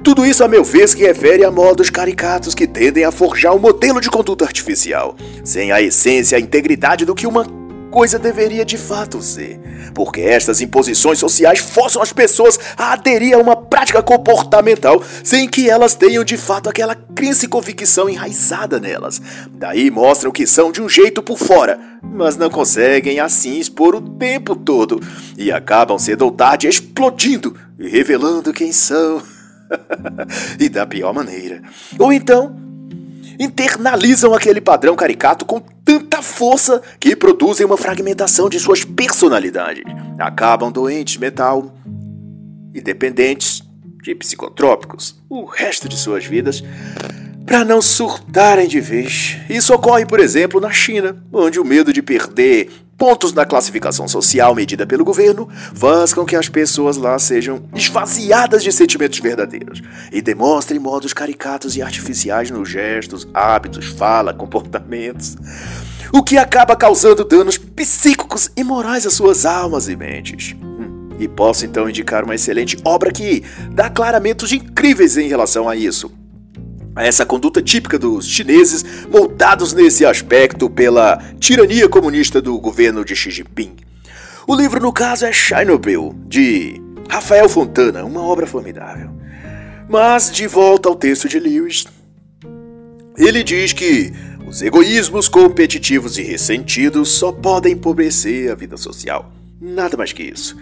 Tudo 0.05 0.25
isso, 0.25 0.45
a 0.45 0.49
meu 0.49 0.63
ver, 0.63 0.89
se 0.89 0.97
refere 0.99 1.45
a 1.45 1.51
modos 1.51 1.91
caricatos 1.91 2.55
que 2.55 2.67
tendem 2.67 3.05
a 3.05 3.11
forjar 3.11 3.55
um 3.55 3.59
modelo 3.59 4.01
de 4.01 4.09
conduta 4.09 4.45
artificial, 4.45 5.17
sem 5.45 5.73
a 5.73 5.83
essência 5.83 6.37
e 6.37 6.39
a 6.39 6.41
integridade 6.41 7.05
do 7.05 7.15
que 7.15 7.27
uma 7.27 7.45
coisa 7.91 8.19
deveria 8.19 8.65
de 8.65 8.77
fato 8.77 9.21
ser, 9.23 9.61
porque 9.95 10.21
estas 10.21 10.61
imposições 10.61 11.19
sociais 11.19 11.59
forçam 11.59 12.03
as 12.03 12.13
pessoas 12.13 12.59
a 12.77 12.93
aderir 12.93 13.35
a 13.35 13.39
uma 13.39 13.57
prática 13.57 14.03
comportamental 14.03 15.03
sem 15.25 15.49
que 15.49 15.69
elas 15.69 15.95
tenham 15.95 16.25
de 16.25 16.37
fato 16.37 16.69
aquela 16.69 16.95
crença 16.95 17.45
e 17.45 17.49
convicção 17.49 18.09
enraizada 18.09 18.79
nelas. 18.79 19.21
Daí 19.51 19.91
mostram 19.91 20.31
que 20.31 20.47
são 20.47 20.71
de 20.71 20.81
um 20.81 20.89
jeito 20.89 21.23
por 21.23 21.39
fora, 21.39 21.79
mas 22.03 22.37
não 22.37 22.51
conseguem 22.51 23.21
assim 23.21 23.59
expor 23.59 23.95
o 23.95 24.01
tempo 24.01 24.55
todo 24.55 25.01
e 25.37 25.51
acabam 25.51 25.99
cedo 25.99 26.23
ou 26.23 26.31
tarde 26.31 26.69
explodindo 26.69 27.57
e 27.79 27.89
revelando 27.89 28.53
quem 28.53 28.73
são. 28.73 29.23
e 30.59 30.69
da 30.69 30.87
pior 30.87 31.13
maneira. 31.13 31.63
Ou 31.99 32.13
então 32.13 32.68
internalizam 33.39 34.35
aquele 34.35 34.61
padrão 34.61 34.97
caricato 34.97 35.45
com 35.45 35.61
tanta 35.85 36.21
força 36.21 36.83
que 36.99 37.15
produzem 37.15 37.65
uma 37.65 37.77
fragmentação 37.77 38.49
de 38.49 38.59
suas 38.59 38.85
personalidades. 38.85 39.85
Acabam 40.19 40.73
doentes 40.73 41.17
mental 41.17 41.75
e 42.75 42.81
dependentes 42.81 43.63
de 44.03 44.15
psicotrópicos 44.15 45.17
o 45.29 45.45
resto 45.45 45.89
de 45.89 45.97
suas 45.97 46.25
vidas 46.25 46.63
para 47.47 47.65
não 47.65 47.81
surtarem 47.81 48.69
de 48.69 48.81
vez. 48.81 49.39
Isso 49.49 49.73
ocorre, 49.73 50.05
por 50.05 50.21
exemplo, 50.21 50.61
na 50.61 50.71
China, 50.71 51.17
onde 51.33 51.59
o 51.59 51.65
medo 51.65 51.93
de 51.93 52.03
perder 52.03 52.71
pontos 52.99 53.33
na 53.33 53.47
classificação 53.47 54.09
social 54.09 54.57
medida 54.57 54.85
pelo 54.85 55.05
governo 55.05 55.49
faz 55.73 56.13
com 56.13 56.25
que 56.25 56.35
as 56.35 56.49
pessoas 56.49 56.97
lá 56.97 57.17
sejam 57.17 57.63
esvaziadas 57.73 58.65
de 58.65 58.73
sentimentos 58.73 59.21
verdadeiros 59.21 59.81
e 60.13 60.21
demonstrem 60.21 60.81
modos 60.81 61.13
caricatos 61.13 61.77
e 61.77 61.83
artificiais 61.83 62.51
nos 62.51 62.69
gestos, 62.69 63.27
hábitos, 63.33 63.87
fala, 63.87 64.35
comportamentos, 64.35 65.37
o 66.13 66.25
que 66.25 66.37
acaba 66.37 66.75
causando 66.75 67.25
danos 67.25 67.57
psíquicos 67.57 68.51
e 68.57 68.65
morais 68.65 69.07
às 69.07 69.15
suas 69.15 69.47
almas 69.47 69.89
e 69.89 69.95
mentes. 69.95 70.57
Hum, 70.61 71.11
e 71.21 71.29
posso 71.29 71.65
então 71.65 71.89
indicar 71.89 72.25
uma 72.25 72.35
excelente 72.35 72.77
obra 72.85 73.13
que 73.13 73.45
dá 73.71 73.89
claramentos 73.89 74.53
incríveis 74.53 75.17
em 75.17 75.29
relação 75.29 75.69
a 75.69 75.77
isso 75.77 76.18
essa 77.03 77.25
conduta 77.25 77.63
típica 77.63 77.99
dos 77.99 78.27
chineses, 78.27 78.85
moldados 79.09 79.73
nesse 79.73 80.05
aspecto 80.05 80.69
pela 80.69 81.23
tirania 81.39 81.89
comunista 81.89 82.41
do 82.41 82.59
governo 82.59 83.05
de 83.05 83.15
Xi 83.15 83.31
Jinping. 83.31 83.77
O 84.47 84.55
livro, 84.55 84.81
no 84.81 84.93
caso, 84.93 85.27
é 85.27 85.33
Chernobyl, 85.33 86.15
de 86.27 86.81
Rafael 87.09 87.49
Fontana, 87.49 88.05
uma 88.05 88.23
obra 88.23 88.47
formidável. 88.47 89.11
Mas, 89.89 90.31
de 90.31 90.47
volta 90.47 90.89
ao 90.89 90.95
texto 90.95 91.29
de 91.29 91.39
Lewis, 91.39 91.85
ele 93.17 93.43
diz 93.43 93.73
que 93.73 94.13
os 94.47 94.63
egoísmos 94.63 95.29
competitivos 95.29 96.17
e 96.19 96.23
ressentidos 96.23 97.11
só 97.11 97.31
podem 97.31 97.73
empobrecer 97.73 98.51
a 98.51 98.55
vida 98.55 98.77
social. 98.77 99.31
Nada 99.61 99.97
mais 99.97 100.13
que 100.13 100.23
isso. 100.23 100.57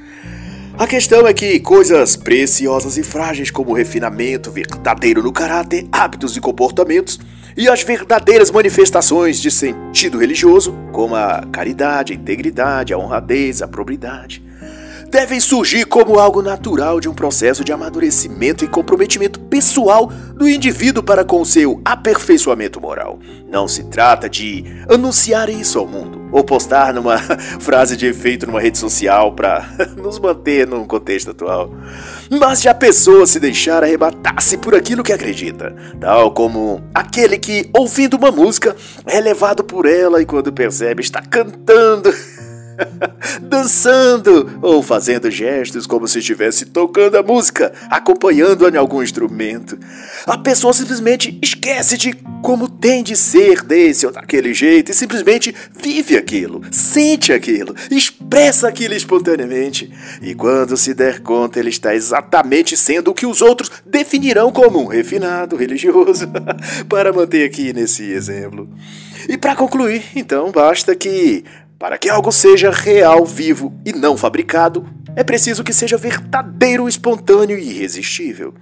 A 0.79 0.87
questão 0.87 1.27
é 1.27 1.33
que 1.33 1.59
coisas 1.59 2.17
preciosas 2.17 2.99
e 2.99 3.03
frágeis 3.03 3.51
como 3.51 3.73
refinamento 3.73 4.51
verdadeiro 4.51 5.23
no 5.23 5.33
caráter, 5.33 5.89
hábitos 5.91 6.37
e 6.37 6.41
comportamentos, 6.41 7.19
e 7.57 7.67
as 7.67 7.83
verdadeiras 7.83 8.51
manifestações 8.51 9.41
de 9.41 9.51
sentido 9.51 10.19
religioso, 10.19 10.77
como 10.93 11.17
a 11.17 11.47
caridade, 11.51 12.13
a 12.13 12.17
integridade, 12.17 12.93
a 12.93 12.99
honradez, 12.99 13.63
a 13.63 13.67
probidade, 13.67 14.43
devem 15.17 15.41
surgir 15.41 15.87
como 15.87 16.19
algo 16.19 16.43
natural 16.43 17.01
de 17.01 17.09
um 17.09 17.15
processo 17.15 17.65
de 17.65 17.73
amadurecimento 17.73 18.67
e 18.67 18.69
comprometimento 18.69 19.41
pessoal 19.41 20.13
do 20.35 20.47
indivíduo 20.47 21.03
para 21.03 21.25
com 21.25 21.43
seu 21.43 21.81
aperfeiçoamento 21.83 22.79
moral. 22.79 23.19
Não 23.49 23.67
se 23.67 23.85
trata 23.85 24.29
de 24.29 24.63
anunciar 24.87 25.49
isso 25.49 25.79
ao 25.79 25.87
mundo 25.87 26.29
ou 26.31 26.45
postar 26.45 26.93
numa 26.93 27.17
frase 27.59 27.97
de 27.97 28.05
efeito 28.05 28.47
numa 28.47 28.61
rede 28.61 28.77
social 28.77 29.33
para 29.33 29.67
nos 29.97 30.19
manter 30.19 30.67
num 30.67 30.85
contexto 30.85 31.31
atual. 31.31 31.71
Mas 32.39 32.61
de 32.61 32.69
a 32.69 32.75
pessoa 32.75 33.27
se 33.27 33.41
deixar 33.41 33.83
arrebatar-se 33.83 34.59
por 34.59 34.75
aquilo 34.75 35.03
que 35.03 35.15
acredita, 35.15 35.75
tal 35.99 36.31
como 36.33 36.85
aquele 36.95 37.39
que, 37.39 37.71
ouvindo 37.75 38.19
uma 38.19 38.31
música, 38.31 38.77
é 39.07 39.19
levado 39.19 39.65
por 39.65 39.87
ela 39.87 40.21
e 40.21 40.27
quando 40.27 40.53
percebe 40.53 41.01
está 41.01 41.23
cantando 41.23 42.13
dançando 43.43 44.59
ou 44.63 44.83
fazendo 44.83 45.31
gestos 45.31 45.87
como 45.87 46.07
se 46.07 46.19
estivesse 46.19 46.67
tocando 46.67 47.17
a 47.17 47.23
música, 47.23 47.73
acompanhando-a 47.91 48.71
em 48.71 48.77
algum 48.77 49.03
instrumento. 49.03 49.79
A 50.27 50.39
pessoa 50.39 50.73
simplesmente 50.73 51.39
esquece 51.43 51.97
de 51.97 52.15
como 52.43 52.69
tem 52.69 53.03
de 53.03 53.17
ser 53.17 53.63
desse 53.63 54.07
ou 54.07 54.13
daquele 54.13 54.55
jeito 54.55 54.91
e 54.91 54.95
simplesmente 54.95 55.55
vive 55.83 56.17
aquilo, 56.17 56.63
sente 56.71 57.33
aquilo, 57.33 57.75
expressa 57.91 58.69
aquilo 58.69 58.95
espontaneamente. 58.95 59.93
E 60.23 60.35
quando 60.35 60.77
se 60.77 60.95
der 60.95 61.21
conta, 61.21 61.59
ele 61.59 61.71
está 61.71 61.95
exatamente 61.95 62.77
sendo 62.77 63.11
o 63.11 63.15
que 63.15 63.27
os 63.27 63.43
outros 63.43 63.71
definirão 63.85 64.53
como 64.53 64.81
um 64.81 64.87
refinado 64.87 65.57
religioso, 65.57 66.29
para 66.89 67.13
manter 67.13 67.45
aqui 67.45 67.73
nesse 67.73 68.05
exemplo. 68.13 68.69
E 69.29 69.37
para 69.37 69.57
concluir, 69.57 70.05
então, 70.15 70.53
basta 70.53 70.95
que 70.95 71.45
para 71.79 71.99
que 71.99 72.09
algo 72.09 72.33
seja 72.33 72.71
real, 72.71 73.25
vivo 73.25 73.73
e 73.85 73.93
não 73.93 74.17
fabricado, 74.17 74.87
é 75.15 75.23
preciso 75.23 75.63
que 75.63 75.73
seja 75.73 75.97
verdadeiro, 75.97 76.89
espontâneo 76.89 77.59
e 77.59 77.71
irresistível. 77.71 78.55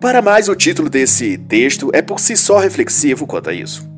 Para 0.00 0.20
mais, 0.20 0.48
o 0.48 0.54
título 0.54 0.90
desse 0.90 1.38
texto 1.38 1.90
é 1.92 2.02
por 2.02 2.20
si 2.20 2.36
só 2.36 2.58
reflexivo 2.58 3.26
quanto 3.26 3.50
a 3.50 3.54
isso. 3.54 3.88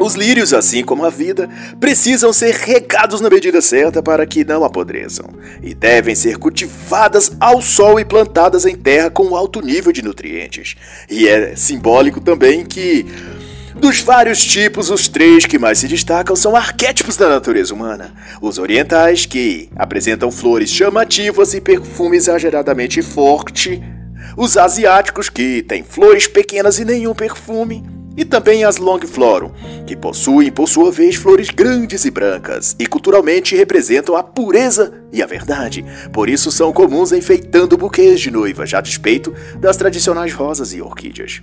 Os 0.00 0.14
lírios, 0.14 0.52
assim 0.52 0.82
como 0.82 1.04
a 1.04 1.10
vida, 1.10 1.48
precisam 1.78 2.32
ser 2.32 2.54
regados 2.54 3.20
na 3.20 3.30
medida 3.30 3.60
certa 3.60 4.02
para 4.02 4.26
que 4.26 4.44
não 4.44 4.64
apodreçam, 4.64 5.28
e 5.62 5.74
devem 5.74 6.14
ser 6.14 6.38
cultivadas 6.38 7.32
ao 7.38 7.60
sol 7.62 8.00
e 8.00 8.04
plantadas 8.04 8.64
em 8.66 8.74
terra 8.74 9.10
com 9.10 9.36
alto 9.36 9.60
nível 9.60 9.92
de 9.92 10.02
nutrientes. 10.02 10.74
E 11.08 11.28
é 11.28 11.54
simbólico 11.54 12.20
também 12.20 12.64
que 12.64 13.06
dos 13.74 14.00
vários 14.00 14.42
tipos, 14.42 14.90
os 14.90 15.08
três 15.08 15.44
que 15.46 15.58
mais 15.58 15.78
se 15.78 15.88
destacam 15.88 16.36
são 16.36 16.54
arquétipos 16.54 17.16
da 17.16 17.28
natureza 17.28 17.74
humana. 17.74 18.14
Os 18.40 18.58
orientais, 18.58 19.26
que 19.26 19.68
apresentam 19.76 20.30
flores 20.30 20.70
chamativas 20.70 21.54
e 21.54 21.60
perfume 21.60 22.16
exageradamente 22.16 23.02
forte. 23.02 23.82
Os 24.36 24.56
asiáticos, 24.56 25.28
que 25.28 25.62
têm 25.62 25.82
flores 25.82 26.26
pequenas 26.26 26.78
e 26.78 26.84
nenhum 26.84 27.14
perfume. 27.14 27.84
E 28.16 28.24
também 28.24 28.62
as 28.62 28.76
longiflorum, 28.76 29.50
que 29.84 29.96
possuem, 29.96 30.50
por 30.50 30.68
sua 30.68 30.92
vez, 30.92 31.16
flores 31.16 31.50
grandes 31.50 32.04
e 32.04 32.12
brancas, 32.12 32.76
e 32.78 32.86
culturalmente 32.86 33.56
representam 33.56 34.14
a 34.14 34.22
pureza 34.22 35.02
e 35.12 35.20
a 35.20 35.26
verdade. 35.26 35.84
Por 36.12 36.28
isso 36.28 36.52
são 36.52 36.72
comuns 36.72 37.10
enfeitando 37.10 37.76
buquês 37.76 38.20
de 38.20 38.30
noiva, 38.30 38.64
já 38.64 38.78
a 38.78 38.80
despeito 38.80 39.34
das 39.58 39.76
tradicionais 39.76 40.32
rosas 40.32 40.72
e 40.72 40.80
orquídeas. 40.80 41.42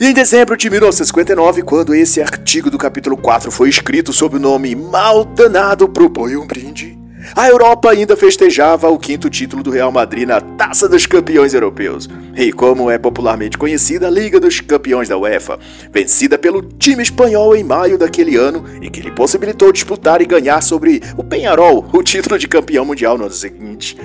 Em 0.00 0.14
dezembro 0.14 0.56
de 0.56 0.70
1959, 0.70 1.62
quando 1.62 1.94
esse 1.94 2.22
artigo 2.22 2.70
do 2.70 2.78
capítulo 2.78 3.16
4 3.16 3.50
foi 3.50 3.68
escrito 3.68 4.12
sob 4.12 4.36
o 4.36 4.40
nome 4.40 4.74
Mal 4.74 5.24
Danado 5.24 5.86
Propõe 5.88 6.34
um 6.36 6.46
Brinde, 6.46 6.98
a 7.36 7.46
Europa 7.48 7.90
ainda 7.90 8.16
festejava 8.16 8.88
o 8.88 8.98
quinto 8.98 9.30
título 9.30 9.62
do 9.62 9.70
Real 9.70 9.92
Madrid 9.92 10.26
na 10.26 10.40
Taça 10.40 10.88
dos 10.88 11.06
Campeões 11.06 11.54
Europeus, 11.54 12.08
e 12.34 12.52
como 12.52 12.90
é 12.90 12.98
popularmente 12.98 13.58
conhecida, 13.58 14.08
a 14.08 14.10
Liga 14.10 14.40
dos 14.40 14.60
Campeões 14.60 15.08
da 15.08 15.16
UEFA, 15.16 15.58
vencida 15.92 16.38
pelo 16.38 16.62
time 16.62 17.02
espanhol 17.02 17.54
em 17.54 17.62
maio 17.62 17.98
daquele 17.98 18.36
ano 18.36 18.64
e 18.80 18.90
que 18.90 19.02
lhe 19.02 19.10
possibilitou 19.10 19.70
disputar 19.70 20.20
e 20.22 20.26
ganhar 20.26 20.62
sobre 20.62 21.02
o 21.16 21.22
Penharol 21.22 21.86
o 21.92 22.02
título 22.02 22.38
de 22.38 22.48
campeão 22.48 22.84
mundial 22.84 23.16
no 23.16 23.24
ano 23.24 23.34
seguinte. 23.34 23.96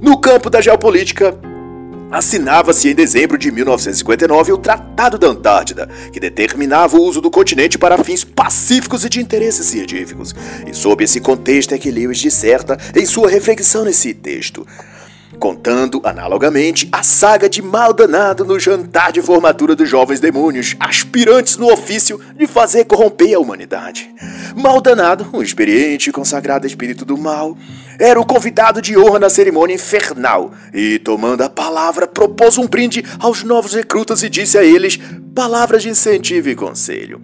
No 0.00 0.18
campo 0.18 0.50
da 0.50 0.60
geopolítica, 0.60 1.38
assinava-se 2.10 2.88
em 2.88 2.94
dezembro 2.94 3.36
de 3.36 3.50
1959 3.50 4.52
o 4.52 4.58
Tratado 4.58 5.18
da 5.18 5.28
Antártida, 5.28 5.88
que 6.12 6.20
determinava 6.20 6.96
o 6.96 7.02
uso 7.02 7.20
do 7.20 7.30
continente 7.30 7.78
para 7.78 8.02
fins 8.02 8.24
pacíficos 8.24 9.04
e 9.04 9.08
de 9.08 9.20
interesses 9.20 9.66
científicos. 9.66 10.34
E 10.66 10.74
sob 10.74 11.04
esse 11.04 11.20
contexto 11.20 11.74
é 11.74 11.78
que 11.78 11.90
Lewis 11.90 12.18
disserta 12.18 12.78
em 12.94 13.04
sua 13.04 13.28
reflexão 13.28 13.84
nesse 13.84 14.14
texto 14.14 14.66
contando 15.38 16.00
analogamente 16.04 16.88
a 16.90 17.02
saga 17.02 17.48
de 17.48 17.62
Maldanado 17.62 18.44
no 18.44 18.58
jantar 18.58 19.12
de 19.12 19.20
formatura 19.20 19.76
dos 19.76 19.88
jovens 19.88 20.20
demônios, 20.20 20.74
aspirantes 20.80 21.56
no 21.56 21.70
ofício 21.70 22.20
de 22.34 22.46
fazer 22.46 22.84
corromper 22.84 23.34
a 23.34 23.38
humanidade. 23.38 24.10
Maldanado, 24.56 25.28
um 25.32 25.42
experiente 25.42 26.10
e 26.10 26.12
consagrado 26.12 26.66
espírito 26.66 27.04
do 27.04 27.16
mal, 27.16 27.56
era 27.98 28.20
o 28.20 28.26
convidado 28.26 28.82
de 28.82 28.96
honra 28.96 29.18
na 29.18 29.30
cerimônia 29.30 29.74
infernal 29.74 30.52
e, 30.72 30.98
tomando 30.98 31.42
a 31.42 31.48
palavra, 31.48 32.06
propôs 32.06 32.58
um 32.58 32.66
brinde 32.66 33.04
aos 33.18 33.42
novos 33.42 33.74
recrutas 33.74 34.22
e 34.22 34.28
disse 34.28 34.58
a 34.58 34.64
eles 34.64 34.98
palavras 35.34 35.82
de 35.82 35.88
incentivo 35.88 36.48
e 36.48 36.54
conselho. 36.54 37.20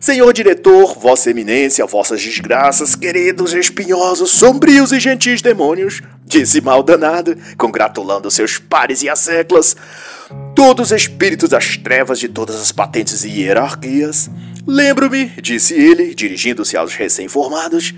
Senhor 0.00 0.32
diretor, 0.32 0.96
Vossa 0.98 1.30
Eminência, 1.30 1.84
vossas 1.86 2.22
desgraças, 2.22 2.94
queridos, 2.94 3.54
espinhosos, 3.54 4.30
sombrios 4.30 4.92
e 4.92 5.00
gentis 5.00 5.42
demônios, 5.42 6.02
disse 6.24 6.60
mal 6.60 6.82
danado, 6.82 7.36
congratulando 7.56 8.30
seus 8.30 8.58
pares 8.58 9.02
e 9.02 9.08
as 9.08 9.26
todos 10.54 10.92
espíritos 10.92 11.48
das 11.48 11.76
trevas 11.76 12.18
de 12.18 12.28
todas 12.28 12.56
as 12.56 12.70
patentes 12.70 13.24
e 13.24 13.30
hierarquias. 13.30 14.30
Lembro-me, 14.66 15.32
disse 15.40 15.74
ele, 15.74 16.14
dirigindo-se 16.14 16.76
aos 16.76 16.94
recém-formados, 16.94 17.94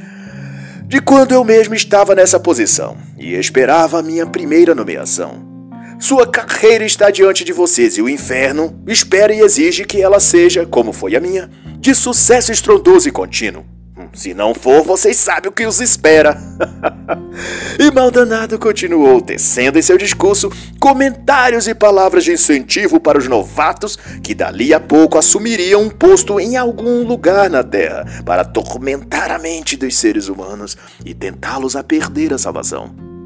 de 0.88 1.03
quando 1.03 1.33
eu 1.33 1.44
mesmo 1.44 1.74
estava 1.74 2.14
nessa 2.14 2.40
posição 2.40 2.96
e 3.18 3.35
esperava 3.35 3.98
a 3.98 4.03
minha 4.03 4.24
primeira 4.27 4.74
nomeação. 4.74 5.46
Sua 6.01 6.27
carreira 6.27 6.83
está 6.83 7.11
diante 7.11 7.44
de 7.44 7.53
vocês 7.53 7.98
e 7.98 8.03
o 8.03 8.09
inferno 8.09 8.83
espera 8.87 9.35
e 9.35 9.40
exige 9.40 9.85
que 9.85 10.01
ela 10.01 10.18
seja, 10.18 10.64
como 10.64 10.94
foi 10.94 11.14
a 11.14 11.20
minha, 11.20 11.51
de 11.79 11.94
sucesso 11.94 12.51
estrondoso 12.51 13.07
e 13.07 13.12
contínuo. 13.12 13.66
Se 14.12 14.34
não 14.34 14.54
for, 14.54 14.82
vocês 14.82 15.16
sabem 15.16 15.50
o 15.50 15.52
que 15.52 15.66
os 15.66 15.80
espera. 15.80 16.37
e 17.78 17.90
Maldanado 17.90 18.58
continuou, 18.58 19.20
tecendo 19.20 19.78
em 19.78 19.82
seu 19.82 19.96
discurso 19.96 20.50
comentários 20.78 21.66
e 21.66 21.74
palavras 21.74 22.24
de 22.24 22.32
incentivo 22.32 23.00
para 23.00 23.18
os 23.18 23.28
novatos 23.28 23.96
que 24.22 24.34
dali 24.34 24.72
a 24.72 24.80
pouco 24.80 25.18
assumiriam 25.18 25.82
um 25.82 25.90
posto 25.90 26.38
em 26.38 26.56
algum 26.56 27.04
lugar 27.04 27.50
na 27.50 27.62
Terra 27.62 28.04
para 28.24 28.42
atormentar 28.42 29.30
a 29.30 29.38
mente 29.38 29.76
dos 29.76 29.96
seres 29.96 30.28
humanos 30.28 30.76
e 31.04 31.14
tentá-los 31.14 31.76
a 31.76 31.82
perder 31.82 32.32
a 32.32 32.38
salvação. 32.38 33.17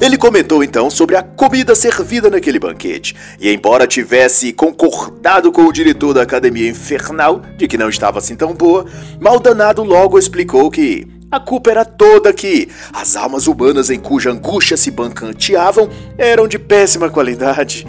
Ele 0.00 0.16
comentou 0.16 0.62
então 0.62 0.90
sobre 0.90 1.16
a 1.16 1.22
comida 1.22 1.74
servida 1.74 2.30
naquele 2.30 2.58
banquete, 2.58 3.14
e 3.38 3.52
embora 3.52 3.86
tivesse 3.86 4.52
concordado 4.52 5.50
com 5.52 5.62
o 5.64 5.72
diretor 5.72 6.14
da 6.14 6.22
Academia 6.22 6.68
Infernal 6.68 7.42
de 7.56 7.66
que 7.66 7.78
não 7.78 7.88
estava 7.88 8.18
assim 8.18 8.36
tão 8.36 8.54
boa, 8.54 8.84
Maldanado 9.20 9.82
logo 9.82 10.18
explicou 10.18 10.70
que 10.70 11.06
a 11.30 11.38
culpa 11.38 11.70
era 11.70 11.84
toda 11.84 12.32
que 12.32 12.68
as 12.92 13.14
almas 13.14 13.46
humanas 13.46 13.88
em 13.88 14.00
cuja 14.00 14.30
angústia 14.30 14.76
se 14.76 14.90
bancanteavam 14.90 15.88
eram 16.18 16.48
de 16.48 16.58
péssima 16.58 17.08
qualidade. 17.08 17.86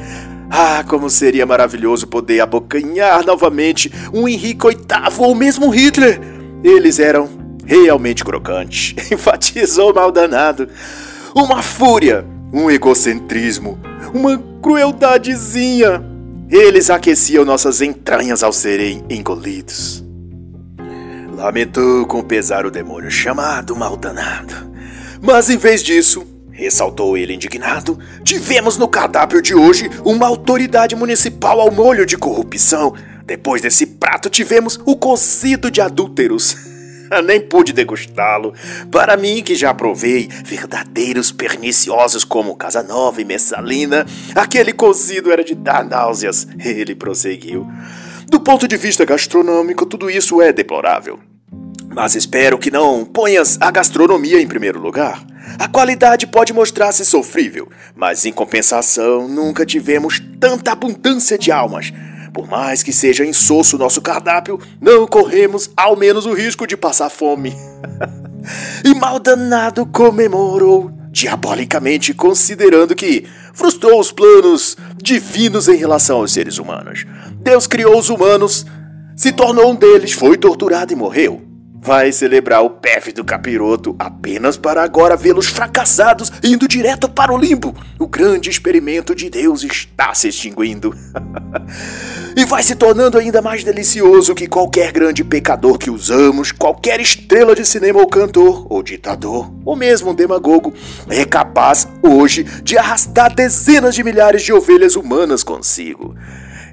Ah, 0.48 0.84
como 0.88 1.10
seria 1.10 1.46
maravilhoso 1.46 2.06
poder 2.06 2.42
abocanhar 2.42 3.26
novamente 3.26 3.92
um 4.14 4.28
Henrique 4.28 4.68
VIII 4.68 4.78
ou 5.18 5.34
mesmo 5.34 5.70
Hitler! 5.70 6.20
Eles 6.64 7.00
eram 7.00 7.30
realmente 7.66 8.24
crocantes, 8.24 8.94
enfatizou 9.12 9.94
Maldanado 9.94 10.68
uma 11.34 11.62
fúria, 11.62 12.26
um 12.54 12.70
egocentrismo, 12.70 13.80
uma 14.14 14.38
crueldadezinha. 14.62 16.04
Eles 16.50 16.90
aqueciam 16.90 17.46
nossas 17.46 17.82
entranhas 17.82 18.44
ao 18.44 18.52
serem 18.52 19.04
engolidos. 19.10 20.04
Lamentou 21.34 22.06
com 22.06 22.22
pesar 22.22 22.66
o 22.66 22.72
demônio 22.72 23.10
chamado 23.10 23.76
Maldanado. 23.76 24.70
Mas 25.22 25.50
em 25.50 25.58
vez 25.58 25.82
disso, 25.82 26.28
ressaltou 26.52 27.18
ele 27.18 27.34
indignado, 27.34 27.98
tivemos 28.24 28.78
no 28.78 28.88
cardápio 28.88 29.42
de 29.42 29.56
hoje 29.56 29.90
uma 30.04 30.28
autoridade 30.28 30.96
municipal 30.96 31.62
ao 31.62 31.72
molho 31.72 32.06
de 32.06 32.18
corrupção. 32.18 32.94
Depois 33.26 33.62
desse 33.62 33.86
prato 33.86 34.30
tivemos 34.30 34.80
o 34.86 34.96
cozido 34.98 35.72
de 35.72 35.80
adúlteros. 35.80 36.58
nem 37.24 37.42
pude 37.42 37.74
degustá-lo. 37.74 38.54
Para 38.92 39.18
mim, 39.18 39.42
que 39.44 39.56
já 39.56 39.74
provei 39.74 40.30
verdadeiros 40.46 41.32
perniciosos 41.32 42.24
como 42.24 42.56
Casanova 42.56 43.22
e 43.22 43.26
Messalina, 43.26 44.06
aquele 44.36 44.72
cozido 44.72 45.32
era 45.32 45.44
de 45.44 45.56
dar 45.56 45.84
náuseas. 45.84 46.48
Ele 46.64 46.96
prosseguiu. 46.96 47.68
Do 48.28 48.40
ponto 48.40 48.68
de 48.68 48.78
vista 48.78 49.04
gastronômico, 49.04 49.86
tudo 49.86 50.10
isso 50.10 50.42
é 50.42 50.54
deplorável. 50.54 51.20
Mas 51.94 52.16
espero 52.16 52.58
que 52.58 52.72
não 52.72 53.04
ponhas 53.04 53.58
a 53.60 53.70
gastronomia 53.70 54.42
em 54.42 54.48
primeiro 54.48 54.80
lugar. 54.80 55.26
A 55.60 55.68
qualidade 55.68 56.26
pode 56.26 56.54
mostrar-se 56.54 57.04
sofrível, 57.04 57.68
mas 57.94 58.26
em 58.26 58.32
compensação 58.32 59.28
nunca 59.28 59.66
tivemos 59.66 60.22
tanta 60.40 60.72
abundância 60.72 61.38
de 61.38 61.52
almas 61.52 61.92
por 62.34 62.48
mais 62.48 62.82
que 62.82 62.94
seja 62.94 63.26
insosso 63.26 63.78
nosso 63.78 64.02
cardápio, 64.02 64.60
não 64.80 65.06
corremos 65.06 65.70
ao 65.76 65.96
menos 65.96 66.26
o 66.26 66.34
risco 66.34 66.66
de 66.66 66.78
passar 66.78 67.10
fome. 67.10 67.54
e 68.86 68.94
mal 68.96 69.20
danado 69.20 69.86
comemorou, 69.86 70.92
diabolicamente 71.12 72.14
considerando 72.14 72.96
que 72.96 73.28
frustrou 73.54 74.00
os 74.00 74.12
planos 74.12 74.78
divinos 74.96 75.68
em 75.68 75.76
relação 75.76 76.18
aos 76.18 76.32
seres 76.32 76.58
humanos. 76.58 77.06
Deus 77.42 77.68
criou 77.68 77.98
os 78.00 78.10
humanos, 78.10 78.66
se 79.16 79.32
tornou 79.32 79.72
um 79.72 79.76
deles, 79.76 80.14
foi 80.14 80.38
torturado 80.38 80.94
e 80.94 80.96
morreu 80.96 81.51
vai 81.82 82.12
celebrar 82.12 82.64
o 82.64 82.70
pérfido 82.70 83.24
capiroto 83.24 83.96
apenas 83.98 84.56
para 84.56 84.84
agora 84.84 85.18
vê-los 85.18 85.48
fracassados 85.48 86.32
indo 86.44 86.68
direto 86.68 87.10
para 87.10 87.34
o 87.34 87.38
limbo. 87.38 87.76
O 87.98 88.08
grande 88.08 88.52
experimento 88.52 89.16
de 89.16 89.32
Deus 89.32 89.64
está 89.64 90.14
se 90.14 90.28
extinguindo. 90.28 90.96
e 92.38 92.46
vai 92.46 92.62
se 92.62 92.76
tornando 92.76 93.18
ainda 93.18 93.42
mais 93.42 93.64
delicioso 93.64 94.36
que 94.36 94.48
qualquer 94.48 94.92
grande 94.92 95.24
pecador 95.24 95.80
que 95.80 95.90
usamos, 95.90 96.52
qualquer 96.52 97.00
estrela 97.00 97.56
de 97.56 97.66
cinema 97.66 98.00
ou 98.00 98.08
cantor, 98.08 98.68
ou 98.70 98.84
ditador, 98.84 99.52
ou 99.66 99.76
mesmo 99.76 100.12
um 100.12 100.16
demagogo, 100.16 100.74
é 101.10 101.26
capaz 101.26 101.88
hoje 102.04 102.44
de 102.64 102.78
arrastar 102.78 103.34
dezenas 103.34 103.96
de 103.96 104.04
milhares 104.04 104.44
de 104.44 104.54
ovelhas 104.54 104.96
humanas 104.96 105.44
consigo. 105.44 106.16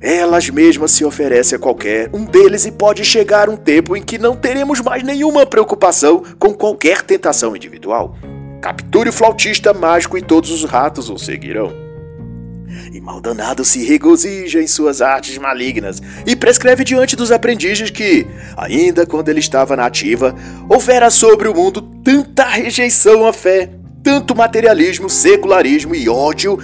Elas 0.01 0.49
mesmas 0.49 0.93
se 0.93 1.05
oferecem 1.05 1.57
a 1.57 1.59
qualquer 1.59 2.09
um 2.13 2.25
deles 2.25 2.65
e 2.65 2.73
pode 2.73 3.05
chegar 3.05 3.49
um 3.49 3.57
tempo 3.57 3.97
em 3.97 4.03
que 4.03 4.19
não 4.19 4.37
teremos 4.37 4.81
mais 4.81 5.03
nenhuma 5.03 5.45
preocupação 5.45 6.23
com 6.39 6.55
qualquer 6.55 7.03
tentação 7.03 7.57
individual. 7.57 8.17
Capture 8.61 9.09
o 9.09 9.13
flautista 9.13 9.73
mágico 9.73 10.17
e 10.17 10.23
todos 10.23 10.51
os 10.51 10.65
ratos 10.65 11.11
o 11.11 11.19
seguirão. 11.19 11.73
E 12.93 13.01
Maldanado 13.01 13.65
se 13.65 13.85
regozija 13.85 14.63
em 14.63 14.67
suas 14.67 15.03
artes 15.03 15.37
malignas 15.37 16.01
e 16.27 16.37
prescreve 16.37 16.85
diante 16.85 17.17
dos 17.17 17.33
aprendizes 17.33 17.91
que, 17.91 18.27
ainda 18.57 19.05
quando 19.05 19.29
ele 19.29 19.41
estava 19.41 19.77
na 19.77 19.87
ativa, 19.87 20.35
houvera 20.69 21.11
sobre 21.11 21.49
o 21.49 21.55
mundo 21.55 21.83
tanta 22.05 22.45
rejeição 22.45 23.27
à 23.27 23.33
fé, 23.33 23.71
tanto 24.03 24.35
materialismo, 24.35 25.11
secularismo 25.11 25.95
e 25.95 26.09
ódio 26.09 26.59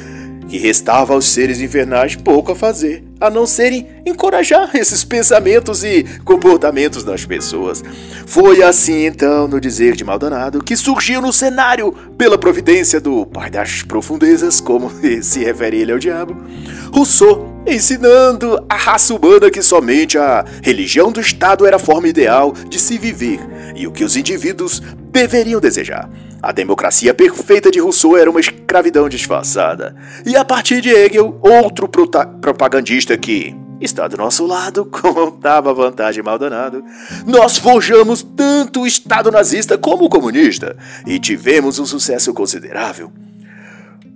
que 0.48 0.58
restava 0.58 1.14
aos 1.14 1.26
seres 1.26 1.60
infernais 1.60 2.16
pouco 2.16 2.52
a 2.52 2.56
fazer, 2.56 3.02
a 3.24 3.30
não 3.30 3.46
serem 3.46 3.88
encorajar 4.04 4.70
esses 4.74 5.04
pensamentos 5.04 5.82
e 5.82 6.04
comportamentos 6.24 7.02
das 7.02 7.24
pessoas. 7.24 7.82
Foi 8.26 8.62
assim 8.62 9.06
então, 9.06 9.48
no 9.48 9.60
dizer 9.60 9.94
de 9.94 10.04
Maldonado, 10.04 10.62
que 10.62 10.76
surgiu 10.76 11.20
no 11.20 11.32
cenário, 11.32 11.92
pela 12.18 12.38
providência 12.38 13.00
do 13.00 13.26
Pai 13.26 13.50
das 13.50 13.82
Profundezas, 13.82 14.60
como 14.60 14.90
se 15.22 15.42
refere 15.42 15.78
ele 15.78 15.92
ao 15.92 15.98
diabo, 15.98 16.36
Rousseau 16.92 17.53
ensinando 17.66 18.64
a 18.68 18.76
raça 18.76 19.14
humana 19.14 19.50
que 19.50 19.62
somente 19.62 20.18
a 20.18 20.44
religião 20.62 21.10
do 21.10 21.20
Estado 21.20 21.66
era 21.66 21.76
a 21.76 21.80
forma 21.80 22.08
ideal 22.08 22.52
de 22.52 22.78
se 22.78 22.98
viver 22.98 23.40
e 23.74 23.86
o 23.86 23.92
que 23.92 24.04
os 24.04 24.16
indivíduos 24.16 24.80
deveriam 25.10 25.60
desejar. 25.60 26.08
A 26.42 26.52
democracia 26.52 27.14
perfeita 27.14 27.70
de 27.70 27.80
Rousseau 27.80 28.16
era 28.16 28.30
uma 28.30 28.40
escravidão 28.40 29.08
disfarçada. 29.08 29.96
E 30.26 30.36
a 30.36 30.44
partir 30.44 30.82
de 30.82 30.90
Hegel, 30.90 31.38
outro 31.40 31.88
propagandista 31.88 33.16
que, 33.16 33.56
está 33.80 34.06
do 34.06 34.18
nosso 34.18 34.46
lado, 34.46 34.84
contava 34.92 35.72
vantagem 35.72 36.22
Maldonado. 36.22 36.84
Nós 37.26 37.56
forjamos 37.56 38.22
tanto 38.22 38.82
o 38.82 38.86
Estado 38.86 39.30
nazista 39.30 39.78
como 39.78 40.04
o 40.04 40.08
comunista 40.10 40.76
e 41.06 41.18
tivemos 41.18 41.78
um 41.78 41.86
sucesso 41.86 42.34
considerável. 42.34 43.10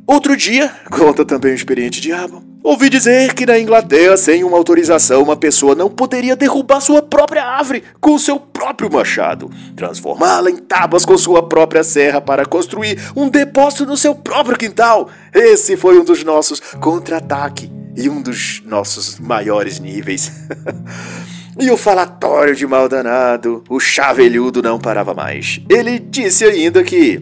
Outro 0.09 0.35
dia, 0.35 0.73
conta 0.91 1.23
também 1.23 1.53
o 1.53 1.55
experiente 1.55 2.01
diabo, 2.01 2.43
ouvi 2.65 2.89
dizer 2.89 3.35
que 3.35 3.45
na 3.45 3.59
Inglaterra, 3.59 4.17
sem 4.17 4.43
uma 4.43 4.57
autorização, 4.57 5.23
uma 5.23 5.37
pessoa 5.37 5.75
não 5.75 5.91
poderia 5.91 6.35
derrubar 6.35 6.81
sua 6.81 7.03
própria 7.03 7.45
árvore 7.45 7.85
com 8.01 8.19
seu 8.19 8.41
próprio 8.41 8.91
machado, 8.91 9.51
transformá-la 9.77 10.51
em 10.51 10.57
tábuas 10.57 11.05
com 11.05 11.19
sua 11.19 11.47
própria 11.47 11.85
serra 11.85 12.23
para 12.23 12.47
construir 12.47 12.99
um 13.15 13.29
depósito 13.29 13.85
no 13.85 13.99
seu 13.99 14.15
próprio 14.15 14.57
quintal. 14.57 15.11
Esse 15.31 15.77
foi 15.77 16.01
um 16.01 16.05
dos 16.05 16.25
nossos 16.25 16.59
contra-ataque 16.81 17.71
e 17.95 18.09
um 18.09 18.23
dos 18.23 18.63
nossos 18.65 19.21
maiores 19.21 19.79
níveis. 19.79 20.33
E 21.61 21.73
o 21.73 21.77
falatório 21.77 22.55
de 22.55 22.65
mal 22.69 22.89
danado, 22.89 23.65
o 23.69 23.81
chavelhudo 23.81 24.63
não 24.63 24.79
parava 24.79 25.13
mais. 25.13 25.61
Ele 25.69 25.99
disse 25.99 26.45
ainda 26.45 26.85
que 26.85 27.21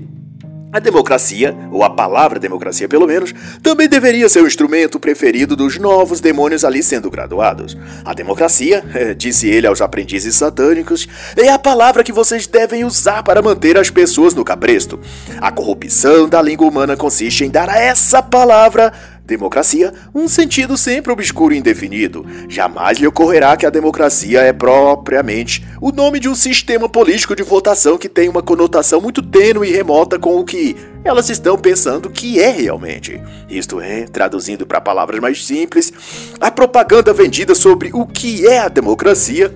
a 0.77 0.81
democracia, 0.81 1.57
ou 1.71 1.83
a 1.83 1.91
palavra 1.91 2.39
democracia 2.39 2.87
pelo 2.87 3.07
menos, 3.07 3.35
também 3.62 3.89
deveria 3.89 4.29
ser 4.29 4.43
o 4.43 4.47
instrumento 4.47 5.01
preferido 5.01 5.57
dos 5.57 5.79
novos 5.79 6.21
demônios 6.21 6.65
ali 6.65 6.83
sendo 6.83 7.11
graduados. 7.11 7.77
A 8.05 8.12
democracia, 8.12 8.85
disse 9.17 9.49
ele 9.49 9.67
aos 9.67 9.81
aprendizes 9.81 10.37
satânicos, 10.37 11.09
é 11.37 11.49
a 11.49 11.59
palavra 11.59 12.05
que 12.05 12.12
vocês 12.12 12.47
devem 12.47 12.85
usar 12.85 13.23
para 13.23 13.41
manter 13.41 13.79
as 13.79 13.89
pessoas 13.89 14.35
no 14.35 14.45
cabresto. 14.45 15.01
A 15.41 15.51
corrupção 15.51 16.29
da 16.29 16.43
língua 16.43 16.69
humana 16.69 16.95
consiste 16.95 17.45
em 17.45 17.51
dar 17.51 17.71
a 17.71 17.79
essa 17.79 18.23
palavra 18.23 18.93
Democracia, 19.27 19.93
um 20.15 20.29
sentido 20.29 20.77
sempre 20.77 21.12
obscuro 21.12 21.53
e 21.53 21.59
indefinido. 21.59 22.25
Jamais 22.49 22.99
lhe 22.99 23.07
ocorrerá 23.07 23.57
que 23.57 23.67
a 23.67 23.71
democracia 23.71 24.41
é 24.41 24.53
propriamente 24.53 25.67
o 25.81 25.91
nome 25.91 26.21
de 26.21 26.29
um 26.29 26.35
sistema 26.35 26.89
político 26.89 27.35
de 27.35 27.43
votação 27.43 27.99
que 27.99 28.09
tem 28.09 28.29
uma 28.29 28.43
conotação 28.43 29.01
muito 29.01 29.21
tênue 29.21 29.69
e 29.69 29.73
remota 29.73 30.19
com 30.19 30.39
o 30.39 30.45
que 30.45 30.77
elas 31.05 31.29
estão 31.29 31.59
pensando 31.59 32.09
que 32.09 32.41
é 32.41 32.51
realmente. 32.51 33.21
Isto 33.49 33.81
é, 33.81 34.05
traduzindo 34.05 34.67
para 34.67 34.81
palavras 34.81 35.21
mais 35.21 35.45
simples, 35.45 35.93
a 36.41 36.51
propaganda 36.51 37.12
vendida 37.12 37.55
sobre 37.55 37.91
o 37.93 38.07
que 38.07 38.47
é 38.47 38.61
a 38.61 38.69
democracia 38.69 39.53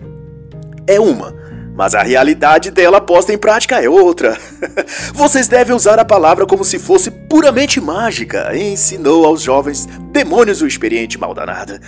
é 0.87 0.99
uma 0.99 1.40
mas 1.81 1.95
a 1.95 2.03
realidade 2.03 2.71
dela 2.71 3.01
posta 3.01 3.33
em 3.33 3.39
prática 3.39 3.83
é 3.83 3.89
outra. 3.89 4.39
Vocês 5.15 5.49
devem 5.49 5.75
usar 5.75 5.99
a 5.99 6.05
palavra 6.05 6.45
como 6.45 6.63
se 6.63 6.79
fosse 6.79 7.11
puramente 7.11 7.81
mágica, 7.81 8.55
ensinou 8.55 9.25
aos 9.25 9.41
jovens 9.41 9.89
demônios 10.13 10.61
o 10.61 10.67
experiente 10.67 11.19
maldanada. 11.19 11.81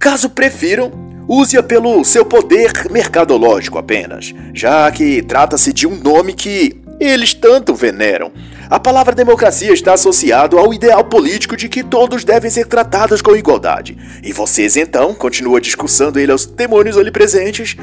Caso 0.00 0.30
prefiram, 0.30 0.90
use-a 1.28 1.62
pelo 1.62 2.04
seu 2.04 2.24
poder 2.24 2.72
mercadológico 2.90 3.78
apenas, 3.78 4.34
já 4.52 4.90
que 4.90 5.22
trata-se 5.22 5.72
de 5.72 5.86
um 5.86 5.94
nome 5.94 6.32
que 6.32 6.80
eles 6.98 7.32
tanto 7.32 7.72
veneram. 7.72 8.32
A 8.68 8.78
palavra 8.78 9.14
democracia 9.14 9.72
está 9.72 9.94
associado 9.94 10.58
ao 10.58 10.72
ideal 10.72 11.04
político 11.04 11.56
de 11.56 11.68
que 11.68 11.82
todos 11.82 12.22
devem 12.22 12.50
ser 12.50 12.66
tratados 12.66 13.22
com 13.22 13.34
igualdade. 13.34 13.96
E 14.22 14.32
vocês 14.32 14.76
então, 14.76 15.14
continua 15.14 15.60
discursando 15.60 16.20
ele 16.20 16.30
aos 16.30 16.46
demônios 16.46 16.96
ali 16.96 17.10
presentes, 17.10 17.76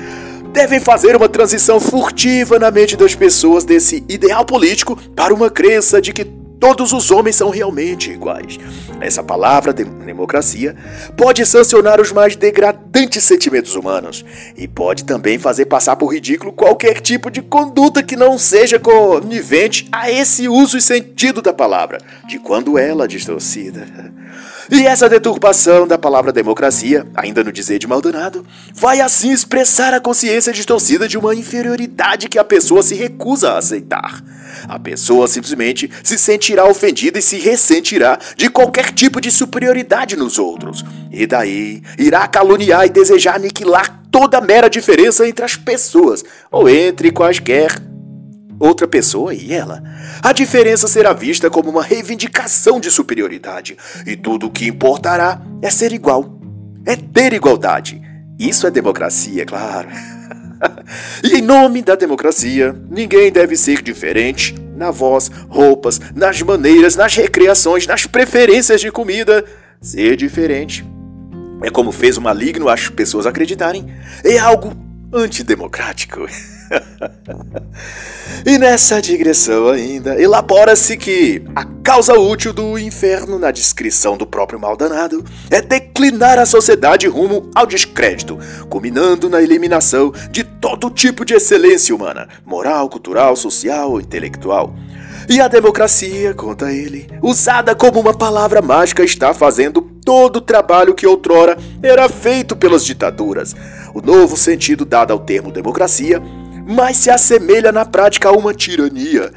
devem 0.52 0.80
fazer 0.80 1.16
uma 1.16 1.30
transição 1.30 1.80
furtiva 1.80 2.58
na 2.58 2.72
mente 2.72 2.98
das 2.98 3.14
pessoas 3.16 3.64
desse 3.64 4.04
ideal 4.10 4.46
político 4.46 4.98
para 5.16 5.34
uma 5.34 5.50
crença 5.50 6.02
de 6.02 6.14
que 6.14 6.26
todos 6.60 6.94
os 6.94 7.12
homens 7.12 7.36
são 7.36 7.50
realmente 7.50 8.12
iguais. 8.12 8.60
Essa 9.00 9.24
palavra, 9.24 9.74
democracia, 9.74 10.76
pode 11.16 11.46
sancionar 11.46 12.02
os 12.02 12.12
mais 12.12 12.36
degradantes 12.36 13.24
sentimentos 13.24 13.76
humanos 13.76 14.26
e 14.56 14.68
pode 14.68 15.04
também 15.04 15.38
fazer 15.38 15.66
passar 15.66 15.96
por 15.96 16.14
ridículo 16.14 16.52
qualquer 16.52 17.00
tipo 17.00 17.30
de 17.30 17.42
conduta 17.42 18.04
que 18.04 18.16
não 18.16 18.38
seja 18.38 18.80
conivente 18.80 19.88
a 19.92 20.12
esse 20.12 20.48
uso 20.48 20.78
e 20.78 20.82
sentido 20.82 21.42
da 21.42 21.54
palavra, 21.54 22.00
de 22.28 22.40
quando 22.40 22.78
ela 22.78 23.06
é 23.06 23.08
distorcida. 23.08 23.88
E 24.70 24.86
essa 24.86 25.08
deturpação 25.08 25.88
da 25.88 25.98
palavra 25.98 26.34
democracia, 26.34 27.08
ainda 27.16 27.42
no 27.42 27.54
dizer 27.54 27.80
de 27.80 27.88
Maldonado, 27.88 28.46
vai 28.74 29.00
assim 29.00 29.32
expressar 29.32 29.94
a 29.94 30.00
consciência 30.00 30.52
distorcida 30.52 31.08
de 31.08 31.18
uma 31.18 31.34
inferioridade 31.34 32.28
que 32.28 32.38
a 32.38 32.44
pessoa 32.44 32.84
se 32.84 32.94
recusa 32.94 33.52
a 33.52 33.58
aceitar. 33.60 34.22
A 34.68 34.80
pessoa 34.80 35.28
simplesmente 35.28 35.90
se 36.04 36.18
sentirá 36.18 36.66
ofendida 36.66 37.20
e 37.20 37.22
se 37.22 37.38
ressentirá 37.38 38.20
de 38.36 38.50
qualquer 38.50 38.92
tipo 38.92 39.20
de 39.20 39.32
superioridade 39.32 40.16
nos 40.16 40.38
outros. 40.38 40.84
E 41.12 41.26
daí 41.26 41.82
irá 41.98 42.28
caluniar 42.28 42.86
e 42.86 42.90
desejar 42.90 43.36
aniquilar 43.36 44.04
toda 44.12 44.42
mera 44.42 44.70
diferença 44.70 45.28
entre 45.28 45.46
as 45.46 45.56
pessoas, 45.56 46.24
ou 46.52 46.70
entre 46.70 47.12
quaisquer 47.12 47.72
outra 48.60 48.88
pessoa 48.88 49.34
e 49.34 49.54
ela. 49.54 49.84
A 50.22 50.34
diferença 50.34 50.88
será 50.88 51.14
vista 51.14 51.50
como 51.50 51.70
uma 51.70 51.84
reivindicação 51.84 52.80
de 52.80 52.90
superioridade, 52.90 53.78
e 54.06 54.16
tudo 54.16 54.48
o 54.48 54.52
que 54.52 54.68
importará 54.68 55.42
é 55.62 55.70
ser 55.70 55.92
igual, 55.92 56.40
é 56.86 56.96
ter 56.96 57.34
igualdade. 57.34 58.02
Isso 58.40 58.68
é 58.68 58.72
democracia, 58.72 59.46
claro. 59.46 59.90
e 61.24 61.38
em 61.38 61.42
nome 61.42 61.82
da 61.82 61.96
democracia, 61.96 62.76
ninguém 62.90 63.32
deve 63.32 63.56
ser 63.56 63.82
diferente 63.82 64.56
na 64.76 64.92
voz, 64.92 65.30
roupas, 65.50 66.00
nas 66.16 66.42
maneiras, 66.42 66.96
nas 66.96 67.16
recreações, 67.16 67.88
nas 67.88 68.06
preferências 68.06 68.82
de 68.82 68.92
comida. 68.92 69.44
Ser 69.82 70.16
diferente 70.16 70.86
é 71.64 71.70
como 71.70 71.92
fez 71.92 72.18
o 72.18 72.22
maligno 72.22 72.70
as 72.70 72.90
pessoas 72.90 73.26
acreditarem, 73.26 73.92
é 74.24 74.38
algo 74.38 74.74
antidemocrático. 75.12 76.28
e 78.46 78.58
nessa 78.58 79.02
digressão 79.02 79.70
ainda, 79.70 80.22
elabora-se 80.22 80.98
que 80.98 81.44
a 81.56 81.66
causa 81.84 82.14
útil 82.14 82.54
do 82.54 82.78
inferno, 82.78 83.40
na 83.40 83.52
descrição 83.52 84.18
do 84.18 84.26
próprio 84.26 84.60
maldanado, 84.60 85.24
é 85.50 85.62
declinar 85.62 86.38
a 86.38 86.46
sociedade 86.46 87.08
rumo 87.08 87.50
ao 87.56 87.66
descrédito, 87.66 88.38
culminando 88.70 89.30
na 89.30 89.42
eliminação 89.42 90.12
de 90.32 90.44
todo 90.44 90.90
tipo 90.90 91.24
de 91.24 91.34
excelência 91.34 91.96
humana, 91.96 92.28
moral, 92.46 92.90
cultural, 92.90 93.36
social 93.36 94.00
intelectual. 94.00 94.76
E 95.30 95.42
a 95.42 95.48
democracia, 95.50 96.34
conta 96.34 96.72
ele, 96.72 97.10
usada 97.22 97.76
como 97.76 98.00
uma 98.00 98.14
palavra 98.14 98.62
mágica, 98.62 99.04
está 99.04 99.34
fazendo 99.34 99.82
todo 99.82 100.38
o 100.38 100.42
trabalho 100.42 100.96
que 100.96 101.06
outrora 101.06 101.58
era 101.84 102.08
feito 102.08 102.56
pelas 102.56 102.86
ditaduras. 102.86 103.54
O 103.94 104.02
novo 104.02 104.38
sentido 104.38 104.86
dado 104.86 105.12
ao 105.12 105.20
termo 105.20 105.52
democracia 105.52 106.22
mais 106.68 106.98
se 106.98 107.10
assemelha 107.10 107.72
na 107.72 107.86
prática 107.86 108.30
a 108.30 108.32
uma 108.32 108.54
tirania. 108.54 109.32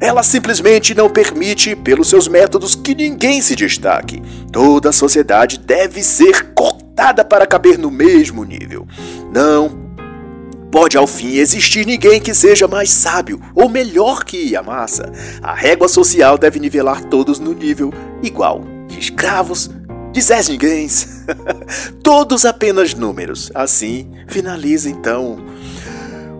Ela 0.00 0.22
simplesmente 0.22 0.94
não 0.94 1.08
permite, 1.08 1.74
pelos 1.76 2.08
seus 2.08 2.28
métodos, 2.28 2.74
que 2.74 2.94
ninguém 2.94 3.40
se 3.40 3.54
destaque. 3.54 4.20
Toda 4.52 4.90
a 4.90 4.92
sociedade 4.92 5.58
deve 5.58 6.02
ser 6.02 6.52
cortada 6.52 7.24
para 7.24 7.46
caber 7.46 7.78
no 7.78 7.90
mesmo 7.90 8.44
nível. 8.44 8.86
Não 9.32 9.84
pode 10.74 10.96
ao 10.96 11.06
fim 11.06 11.36
existir 11.36 11.86
ninguém 11.86 12.20
que 12.20 12.34
seja 12.34 12.66
mais 12.66 12.90
sábio 12.90 13.40
ou 13.54 13.68
melhor 13.68 14.24
que 14.24 14.56
a 14.56 14.62
massa. 14.62 15.12
A 15.40 15.54
régua 15.54 15.86
social 15.86 16.36
deve 16.36 16.58
nivelar 16.58 17.04
todos 17.04 17.38
no 17.38 17.54
nível 17.54 17.92
igual. 18.24 18.64
Escravos, 18.98 19.70
de 20.10 20.20
Zé 20.20 20.40
Ninguém, 20.48 20.88
todos 22.02 22.44
apenas 22.44 22.92
números. 22.92 23.52
Assim, 23.54 24.10
finaliza 24.26 24.90
então. 24.90 25.38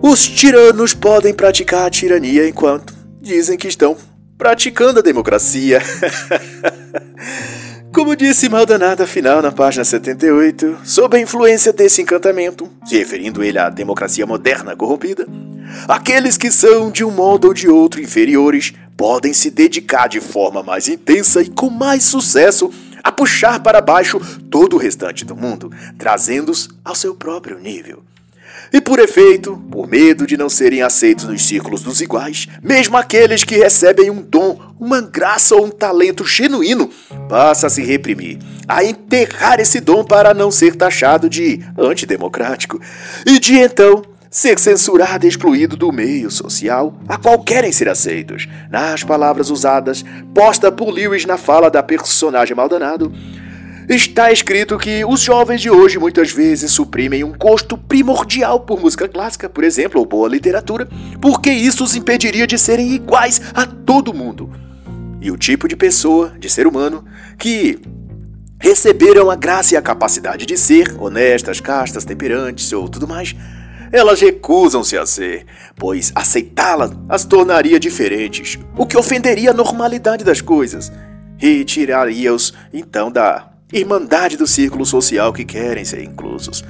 Os 0.07 0.23
tiranos 0.23 0.93
podem 0.93 1.33
praticar 1.33 1.87
a 1.87 1.89
tirania 1.89 2.47
enquanto 2.47 2.93
dizem 3.19 3.57
que 3.57 3.67
estão 3.67 3.97
praticando 4.37 4.99
a 4.99 5.01
democracia. 5.01 5.81
Como 7.91 8.15
disse 8.15 8.47
Maldonado 8.47 9.07
final 9.07 9.41
na 9.41 9.51
página 9.51 9.83
78, 9.83 10.77
sob 10.83 11.17
a 11.17 11.19
influência 11.19 11.73
desse 11.73 12.03
encantamento, 12.03 12.69
se 12.85 12.95
referindo 12.99 13.43
ele 13.43 13.57
à 13.57 13.67
democracia 13.67 14.27
moderna 14.27 14.75
corrompida, 14.75 15.25
aqueles 15.87 16.37
que 16.37 16.51
são 16.51 16.91
de 16.91 17.03
um 17.03 17.09
modo 17.09 17.47
ou 17.47 17.53
de 17.55 17.67
outro 17.67 17.99
inferiores 17.99 18.75
podem 18.95 19.33
se 19.33 19.49
dedicar 19.49 20.07
de 20.07 20.21
forma 20.21 20.61
mais 20.61 20.87
intensa 20.87 21.41
e 21.41 21.49
com 21.49 21.71
mais 21.71 22.03
sucesso 22.03 22.71
a 23.03 23.11
puxar 23.11 23.59
para 23.59 23.81
baixo 23.81 24.19
todo 24.51 24.75
o 24.75 24.79
restante 24.79 25.25
do 25.25 25.35
mundo, 25.35 25.71
trazendo-os 25.97 26.69
ao 26.83 26.93
seu 26.93 27.15
próprio 27.15 27.57
nível. 27.57 28.03
E 28.75 28.81
por 28.81 28.99
efeito, 28.99 29.55
por 29.71 29.87
medo 29.87 30.27
de 30.27 30.35
não 30.35 30.49
serem 30.49 30.81
aceitos 30.81 31.23
nos 31.23 31.47
círculos 31.47 31.81
dos 31.81 32.01
iguais, 32.01 32.49
mesmo 32.61 32.97
aqueles 32.97 33.41
que 33.41 33.55
recebem 33.55 34.09
um 34.09 34.21
dom, 34.21 34.59
uma 34.77 34.99
graça 34.99 35.55
ou 35.55 35.67
um 35.67 35.69
talento 35.69 36.25
genuíno, 36.25 36.89
passa 37.29 37.67
a 37.67 37.69
se 37.69 37.81
reprimir, 37.81 38.37
a 38.67 38.83
enterrar 38.83 39.61
esse 39.61 39.79
dom 39.79 40.03
para 40.03 40.33
não 40.33 40.51
ser 40.51 40.75
taxado 40.75 41.29
de 41.29 41.61
antidemocrático, 41.77 42.77
e 43.25 43.39
de 43.39 43.53
então 43.53 44.03
ser 44.29 44.59
censurado 44.59 45.25
e 45.25 45.29
excluído 45.29 45.77
do 45.77 45.93
meio 45.93 46.29
social 46.29 46.93
a 47.07 47.17
qual 47.17 47.41
querem 47.41 47.71
ser 47.71 47.87
aceitos. 47.87 48.45
Nas 48.69 49.01
palavras 49.01 49.49
usadas, 49.49 50.03
posta 50.33 50.69
por 50.69 50.89
Lewis 50.89 51.23
na 51.23 51.37
fala 51.37 51.71
da 51.71 51.81
personagem 51.81 52.53
maldanado, 52.53 53.09
Está 53.87 54.31
escrito 54.31 54.79
que 54.79 55.05
os 55.05 55.21
jovens 55.21 55.61
de 55.61 55.69
hoje 55.69 55.99
muitas 55.99 56.31
vezes 56.31 56.71
suprimem 56.71 57.23
um 57.23 57.33
gosto 57.33 57.77
primordial 57.77 58.59
por 58.59 58.79
música 58.79 59.07
clássica, 59.07 59.47
por 59.47 59.63
exemplo, 59.63 59.99
ou 59.99 60.05
boa 60.07 60.27
literatura, 60.27 60.87
porque 61.21 61.51
isso 61.51 61.83
os 61.83 61.95
impediria 61.95 62.47
de 62.47 62.57
serem 62.57 62.93
iguais 62.93 63.39
a 63.53 63.65
todo 63.65 64.13
mundo. 64.13 64.51
E 65.21 65.29
o 65.29 65.37
tipo 65.37 65.67
de 65.67 65.75
pessoa, 65.75 66.33
de 66.39 66.49
ser 66.49 66.65
humano, 66.65 67.05
que 67.37 67.79
receberam 68.59 69.29
a 69.29 69.35
graça 69.35 69.75
e 69.75 69.77
a 69.77 69.81
capacidade 69.81 70.47
de 70.47 70.57
ser 70.57 70.95
honestas, 70.99 71.59
castas, 71.59 72.03
temperantes 72.03 72.73
ou 72.73 72.89
tudo 72.89 73.07
mais, 73.07 73.35
elas 73.91 74.19
recusam-se 74.19 74.97
a 74.97 75.05
ser, 75.05 75.45
pois 75.75 76.11
aceitá-las 76.15 76.91
as 77.07 77.23
tornaria 77.23 77.79
diferentes, 77.79 78.57
o 78.75 78.85
que 78.85 78.97
ofenderia 78.97 79.51
a 79.51 79.53
normalidade 79.53 80.23
das 80.23 80.41
coisas 80.41 80.91
e 81.39 81.63
tiraria-os 81.63 82.53
então 82.73 83.11
da 83.11 83.54
irmandade 83.71 84.37
do 84.37 84.47
círculo 84.47 84.85
social 84.85 85.33
que 85.33 85.43
querem 85.43 85.83
ser 85.83 86.03
inclusos, 86.03 86.63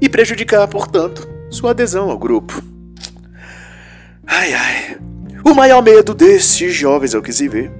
e 0.00 0.08
prejudicar, 0.08 0.66
portanto, 0.68 1.28
sua 1.50 1.70
adesão 1.70 2.10
ao 2.10 2.18
grupo. 2.18 2.62
Ai 4.26 4.52
ai, 4.52 4.98
o 5.44 5.54
maior 5.54 5.82
medo 5.82 6.14
desses 6.14 6.74
jovens 6.74 7.14
ao 7.14 7.22
que 7.22 7.32
se 7.32 7.48
vê 7.48 7.70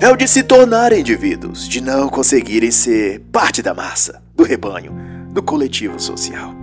é 0.00 0.10
o 0.10 0.16
de 0.16 0.28
se 0.28 0.42
tornarem 0.42 1.00
indivíduos, 1.00 1.68
de 1.68 1.80
não 1.80 2.08
conseguirem 2.08 2.70
ser 2.70 3.20
parte 3.32 3.62
da 3.62 3.72
massa, 3.72 4.22
do 4.34 4.44
rebanho, 4.44 4.94
do 5.30 5.42
coletivo 5.42 5.98
social. 5.98 6.54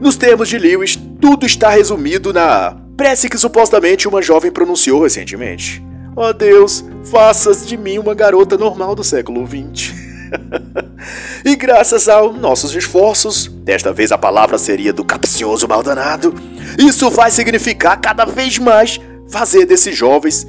Nos 0.00 0.16
termos 0.16 0.48
de 0.48 0.58
Lewis, 0.58 0.98
tudo 1.20 1.46
está 1.46 1.70
resumido 1.70 2.32
na 2.32 2.76
prece 2.96 3.28
que 3.28 3.38
supostamente 3.38 4.08
uma 4.08 4.22
jovem 4.22 4.50
pronunciou 4.50 5.02
recentemente. 5.02 5.84
Ó 6.14 6.28
oh 6.28 6.32
Deus, 6.32 6.84
faças 7.04 7.66
de 7.66 7.76
mim 7.76 7.98
uma 7.98 8.14
garota 8.14 8.56
normal 8.56 8.94
do 8.94 9.04
século 9.04 9.46
XX. 9.46 10.05
e 11.44 11.56
graças 11.56 12.08
aos 12.08 12.36
nossos 12.38 12.74
esforços, 12.74 13.46
desta 13.46 13.92
vez 13.92 14.12
a 14.12 14.18
palavra 14.18 14.58
seria 14.58 14.92
do 14.92 15.04
capcioso 15.04 15.68
maldanado, 15.68 16.34
isso 16.78 17.10
vai 17.10 17.30
significar 17.30 18.00
cada 18.00 18.24
vez 18.24 18.58
mais 18.58 19.00
fazer 19.28 19.66
desses 19.66 19.96
jovens 19.96 20.46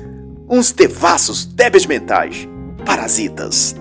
uns 0.49 0.71
devassos 0.71 1.45
débeis 1.45 1.85
mentais, 1.85 2.47
parasitas. 2.85 3.75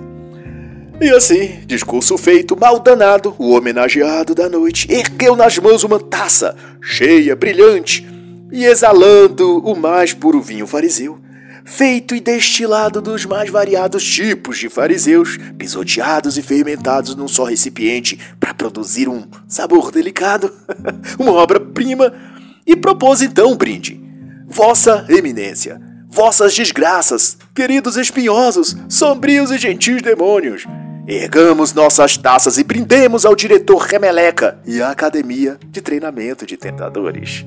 E 1.01 1.11
assim, 1.11 1.61
discurso 1.67 2.17
feito, 2.17 2.59
maldanado, 2.59 3.35
o 3.39 3.51
homenageado 3.51 4.35
da 4.35 4.49
noite 4.49 4.91
ergueu 4.91 5.37
nas 5.37 5.59
mãos 5.59 5.85
uma 5.85 6.01
taça, 6.01 6.57
cheia, 6.81 7.37
brilhante, 7.37 8.07
e 8.51 8.65
exalando 8.65 9.59
o 9.59 9.77
mais 9.77 10.15
puro 10.15 10.41
vinho 10.41 10.67
fariseu, 10.67 11.19
feito 11.67 12.15
e 12.15 12.21
destilado 12.21 13.03
dos 13.03 13.27
mais 13.27 13.51
variados 13.51 14.03
tipos 14.05 14.57
de 14.57 14.69
fariseus, 14.69 15.37
pisoteados 15.59 16.39
e 16.39 16.43
fermentados 16.43 17.15
num 17.17 17.29
só 17.29 17.45
recipiente 17.45 18.19
para 18.39 18.55
produzir 18.55 19.09
um 19.09 19.25
sabor 19.49 19.91
delicado, 19.91 20.51
uma 21.19 21.33
obra-prima, 21.33 22.13
e 22.65 22.77
propôs 22.77 23.21
então 23.21 23.53
um 23.53 23.57
brinde. 23.57 24.01
Vossa 24.49 25.05
Eminência, 25.09 25.81
vossas 26.09 26.55
desgraças, 26.55 27.37
queridos 27.55 27.97
espinhosos, 27.97 28.77
sombrios 28.89 29.51
e 29.51 29.59
gentis 29.59 30.01
demônios, 30.01 30.65
ergamos 31.07 31.75
nossas 31.75 32.17
taças 32.17 32.59
e 32.59 32.65
brindemos 32.65 33.27
ao 33.27 33.35
diretor 33.35 33.79
Remeleca 33.79 34.59
e 34.65 34.81
à 34.81 34.91
Academia 34.91 35.59
de 35.67 35.81
Treinamento 35.81 36.47
de 36.47 36.57
Tentadores. 36.57 37.45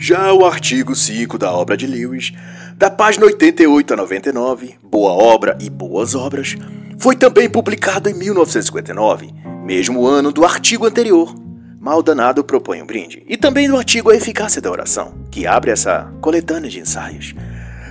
Já 0.00 0.32
o 0.32 0.46
artigo 0.46 0.94
5 0.94 1.36
da 1.36 1.52
obra 1.52 1.76
de 1.76 1.84
Lewis, 1.84 2.32
da 2.76 2.88
página 2.88 3.26
88 3.26 3.94
a 3.94 3.96
99, 3.96 4.76
Boa 4.80 5.10
Obra 5.10 5.58
e 5.60 5.68
Boas 5.68 6.14
Obras, 6.14 6.54
foi 7.00 7.16
também 7.16 7.50
publicado 7.50 8.08
em 8.08 8.14
1959, 8.14 9.34
mesmo 9.64 10.06
ano 10.06 10.30
do 10.30 10.44
artigo 10.44 10.86
anterior. 10.86 11.34
Maldanado 11.80 12.44
propõe 12.44 12.80
um 12.80 12.86
brinde, 12.86 13.24
e 13.28 13.36
também 13.36 13.66
no 13.66 13.76
artigo 13.76 14.10
A 14.10 14.14
Eficácia 14.14 14.62
da 14.62 14.70
Oração, 14.70 15.14
que 15.32 15.48
abre 15.48 15.72
essa 15.72 16.08
coletânea 16.20 16.70
de 16.70 16.78
ensaios. 16.78 17.34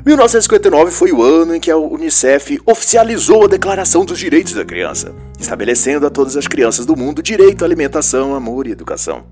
1959 0.05 0.91
foi 0.91 1.11
o 1.11 1.21
ano 1.21 1.55
em 1.55 1.59
que 1.59 1.69
a 1.69 1.75
Unicef 1.75 2.57
oficializou 2.65 3.43
a 3.43 3.47
Declaração 3.47 4.05
dos 4.05 4.17
Direitos 4.17 4.53
da 4.53 4.63
Criança, 4.63 5.13
estabelecendo 5.37 6.07
a 6.07 6.09
todas 6.09 6.37
as 6.37 6.47
crianças 6.47 6.85
do 6.85 6.95
mundo 6.95 7.21
direito 7.21 7.63
à 7.63 7.65
alimentação, 7.65 8.33
amor 8.33 8.65
e 8.65 8.71
educação. 8.71 9.25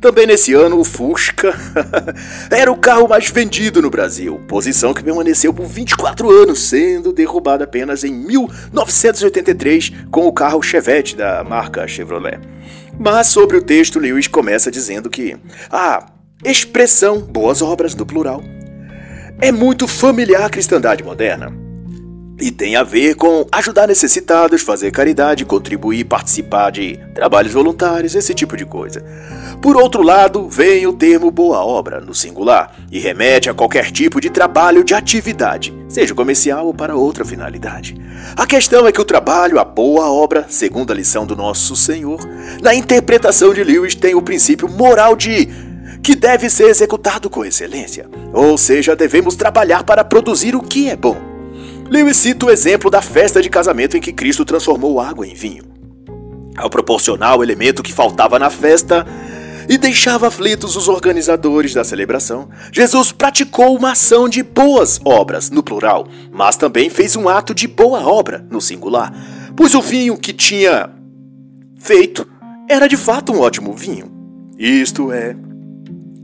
Também 0.00 0.26
nesse 0.26 0.52
ano, 0.52 0.78
o 0.78 0.84
Fusca 0.84 1.54
era 2.50 2.70
o 2.70 2.76
carro 2.76 3.08
mais 3.08 3.30
vendido 3.30 3.80
no 3.80 3.90
Brasil, 3.90 4.40
posição 4.46 4.92
que 4.92 5.02
permaneceu 5.02 5.52
por 5.52 5.66
24 5.66 6.30
anos, 6.30 6.68
sendo 6.68 7.12
derrubada 7.12 7.64
apenas 7.64 8.04
em 8.04 8.12
1983 8.12 9.92
com 10.10 10.26
o 10.26 10.32
carro 10.32 10.62
Chevette 10.62 11.16
da 11.16 11.42
marca 11.42 11.86
Chevrolet. 11.86 12.38
Mas 12.98 13.28
sobre 13.28 13.56
o 13.56 13.62
texto, 13.62 13.98
Lewis 13.98 14.28
começa 14.28 14.70
dizendo 14.70 15.08
que 15.08 15.36
a 15.70 16.06
expressão 16.44 17.20
boas 17.20 17.62
obras, 17.62 17.94
no 17.94 18.04
plural, 18.04 18.42
é 19.40 19.50
muito 19.50 19.88
familiar 19.88 20.44
à 20.44 20.50
cristandade 20.50 21.02
moderna 21.02 21.63
e 22.40 22.50
tem 22.50 22.74
a 22.74 22.82
ver 22.82 23.14
com 23.14 23.46
ajudar 23.52 23.86
necessitados, 23.86 24.62
fazer 24.62 24.90
caridade, 24.90 25.44
contribuir, 25.44 26.04
participar 26.04 26.70
de 26.70 26.98
trabalhos 27.14 27.52
voluntários, 27.52 28.14
esse 28.14 28.34
tipo 28.34 28.56
de 28.56 28.66
coisa. 28.66 29.04
Por 29.62 29.76
outro 29.76 30.02
lado, 30.02 30.48
vem 30.48 30.86
o 30.86 30.92
termo 30.92 31.30
boa 31.30 31.64
obra, 31.64 32.00
no 32.00 32.14
singular, 32.14 32.74
e 32.90 32.98
remete 32.98 33.48
a 33.48 33.54
qualquer 33.54 33.90
tipo 33.90 34.20
de 34.20 34.30
trabalho 34.30 34.82
de 34.82 34.94
atividade, 34.94 35.72
seja 35.88 36.14
comercial 36.14 36.66
ou 36.66 36.74
para 36.74 36.96
outra 36.96 37.24
finalidade. 37.24 37.96
A 38.36 38.46
questão 38.46 38.86
é 38.86 38.92
que 38.92 39.00
o 39.00 39.04
trabalho, 39.04 39.60
a 39.60 39.64
boa 39.64 40.10
obra, 40.10 40.46
segundo 40.48 40.92
a 40.92 40.94
lição 40.94 41.24
do 41.24 41.36
nosso 41.36 41.76
Senhor, 41.76 42.20
na 42.60 42.74
interpretação 42.74 43.54
de 43.54 43.62
Lewis 43.62 43.94
tem 43.94 44.14
o 44.14 44.22
princípio 44.22 44.68
moral 44.68 45.14
de 45.14 45.48
que 46.02 46.14
deve 46.14 46.50
ser 46.50 46.64
executado 46.64 47.30
com 47.30 47.44
excelência. 47.44 48.06
Ou 48.32 48.58
seja, 48.58 48.94
devemos 48.94 49.36
trabalhar 49.36 49.84
para 49.84 50.04
produzir 50.04 50.54
o 50.54 50.60
que 50.60 50.90
é 50.90 50.96
bom 50.96 51.33
Lewis 51.88 52.16
cita 52.16 52.46
o 52.46 52.50
exemplo 52.50 52.90
da 52.90 53.02
festa 53.02 53.42
de 53.42 53.50
casamento 53.50 53.96
em 53.96 54.00
que 54.00 54.12
Cristo 54.12 54.44
transformou 54.44 55.00
água 55.00 55.26
em 55.26 55.34
vinho. 55.34 55.64
Ao 56.56 56.70
proporcionar 56.70 57.36
o 57.36 57.42
elemento 57.42 57.82
que 57.82 57.92
faltava 57.92 58.38
na 58.38 58.48
festa 58.48 59.06
e 59.68 59.76
deixava 59.76 60.28
aflitos 60.28 60.76
os 60.76 60.88
organizadores 60.88 61.74
da 61.74 61.84
celebração, 61.84 62.48
Jesus 62.72 63.12
praticou 63.12 63.76
uma 63.76 63.92
ação 63.92 64.28
de 64.28 64.42
boas 64.42 65.00
obras, 65.04 65.50
no 65.50 65.62
plural, 65.62 66.06
mas 66.32 66.56
também 66.56 66.88
fez 66.88 67.16
um 67.16 67.28
ato 67.28 67.54
de 67.54 67.66
boa 67.66 68.06
obra, 68.06 68.46
no 68.50 68.60
singular, 68.60 69.12
pois 69.56 69.74
o 69.74 69.82
vinho 69.82 70.16
que 70.16 70.32
tinha 70.32 70.90
feito 71.78 72.26
era 72.68 72.88
de 72.88 72.96
fato 72.96 73.32
um 73.32 73.40
ótimo 73.40 73.72
vinho. 73.74 74.10
Isto 74.58 75.12
é, 75.12 75.36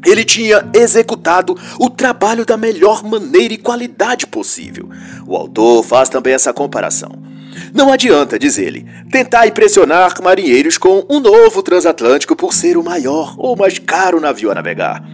ele 0.05 0.24
tinha 0.24 0.68
executado 0.74 1.57
o 1.78 1.90
trabalho 1.90 2.44
da 2.44 2.57
melhor 2.57 3.03
maneira 3.03 3.55
e 3.55 3.59
qualidade 3.59 4.26
possível. 4.26 4.88
O 5.26 5.36
autor 5.36 5.84
faz 5.84 6.09
também 6.09 6.34
essa 6.34 6.53
comparação. 6.53 7.11
Não 7.74 7.92
adianta, 7.92 8.38
diz 8.38 8.59
ele, 8.59 8.86
tentar 9.11 9.46
impressionar 9.46 10.14
marinheiros 10.22 10.78
com 10.78 11.05
um 11.09 11.20
novo 11.20 11.62
transatlântico 11.62 12.34
por 12.34 12.55
ser 12.55 12.76
o 12.76 12.82
maior 12.82 13.34
ou 13.36 13.57
mais 13.57 13.78
caro 13.78 14.20
navio 14.20 14.51
a 14.51 14.55
navegar. 14.55 15.05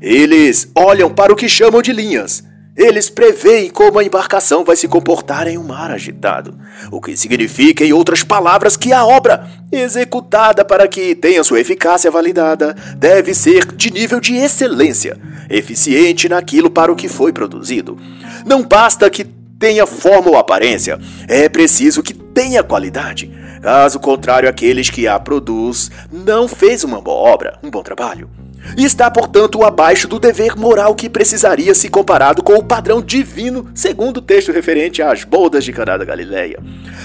Eles 0.00 0.70
olham 0.74 1.12
para 1.12 1.32
o 1.32 1.36
que 1.36 1.48
chamam 1.48 1.82
de 1.82 1.92
linhas, 1.92 2.44
eles 2.78 3.10
preveem 3.10 3.68
como 3.68 3.98
a 3.98 4.04
embarcação 4.04 4.64
vai 4.64 4.76
se 4.76 4.86
comportar 4.86 5.48
em 5.48 5.58
um 5.58 5.64
mar 5.64 5.90
agitado, 5.90 6.56
o 6.92 7.00
que 7.00 7.16
significa, 7.16 7.84
em 7.84 7.92
outras 7.92 8.22
palavras, 8.22 8.76
que 8.76 8.92
a 8.92 9.04
obra, 9.04 9.50
executada 9.72 10.64
para 10.64 10.86
que 10.86 11.16
tenha 11.16 11.42
sua 11.42 11.58
eficácia 11.58 12.08
validada, 12.08 12.76
deve 12.96 13.34
ser 13.34 13.66
de 13.74 13.92
nível 13.92 14.20
de 14.20 14.36
excelência, 14.36 15.18
eficiente 15.50 16.28
naquilo 16.28 16.70
para 16.70 16.92
o 16.92 16.96
que 16.96 17.08
foi 17.08 17.32
produzido. 17.32 17.98
Não 18.46 18.62
basta 18.62 19.10
que 19.10 19.24
tenha 19.58 19.84
forma 19.84 20.30
ou 20.30 20.38
aparência, 20.38 21.00
é 21.26 21.48
preciso 21.48 22.00
que 22.00 22.14
tenha 22.14 22.62
qualidade. 22.62 23.28
Caso 23.60 23.98
contrário, 23.98 24.48
aqueles 24.48 24.88
que 24.88 25.08
a 25.08 25.18
produz 25.18 25.90
não 26.12 26.46
fez 26.46 26.84
uma 26.84 27.00
boa 27.00 27.28
obra, 27.28 27.58
um 27.60 27.70
bom 27.70 27.82
trabalho 27.82 28.37
e 28.76 28.84
está, 28.84 29.10
portanto, 29.10 29.62
abaixo 29.64 30.08
do 30.08 30.18
dever 30.18 30.56
moral 30.56 30.94
que 30.94 31.08
precisaria 31.08 31.74
se 31.74 31.88
comparado 31.88 32.42
com 32.42 32.54
o 32.54 32.64
padrão 32.64 33.00
divino, 33.00 33.70
segundo 33.74 34.18
o 34.18 34.22
texto 34.22 34.52
referente 34.52 35.02
às 35.02 35.24
bodas 35.24 35.64
de 35.64 35.72
Caná 35.72 35.96
da 35.96 36.04
Galileia. 36.04 36.58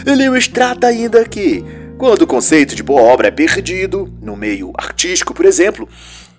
E 0.06 0.16
Lewis 0.16 0.48
trata 0.48 0.88
ainda 0.88 1.24
que, 1.26 1.64
quando 1.98 2.24
o 2.24 2.28
conceito 2.28 2.76
de 2.76 2.84
boa 2.84 3.02
obra 3.02 3.28
é 3.28 3.32
perdido, 3.32 4.12
no 4.22 4.36
meio 4.36 4.72
artístico, 4.78 5.34
por 5.34 5.46
exemplo, 5.46 5.88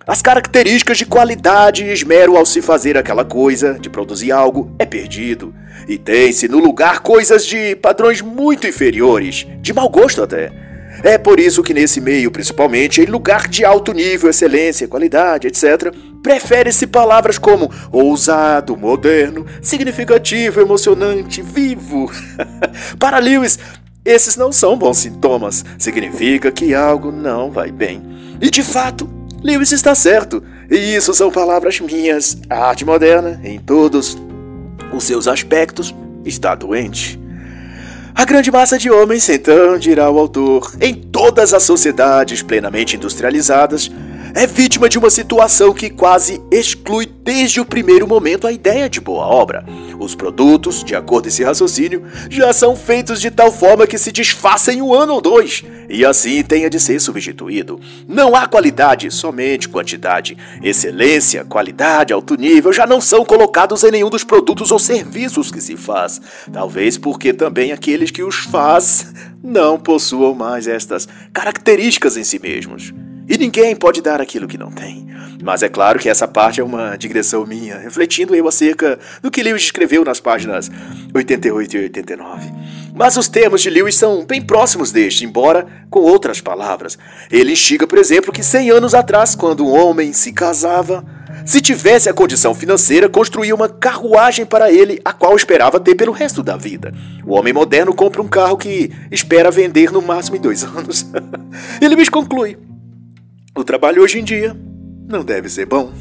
as 0.07 0.21
características 0.21 0.99
de 0.99 1.07
qualidade 1.07 1.85
e 1.85 1.91
esmero 1.91 2.37
ao 2.37 2.45
se 2.45 2.61
fazer 2.61 2.99
aquela 2.99 3.25
coisa, 3.25 3.79
de 3.81 3.89
produzir 3.89 4.33
algo, 4.33 4.75
é 4.79 4.85
perdido. 4.85 5.55
E 5.89 5.97
tem-se 5.97 6.47
no 6.47 6.59
lugar 6.59 7.01
coisas 7.01 7.47
de 7.47 7.75
padrões 7.77 8.21
muito 8.21 8.67
inferiores, 8.67 9.47
de 9.61 9.73
mau 9.73 9.89
gosto 9.89 10.23
até. 10.23 10.64
É 11.05 11.19
por 11.19 11.39
isso 11.39 11.63
que 11.63 11.75
nesse 11.75 12.01
meio, 12.01 12.31
principalmente, 12.31 13.03
em 13.03 13.05
lugar 13.05 13.47
de 13.47 13.63
alto 13.63 13.93
nível, 13.93 14.31
excelência, 14.31 14.89
qualidade, 14.89 15.47
etc., 15.47 15.95
prefere-se 16.23 16.87
palavras 16.87 17.37
como 17.37 17.71
ousado, 17.93 18.75
moderno, 18.75 19.45
significativo, 19.61 20.63
emocionante, 20.63 21.43
vivo. 21.43 22.11
Para 22.99 23.19
Lewis, 23.19 23.59
esses 24.03 24.35
não 24.35 24.51
são 24.51 24.79
bons 24.79 24.97
sintomas. 24.97 25.63
Significa 25.79 26.51
que 26.51 26.75
algo 26.75 27.13
não 27.13 27.51
vai 27.51 27.71
bem. 27.71 28.03
E 28.41 28.49
de 28.49 28.63
fato, 28.63 29.07
Lewis 29.43 29.73
está 29.73 29.95
certo. 29.95 30.43
E 30.71 30.97
isso 30.97 31.13
são 31.13 31.31
palavras 31.31 31.81
minhas. 31.81 32.39
A 32.49 32.65
arte 32.65 32.83
moderna, 32.83 33.39
em 33.45 33.59
todos 33.59 34.17
os 34.91 35.05
seus 35.05 35.29
aspectos, 35.29 35.95
está 36.25 36.55
doente. 36.55 37.23
A 38.15 38.25
grande 38.25 38.49
massa 38.49 38.79
de 38.79 38.89
homens, 38.89 39.29
então, 39.29 39.77
dirá 39.77 40.09
o 40.09 40.19
autor, 40.21 40.73
em 40.81 40.95
todas 40.95 41.53
as 41.53 41.65
sociedades 41.65 42.43
plenamente 42.43 42.95
industrializadas, 42.95 43.91
é 44.35 44.49
vítima 44.49 44.89
de 44.89 44.99
uma 44.99 45.11
situação 45.11 45.73
que 45.73 45.89
quase 45.89 46.43
exclui 46.51 47.07
desde 47.07 47.61
o 47.61 47.65
primeiro 47.65 48.07
momento 48.07 48.47
a 48.47 48.53
ideia 48.53 48.91
de 48.91 49.01
boa 49.01 49.25
obra. 49.27 49.65
Os 49.99 50.17
produtos, 50.17 50.83
de 50.83 50.97
acordo 50.97 51.25
com 51.25 51.29
esse 51.29 51.45
raciocínio, 51.45 52.05
já 52.29 52.53
são 52.53 52.75
feitos 52.75 53.21
de 53.21 53.31
tal 53.31 53.53
forma 53.53 53.87
que 53.87 53.97
se 53.97 54.11
desfaça 54.11 54.73
em 54.73 54.83
um 54.83 54.93
ano 54.93 55.15
ou 55.15 55.21
dois, 55.21 55.63
e 55.89 56.05
assim 56.05 56.43
tenha 56.43 56.69
de 56.69 56.81
ser 56.81 57.01
substituído. 57.01 57.81
Não 58.09 58.35
há 58.35 58.47
qualidade, 58.47 59.09
somente 59.11 59.69
quantidade. 59.69 60.37
Excelência, 60.63 61.45
qualidade, 61.45 62.13
alto 62.13 62.35
nível 62.35 62.73
já 62.73 62.87
não 62.87 63.01
são 63.01 63.25
colocados 63.25 63.85
em 63.85 63.93
nenhum 63.93 64.11
dos 64.11 64.25
produtos 64.25 64.73
ou 64.73 64.79
serviços 64.81 65.53
que 65.53 65.61
se 65.61 65.77
faz. 65.77 66.21
Talvez 66.53 66.99
porque 66.99 67.33
também 67.33 67.71
aqueles 67.71 68.11
que 68.11 68.25
os 68.25 68.39
faz 68.39 69.13
não 69.43 69.79
possuam 69.79 70.35
mais 70.35 70.67
estas 70.67 71.07
características 71.33 72.17
em 72.17 72.25
si 72.25 72.41
mesmos. 72.41 72.93
E 73.29 73.39
ninguém 73.39 73.75
pode 73.75 74.01
dar 74.03 74.21
aquilo 74.21 74.47
que 74.47 74.59
não 74.59 74.71
tem. 74.71 75.05
Mas 75.43 75.63
é 75.63 75.69
claro 75.69 75.99
que 75.99 76.09
essa 76.09 76.27
parte 76.27 76.61
é 76.61 76.65
uma 76.65 76.97
digressão 76.97 77.45
minha, 77.45 77.79
refletindo 77.79 78.35
eu 78.35 78.49
acerca 78.49 78.99
do 79.23 79.31
que 79.31 79.43
Lewis 79.43 79.63
escreveu 79.63 80.05
nas 80.05 80.21
páginas 80.21 80.71
88 81.15 81.77
e 81.77 81.81
89. 81.81 82.51
Mas 82.95 83.17
os 83.17 83.29
termos 83.29 83.61
de 83.61 83.69
Lewis 83.69 83.97
são 83.97 84.25
bem 84.25 84.41
próximos 84.41 84.93
deste, 84.93 85.25
embora 85.25 85.67
com 85.91 86.01
outras 86.01 86.41
palavras. 86.41 86.97
Ele 87.31 87.53
instiga, 87.53 87.87
por 87.87 87.99
exemplo, 87.99 88.33
que 88.33 88.43
100 88.43 88.71
anos 88.71 88.95
atrás, 88.95 89.35
quando 89.35 89.67
um 89.67 89.75
homem 89.75 90.13
se 90.13 90.33
casava, 90.33 91.05
se 91.45 91.61
tivesse 91.61 92.09
a 92.09 92.15
condição 92.15 92.55
financeira, 92.55 93.09
construía 93.09 93.55
uma 93.55 93.69
carruagem 93.69 94.47
para 94.47 94.73
ele, 94.73 95.01
a 95.05 95.13
qual 95.13 95.37
esperava 95.37 95.79
ter 95.79 95.95
pelo 95.95 96.13
resto 96.13 96.43
da 96.43 96.57
vida. 96.57 96.95
O 97.27 97.35
homem 97.35 97.53
moderno 97.53 97.93
compra 97.93 98.23
um 98.23 98.29
carro 98.29 98.57
que 98.57 98.91
espera 99.11 99.51
vender 99.51 99.91
no 99.91 100.01
máximo 100.01 100.37
em 100.37 100.41
dois 100.41 100.63
anos. 100.65 101.07
Ele 101.83 101.97
me 101.97 102.09
conclui. 102.09 102.57
O 103.57 103.63
trabalho 103.63 104.03
hoje 104.03 104.19
em 104.19 104.25
dia 104.25 104.57
não 105.09 105.25
deve 105.25 105.49
ser 105.49 105.65
bom. 105.65 105.93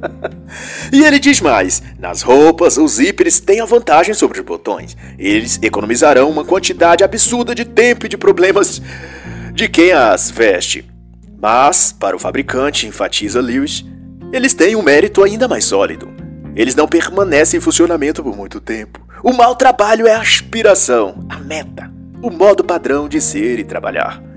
e 0.90 1.04
ele 1.04 1.18
diz 1.18 1.38
mais: 1.38 1.82
nas 1.98 2.22
roupas, 2.22 2.78
os 2.78 2.92
zíperes 2.92 3.40
têm 3.40 3.60
a 3.60 3.66
vantagem 3.66 4.14
sobre 4.14 4.40
os 4.40 4.44
botões. 4.46 4.96
Eles 5.18 5.58
economizarão 5.62 6.30
uma 6.30 6.46
quantidade 6.46 7.04
absurda 7.04 7.54
de 7.54 7.66
tempo 7.66 8.06
e 8.06 8.08
de 8.08 8.16
problemas 8.16 8.80
de 9.52 9.68
quem 9.68 9.92
as 9.92 10.30
veste. 10.30 10.88
Mas, 11.38 11.92
para 11.92 12.16
o 12.16 12.18
fabricante, 12.18 12.86
enfatiza 12.86 13.40
Lewis, 13.40 13.84
eles 14.32 14.54
têm 14.54 14.74
um 14.74 14.82
mérito 14.82 15.22
ainda 15.22 15.46
mais 15.46 15.66
sólido. 15.66 16.08
Eles 16.56 16.74
não 16.74 16.88
permanecem 16.88 17.58
em 17.58 17.60
funcionamento 17.60 18.22
por 18.22 18.34
muito 18.34 18.60
tempo. 18.60 19.06
O 19.22 19.32
mau 19.34 19.54
trabalho 19.54 20.06
é 20.06 20.14
a 20.14 20.20
aspiração, 20.20 21.26
a 21.28 21.38
meta, 21.38 21.92
o 22.22 22.30
modo 22.30 22.64
padrão 22.64 23.08
de 23.08 23.20
ser 23.20 23.58
e 23.58 23.64
trabalhar. 23.64 24.31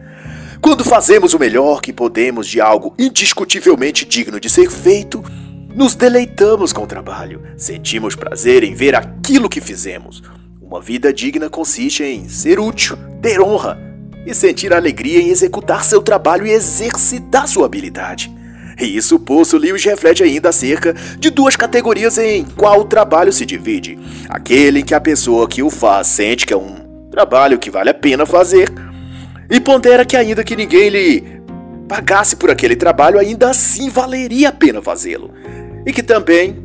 Quando 0.66 0.84
fazemos 0.84 1.36
o 1.36 1.39
melhor 1.39 1.80
que 1.80 1.93
podemos 1.93 2.47
de 2.47 2.59
algo 2.59 2.95
indiscutivelmente 2.97 4.03
digno 4.03 4.39
de 4.39 4.49
ser 4.49 4.72
feito, 4.72 5.24
nos 5.76 5.93
deleitamos 5.93 6.74
com 6.74 6.82
o 6.82 6.88
trabalho, 6.88 7.43
sentimos 7.55 8.16
prazer 8.16 8.63
em 8.63 8.74
ver 8.74 8.95
aquilo 8.95 9.47
que 9.47 9.61
fizemos. 9.61 10.24
Uma 10.59 10.82
vida 10.82 11.13
digna 11.13 11.51
consiste 11.51 12.03
em 12.03 12.28
ser 12.28 12.59
útil, 12.59 12.97
ter 13.22 13.39
honra 13.39 13.78
e 14.26 14.34
sentir 14.34 14.74
alegria 14.74 15.22
em 15.22 15.30
executar 15.30 15.86
seu 15.86 16.01
trabalho 16.01 16.47
e 16.47 16.51
exercitar 16.51 17.47
sua 17.47 17.68
habilidade. 17.68 18.36
E 18.82 18.97
isso 18.97 19.20
posto, 19.20 19.57
Lewis 19.57 19.86
reflete 19.86 20.24
ainda 20.24 20.49
acerca 20.49 20.93
de 21.20 21.30
duas 21.30 21.55
categorias 21.55 22.18
em 22.18 22.43
qual 22.43 22.80
o 22.80 22.86
trabalho 22.86 23.32
se 23.32 23.45
divide: 23.45 23.99
aquele 24.28 24.80
em 24.80 24.84
que 24.84 24.95
a 24.95 24.99
pessoa 24.99 25.47
que 25.47 25.61
o 25.61 25.70
faz 25.70 26.07
sente 26.07 26.43
que 26.43 26.53
é 26.55 26.57
um 26.57 27.07
trabalho 27.11 27.59
que 27.59 27.70
vale 27.70 27.91
a 27.91 27.93
pena 27.93 28.26
fazer 28.26 28.74
e 29.50 29.60
pondera 29.60 30.06
que, 30.06 30.16
ainda 30.16 30.43
que 30.43 30.56
ninguém 30.56 30.89
lhe 30.89 31.41
pagasse 31.88 32.36
por 32.36 32.50
aquele 32.50 32.76
trabalho, 32.76 33.20
ainda 33.20 33.50
assim 33.50 33.89
valeria 33.89 34.50
a 34.50 34.52
pena 34.52 34.82
fazê-lo. 34.82 35.32
E 35.86 35.93
que 35.93 36.02
também, 36.02 36.58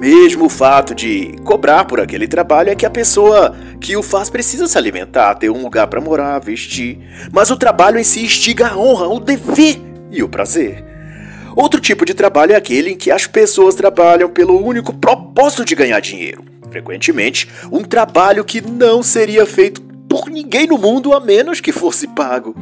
mesmo 0.00 0.46
o 0.46 0.48
fato 0.48 0.94
de 0.94 1.36
cobrar 1.44 1.84
por 1.84 2.00
aquele 2.00 2.26
trabalho, 2.26 2.70
é 2.70 2.74
que 2.74 2.86
a 2.86 2.90
pessoa 2.90 3.54
que 3.80 3.96
o 3.96 4.02
faz 4.02 4.28
precisa 4.28 4.66
se 4.66 4.76
alimentar, 4.76 5.36
ter 5.36 5.50
um 5.50 5.62
lugar 5.62 5.86
para 5.86 6.00
morar, 6.00 6.38
vestir. 6.40 6.98
Mas 7.32 7.50
o 7.50 7.56
trabalho 7.56 7.98
em 7.98 8.04
si 8.04 8.24
instiga 8.24 8.68
a 8.68 8.76
honra, 8.76 9.06
o 9.08 9.20
dever 9.20 9.80
e 10.10 10.22
o 10.22 10.28
prazer. 10.28 10.84
Outro 11.54 11.80
tipo 11.80 12.04
de 12.04 12.14
trabalho 12.14 12.52
é 12.52 12.56
aquele 12.56 12.90
em 12.90 12.96
que 12.96 13.10
as 13.10 13.26
pessoas 13.26 13.74
trabalham 13.74 14.28
pelo 14.28 14.64
único 14.64 14.92
propósito 14.92 15.64
de 15.64 15.74
ganhar 15.74 16.00
dinheiro. 16.00 16.44
Frequentemente, 16.70 17.48
um 17.72 17.82
trabalho 17.82 18.44
que 18.44 18.60
não 18.60 19.02
seria 19.02 19.46
feito 19.46 19.87
por 20.08 20.30
ninguém 20.30 20.66
no 20.66 20.78
mundo 20.78 21.12
a 21.12 21.20
menos 21.20 21.60
que 21.60 21.72
fosse 21.72 22.08
pago. 22.08 22.54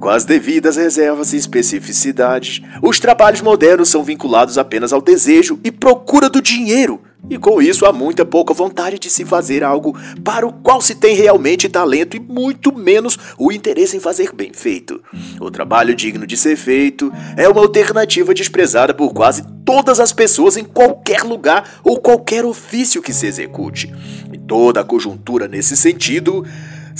Com 0.00 0.08
as 0.08 0.24
devidas 0.24 0.76
reservas 0.76 1.34
e 1.34 1.36
especificidades, 1.36 2.62
os 2.82 2.98
trabalhos 2.98 3.42
modernos 3.42 3.90
são 3.90 4.02
vinculados 4.02 4.56
apenas 4.56 4.94
ao 4.94 5.02
desejo 5.02 5.60
e 5.62 5.70
procura 5.70 6.30
do 6.30 6.40
dinheiro, 6.40 7.02
e 7.28 7.36
com 7.36 7.60
isso 7.60 7.84
há 7.84 7.92
muita 7.92 8.24
pouca 8.24 8.54
vontade 8.54 8.98
de 8.98 9.10
se 9.10 9.24
fazer 9.24 9.62
algo 9.62 9.96
para 10.24 10.46
o 10.46 10.52
qual 10.52 10.80
se 10.80 10.94
tem 10.94 11.14
realmente 11.14 11.68
talento 11.68 12.16
e 12.16 12.20
muito 12.20 12.74
menos 12.74 13.18
o 13.38 13.52
interesse 13.52 13.96
em 13.96 14.00
fazer 14.00 14.32
bem 14.32 14.52
feito. 14.54 15.02
O 15.38 15.50
trabalho 15.50 15.94
digno 15.94 16.26
de 16.26 16.36
ser 16.36 16.56
feito 16.56 17.12
é 17.36 17.48
uma 17.48 17.60
alternativa 17.60 18.32
desprezada 18.32 18.94
por 18.94 19.12
quase 19.12 19.44
todas 19.64 20.00
as 20.00 20.12
pessoas 20.12 20.56
em 20.56 20.64
qualquer 20.64 21.22
lugar 21.22 21.80
ou 21.84 22.00
qualquer 22.00 22.44
ofício 22.44 23.02
que 23.02 23.12
se 23.12 23.26
execute. 23.26 23.92
E 24.32 24.38
toda 24.38 24.80
a 24.80 24.84
conjuntura 24.84 25.46
nesse 25.46 25.76
sentido 25.76 26.44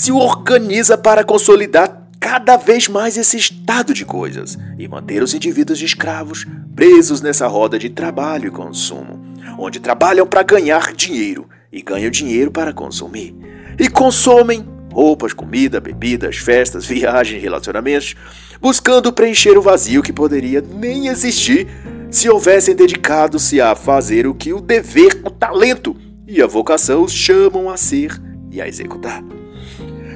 se 0.01 0.11
organiza 0.11 0.97
para 0.97 1.23
consolidar 1.23 2.07
cada 2.19 2.57
vez 2.57 2.87
mais 2.87 3.17
esse 3.17 3.37
estado 3.37 3.93
de 3.93 4.03
coisas 4.03 4.57
e 4.79 4.87
manter 4.87 5.21
os 5.21 5.35
indivíduos 5.35 5.79
escravos 5.79 6.43
presos 6.75 7.21
nessa 7.21 7.45
roda 7.45 7.77
de 7.77 7.87
trabalho 7.87 8.47
e 8.47 8.49
consumo, 8.49 9.21
onde 9.59 9.79
trabalham 9.79 10.25
para 10.25 10.41
ganhar 10.41 10.91
dinheiro 10.93 11.47
e 11.71 11.83
ganham 11.83 12.09
dinheiro 12.09 12.49
para 12.49 12.73
consumir, 12.73 13.35
e 13.77 13.87
consomem 13.87 14.67
roupas, 14.91 15.33
comida, 15.33 15.79
bebidas, 15.79 16.37
festas, 16.37 16.83
viagens, 16.89 17.39
relacionamentos, 17.39 18.15
buscando 18.59 19.13
preencher 19.13 19.55
o 19.55 19.61
vazio 19.61 20.01
que 20.01 20.11
poderia 20.11 20.61
nem 20.61 21.09
existir 21.09 21.67
se 22.09 22.27
houvessem 22.27 22.75
dedicado-se 22.75 23.61
a 23.61 23.75
fazer 23.75 24.25
o 24.25 24.33
que 24.33 24.51
o 24.51 24.59
dever, 24.59 25.21
o 25.23 25.29
talento 25.29 25.95
e 26.27 26.41
a 26.41 26.47
vocação 26.47 27.03
os 27.03 27.13
chamam 27.13 27.69
a 27.69 27.77
ser 27.77 28.19
e 28.49 28.59
a 28.59 28.67
executar. 28.67 29.23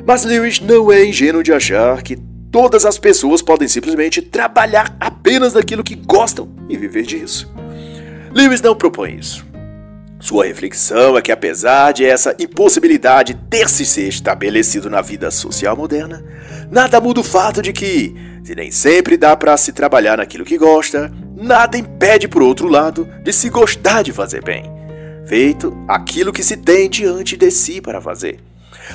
Mas 0.07 0.23
Lewis 0.23 0.59
não 0.59 0.91
é 0.91 1.03
ingênuo 1.03 1.41
de 1.41 1.51
achar 1.51 2.03
que 2.03 2.15
todas 2.51 2.85
as 2.85 2.99
pessoas 2.99 3.41
podem 3.41 3.67
simplesmente 3.67 4.21
trabalhar 4.21 4.95
apenas 4.99 5.53
naquilo 5.53 5.83
que 5.83 5.95
gostam 5.95 6.47
e 6.69 6.77
viver 6.77 7.03
disso. 7.03 7.51
Lewis 8.31 8.61
não 8.61 8.75
propõe 8.75 9.15
isso. 9.15 9.43
Sua 10.19 10.45
reflexão 10.45 11.17
é 11.17 11.21
que, 11.21 11.31
apesar 11.31 11.91
de 11.91 12.05
essa 12.05 12.35
impossibilidade 12.39 13.33
ter 13.49 13.67
se 13.67 14.07
estabelecido 14.07 14.89
na 14.89 15.01
vida 15.01 15.31
social 15.31 15.75
moderna, 15.75 16.23
nada 16.71 17.01
muda 17.01 17.21
o 17.21 17.23
fato 17.23 17.61
de 17.61 17.73
que, 17.73 18.15
se 18.43 18.53
nem 18.53 18.71
sempre 18.71 19.17
dá 19.17 19.35
para 19.35 19.57
se 19.57 19.73
trabalhar 19.73 20.17
naquilo 20.17 20.45
que 20.45 20.57
gosta, 20.57 21.11
nada 21.35 21.77
impede, 21.77 22.27
por 22.27 22.43
outro 22.43 22.67
lado, 22.67 23.09
de 23.23 23.33
se 23.33 23.49
gostar 23.49 24.03
de 24.03 24.13
fazer 24.13 24.43
bem, 24.43 24.71
feito 25.25 25.75
aquilo 25.87 26.31
que 26.31 26.43
se 26.43 26.55
tem 26.55 26.89
diante 26.89 27.35
de 27.35 27.49
si 27.49 27.81
para 27.81 27.99
fazer. 27.99 28.44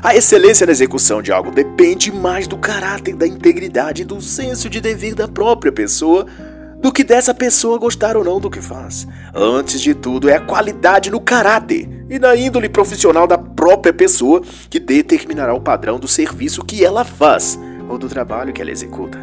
A 0.03 0.14
excelência 0.14 0.64
na 0.64 0.72
execução 0.72 1.20
de 1.20 1.32
algo 1.32 1.51
depende 1.51 2.12
mais 2.12 2.47
do 2.47 2.57
caráter, 2.57 3.14
da 3.14 3.26
integridade 3.26 4.03
e 4.03 4.05
do 4.05 4.20
senso 4.20 4.70
de 4.70 4.80
dever 4.80 5.14
da 5.14 5.26
própria 5.26 5.72
pessoa 5.72 6.26
do 6.80 6.91
que 6.91 7.05
dessa 7.05 7.34
pessoa 7.34 7.78
gostar 7.78 8.16
ou 8.16 8.24
não 8.24 8.41
do 8.41 8.49
que 8.49 8.62
faz. 8.62 9.07
Antes 9.34 9.80
de 9.80 9.95
tudo, 9.95 10.30
é 10.30 10.36
a 10.36 10.41
qualidade 10.41 11.11
no 11.11 11.20
caráter 11.20 11.88
e 12.09 12.18
na 12.18 12.34
índole 12.34 12.68
profissional 12.68 13.26
da 13.26 13.36
própria 13.36 13.93
pessoa 13.93 14.43
que 14.70 14.80
determinará 14.80 15.53
o 15.53 15.61
padrão 15.61 15.99
do 15.99 16.09
serviço 16.09 16.64
que 16.64 16.84
ela 16.84 17.05
faz 17.05 17.59
ou 17.88 17.99
do 17.99 18.09
trabalho 18.09 18.53
que 18.53 18.62
ela 18.62 18.70
executa. 18.70 19.18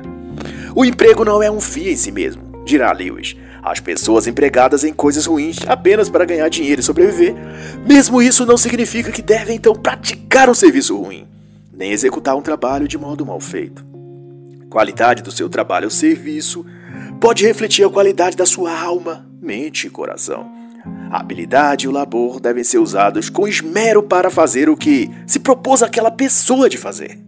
O 0.75 0.85
emprego 0.85 1.25
não 1.25 1.41
é 1.41 1.49
um 1.49 1.59
fim 1.59 1.87
em 1.87 1.95
si 1.95 2.11
mesmo, 2.11 2.43
dirá 2.63 2.91
Lewis. 2.91 3.35
As 3.61 3.79
pessoas 3.79 4.27
empregadas 4.27 4.83
em 4.83 4.93
coisas 4.93 5.25
ruins 5.25 5.57
apenas 5.67 6.09
para 6.09 6.25
ganhar 6.25 6.47
dinheiro 6.49 6.81
e 6.81 6.83
sobreviver, 6.83 7.35
mesmo 7.85 8.21
isso 8.21 8.45
não 8.45 8.57
significa 8.57 9.11
que 9.11 9.21
devem 9.21 9.55
então 9.55 9.73
praticar 9.73 10.49
um 10.49 10.53
serviço 10.53 10.97
ruim, 10.97 11.27
nem 11.73 11.91
executar 11.91 12.35
um 12.35 12.41
trabalho 12.41 12.87
de 12.87 12.97
modo 12.97 13.25
mal 13.25 13.39
feito. 13.39 13.85
Qualidade 14.69 15.23
do 15.23 15.31
seu 15.31 15.49
trabalho 15.49 15.85
ou 15.85 15.91
serviço 15.91 16.65
pode 17.19 17.45
refletir 17.45 17.85
a 17.85 17.89
qualidade 17.89 18.37
da 18.37 18.45
sua 18.45 18.77
alma, 18.79 19.25
mente 19.41 19.87
e 19.87 19.89
coração. 19.89 20.49
A 21.11 21.19
habilidade 21.19 21.85
e 21.85 21.87
o 21.89 21.91
labor 21.91 22.39
devem 22.39 22.63
ser 22.63 22.79
usados 22.79 23.29
com 23.29 23.47
esmero 23.47 24.03
para 24.03 24.29
fazer 24.29 24.69
o 24.69 24.77
que 24.77 25.09
se 25.25 25.39
propôs 25.39 25.81
aquela 25.81 26.11
pessoa 26.11 26.69
de 26.69 26.77
fazer, 26.77 27.19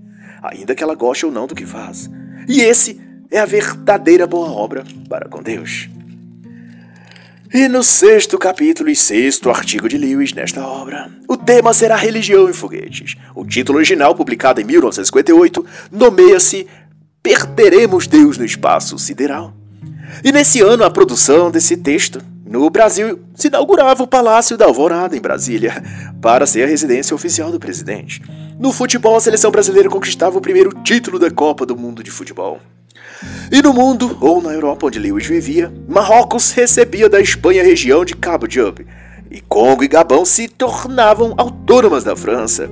ainda 0.42 0.76
que 0.76 0.84
ela 0.84 0.96
goste 0.96 1.26
ou 1.26 1.32
não 1.32 1.48
do 1.48 1.56
que 1.56 1.66
faz. 1.66 2.10
E 2.48 2.62
esse 2.62 3.00
é 3.32 3.40
a 3.40 3.46
verdadeira 3.46 4.28
boa 4.28 4.52
obra 4.52 4.84
para 5.08 5.28
com 5.30 5.42
Deus. 5.42 5.90
E 7.52 7.68
no 7.68 7.82
sexto 7.82 8.38
capítulo 8.38 8.92
e 8.92 8.96
sexto 8.96 9.50
artigo 9.50 9.90
de 9.90 9.98
Lewis 9.98 10.34
nesta 10.34 10.64
obra, 10.68 11.10
o 11.28 11.36
tema 11.36 11.74
será 11.74 11.96
Religião 11.96 12.48
em 12.48 12.54
Foguetes. 12.54 13.16
O 13.34 13.44
título 13.44 13.80
original, 13.80 14.14
publicado 14.14 14.62
em 14.62 14.64
1958, 14.64 15.66
nomeia-se 15.92 16.68
Perderemos 17.24 18.06
Deus 18.06 18.38
no 18.38 18.46
Espaço 18.46 19.00
Sideral. 19.00 19.52
E 20.24 20.32
nesse 20.32 20.62
ano, 20.62 20.84
a 20.84 20.92
produção 20.92 21.50
desse 21.50 21.76
texto 21.76 22.22
no 22.46 22.70
Brasil, 22.70 23.20
se 23.34 23.48
inaugurava 23.48 24.04
o 24.04 24.08
Palácio 24.08 24.56
da 24.56 24.66
Alvorada, 24.66 25.18
em 25.18 25.22
Brasília, 25.22 25.84
para 26.22 26.46
ser 26.46 26.66
a 26.66 26.68
residência 26.68 27.16
oficial 27.16 27.52
do 27.52 27.60
presidente. 27.60 28.22
No 28.60 28.72
futebol, 28.72 29.16
a 29.16 29.22
seleção 29.22 29.50
brasileira 29.50 29.90
conquistava 29.90 30.38
o 30.38 30.42
primeiro 30.42 30.72
título 30.84 31.18
da 31.18 31.32
Copa 31.32 31.66
do 31.66 31.76
Mundo 31.76 32.04
de 32.04 32.12
Futebol. 32.12 32.60
E 33.52 33.62
no 33.62 33.74
mundo, 33.74 34.18
ou 34.22 34.42
na 34.42 34.54
Europa 34.54 34.88
onde 34.88 35.00
Lewis 35.00 35.26
vivia, 35.26 35.74
Marrocos 35.88 36.52
recebia 36.52 37.10
da 37.10 37.20
Espanha 37.20 37.62
a 37.62 37.66
região 37.66 38.06
de 38.06 38.16
Cabo 38.16 38.48
Job, 38.48 38.86
e 39.30 39.42
Congo 39.42 39.84
e 39.84 39.88
Gabão 39.88 40.26
se 40.26 40.48
tornavam 40.48 41.34
autônomas 41.38 42.04
da 42.04 42.16
França. 42.16 42.70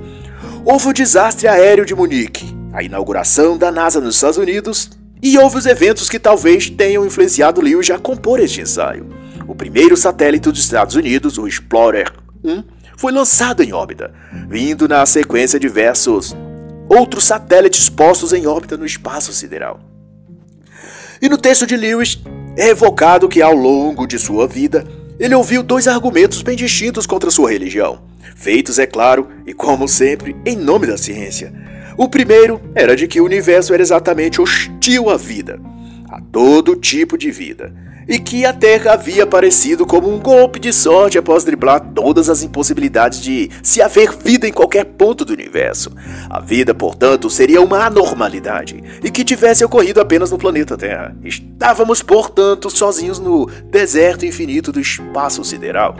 Houve 0.64 0.88
o 0.88 0.92
desastre 0.92 1.46
aéreo 1.46 1.84
de 1.84 1.94
Munique, 1.94 2.54
a 2.72 2.82
inauguração 2.82 3.56
da 3.56 3.70
NASA 3.70 4.00
nos 4.00 4.14
Estados 4.14 4.38
Unidos, 4.38 4.90
e 5.22 5.36
houve 5.38 5.56
os 5.56 5.66
eventos 5.66 6.08
que 6.08 6.18
talvez 6.18 6.70
tenham 6.70 7.04
influenciado 7.04 7.60
Lewis 7.60 7.90
a 7.90 7.98
compor 7.98 8.40
este 8.40 8.60
ensaio. 8.60 9.06
O 9.46 9.54
primeiro 9.54 9.96
satélite 9.96 10.50
dos 10.50 10.60
Estados 10.60 10.94
Unidos, 10.94 11.38
o 11.38 11.46
Explorer 11.46 12.12
1, 12.44 12.62
foi 12.96 13.12
lançado 13.12 13.62
em 13.62 13.72
órbita, 13.72 14.12
vindo 14.48 14.88
na 14.88 15.04
sequência 15.06 15.58
diversos 15.58 16.36
outros 16.88 17.24
satélites 17.24 17.88
postos 17.88 18.32
em 18.32 18.46
órbita 18.46 18.76
no 18.76 18.86
espaço 18.86 19.32
sideral. 19.32 19.87
E 21.20 21.28
no 21.28 21.36
texto 21.36 21.66
de 21.66 21.76
Lewis 21.76 22.18
é 22.56 22.68
evocado 22.68 23.28
que 23.28 23.42
ao 23.42 23.54
longo 23.54 24.06
de 24.06 24.18
sua 24.18 24.46
vida 24.46 24.84
ele 25.18 25.34
ouviu 25.34 25.62
dois 25.62 25.88
argumentos 25.88 26.42
bem 26.42 26.56
distintos 26.56 27.06
contra 27.06 27.30
sua 27.30 27.50
religião, 27.50 28.00
feitos, 28.36 28.78
é 28.78 28.86
claro, 28.86 29.28
e 29.44 29.52
como 29.52 29.88
sempre, 29.88 30.36
em 30.46 30.56
nome 30.56 30.86
da 30.86 30.96
ciência. 30.96 31.52
O 31.96 32.08
primeiro 32.08 32.60
era 32.74 32.94
de 32.94 33.08
que 33.08 33.20
o 33.20 33.24
universo 33.24 33.74
era 33.74 33.82
exatamente 33.82 34.40
hostil 34.40 35.10
à 35.10 35.16
vida, 35.16 35.60
a 36.08 36.20
todo 36.20 36.76
tipo 36.76 37.18
de 37.18 37.32
vida 37.32 37.87
e 38.08 38.18
que 38.18 38.46
a 38.46 38.52
Terra 38.54 38.94
havia 38.94 39.24
aparecido 39.24 39.84
como 39.84 40.12
um 40.12 40.18
golpe 40.18 40.58
de 40.58 40.72
sorte 40.72 41.18
após 41.18 41.44
driblar 41.44 41.80
todas 41.94 42.30
as 42.30 42.42
impossibilidades 42.42 43.20
de 43.20 43.50
se 43.62 43.82
haver 43.82 44.16
vida 44.16 44.48
em 44.48 44.52
qualquer 44.52 44.84
ponto 44.84 45.24
do 45.24 45.34
universo. 45.34 45.92
A 46.30 46.40
vida, 46.40 46.74
portanto, 46.74 47.28
seria 47.28 47.60
uma 47.60 47.84
anormalidade 47.84 48.82
e 49.04 49.10
que 49.10 49.22
tivesse 49.22 49.62
ocorrido 49.62 50.00
apenas 50.00 50.30
no 50.30 50.38
planeta 50.38 50.76
Terra. 50.76 51.14
Estávamos, 51.22 52.02
portanto, 52.02 52.70
sozinhos 52.70 53.18
no 53.18 53.44
deserto 53.70 54.24
infinito 54.24 54.72
do 54.72 54.80
espaço 54.80 55.44
sideral. 55.44 55.94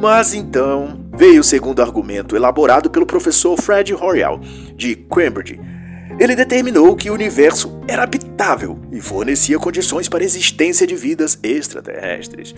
Mas 0.00 0.34
então 0.34 1.00
veio 1.12 1.40
o 1.40 1.44
segundo 1.44 1.80
argumento 1.80 2.36
elaborado 2.36 2.90
pelo 2.90 3.06
professor 3.06 3.60
Fred 3.60 3.94
Hoyle, 3.94 4.38
de 4.76 4.94
Cambridge 4.94 5.58
ele 6.18 6.34
determinou 6.34 6.96
que 6.96 7.10
o 7.10 7.14
universo 7.14 7.78
era 7.86 8.02
habitável 8.02 8.78
e 8.90 9.00
fornecia 9.00 9.58
condições 9.58 10.08
para 10.08 10.22
a 10.22 10.24
existência 10.24 10.86
de 10.86 10.96
vidas 10.96 11.38
extraterrestres. 11.42 12.54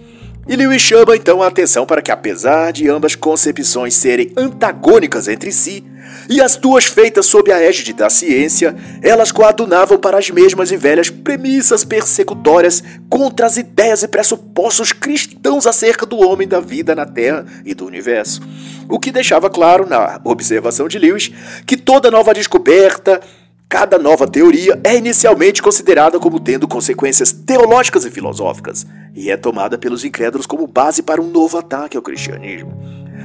E 0.49 0.57
Lewis 0.57 0.81
chama 0.81 1.17
então 1.17 1.43
a 1.43 1.49
atenção 1.49 1.85
para 1.85 2.01
que, 2.01 2.11
apesar 2.11 2.73
de 2.73 2.89
ambas 2.89 3.15
concepções 3.15 3.95
serem 3.95 4.33
antagônicas 4.37 5.29
entre 5.29 5.53
si, 5.53 5.85
e 6.29 6.41
as 6.41 6.57
duas 6.57 6.85
feitas 6.85 7.27
sob 7.27 7.53
a 7.53 7.61
égide 7.61 7.93
da 7.93 8.09
ciência, 8.09 8.75
elas 9.03 9.33
coadunavam 9.33 9.99
para 9.99 10.19
as 10.19 10.31
mesmas 10.31 10.71
e 10.71 10.77
velhas 10.77 11.11
premissas 11.11 11.85
persecutórias 11.85 12.83
contra 13.09 13.47
as 13.47 13.57
ideias 13.57 14.03
e 14.03 14.09
pressupostos 14.09 14.93
cristãos 14.93 15.67
acerca 15.67 16.07
do 16.07 16.19
homem, 16.19 16.47
da 16.47 16.61
vida 16.61 16.95
na 16.95 17.05
Terra 17.05 17.45
e 17.65 17.75
do 17.75 17.87
universo. 17.87 18.41
O 18.89 18.99
que 18.99 19.13
deixava 19.13 19.51
claro, 19.51 19.87
na 19.87 20.21
observação 20.25 20.89
de 20.89 20.99
Lewis, 20.99 21.31
que 21.67 21.77
toda 21.77 22.11
nova 22.11 22.33
descoberta, 22.33 23.21
Cada 23.69 23.99
nova 23.99 24.27
teoria 24.27 24.81
é 24.83 24.97
inicialmente 24.97 25.63
considerada 25.63 26.19
como 26.19 26.41
tendo 26.41 26.67
consequências 26.67 27.33
teológicas 27.33 28.07
e 28.07 28.11
filosóficas, 28.11 28.87
e 29.15 29.31
é 29.31 29.37
tomada 29.37 29.77
pelos 29.77 30.07
incrédulos 30.07 30.47
como 30.47 30.67
base 30.67 31.03
para 31.03 31.21
um 31.21 31.29
novo 31.29 31.59
ataque 31.59 31.95
ao 31.95 32.03
cristianismo. 32.03 32.73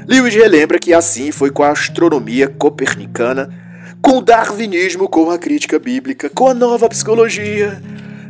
Lewis 0.05 0.35
relembra 0.35 0.79
que 0.79 0.93
assim 0.93 1.31
foi 1.31 1.49
com 1.49 1.63
a 1.63 1.69
astronomia 1.69 2.49
copernicana, 2.49 3.57
com 4.01 4.17
o 4.17 4.21
darwinismo, 4.21 5.07
com 5.07 5.31
a 5.31 5.37
crítica 5.37 5.79
bíblica, 5.79 6.29
com 6.29 6.49
a 6.49 6.53
nova 6.53 6.89
psicologia. 6.89 7.81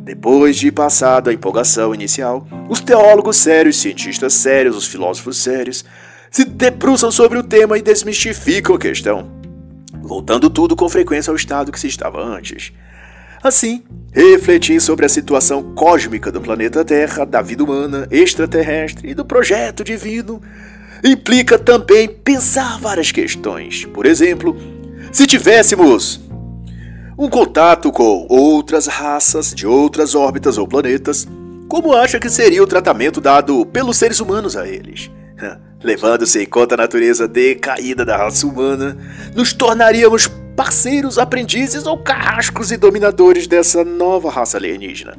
Depois 0.03 0.55
de 0.55 0.71
passada 0.71 1.31
a 1.31 1.33
empolgação 1.33 1.95
inicial, 1.95 2.45
os 2.69 2.79
teólogos 2.79 3.37
sérios, 3.37 3.77
cientistas 3.77 4.35
sérios, 4.35 4.77
os 4.77 4.85
filósofos 4.85 5.37
sérios, 5.37 5.83
se 6.29 6.45
debruçam 6.45 7.09
sobre 7.09 7.39
o 7.39 7.43
tema 7.43 7.75
e 7.75 7.81
desmistificam 7.81 8.75
a 8.75 8.79
questão 8.79 9.42
voltando 10.03 10.49
tudo 10.49 10.75
com 10.75 10.87
frequência 10.89 11.31
ao 11.31 11.35
estado 11.35 11.71
que 11.71 11.79
se 11.79 11.87
estava 11.87 12.21
antes. 12.21 12.71
Assim, 13.41 13.83
refletir 14.13 14.79
sobre 14.79 15.05
a 15.05 15.09
situação 15.09 15.73
cósmica 15.73 16.31
do 16.31 16.39
planeta 16.39 16.85
Terra, 16.85 17.25
da 17.25 17.41
vida 17.41 17.63
humana, 17.63 18.07
extraterrestre 18.11 19.09
e 19.09 19.13
do 19.13 19.25
projeto 19.25 19.83
divino 19.83 20.41
implica 21.03 21.59
também 21.59 22.07
pensar 22.07 22.79
várias 22.79 23.11
questões. 23.11 23.85
Por 23.85 24.05
exemplo, 24.05 24.55
se 25.11 25.27
tivéssemos 25.27 26.21
um 27.17 27.29
contato 27.29 27.91
com 27.91 28.25
outras 28.29 28.87
raças 28.87 29.53
de 29.53 29.67
outras 29.67 30.15
órbitas 30.15 30.57
ou 30.57 30.67
planetas, 30.67 31.27
como 31.67 31.93
acha 31.93 32.19
que 32.19 32.29
seria 32.29 32.63
o 32.63 32.67
tratamento 32.67 33.19
dado 33.19 33.65
pelos 33.65 33.97
seres 33.97 34.19
humanos 34.19 34.55
a 34.55 34.67
eles? 34.67 35.11
Levando-se 35.83 36.41
em 36.41 36.45
conta 36.45 36.75
a 36.75 36.77
natureza 36.77 37.27
decaída 37.27 38.05
da 38.05 38.15
raça 38.15 38.47
humana, 38.47 38.97
nos 39.35 39.51
tornaríamos 39.51 40.27
parceiros, 40.55 41.17
aprendizes 41.17 41.85
ou 41.85 41.97
carrascos 41.97 42.71
e 42.71 42.77
dominadores 42.77 43.47
dessa 43.47 43.83
nova 43.83 44.29
raça 44.29 44.57
alienígena. 44.57 45.15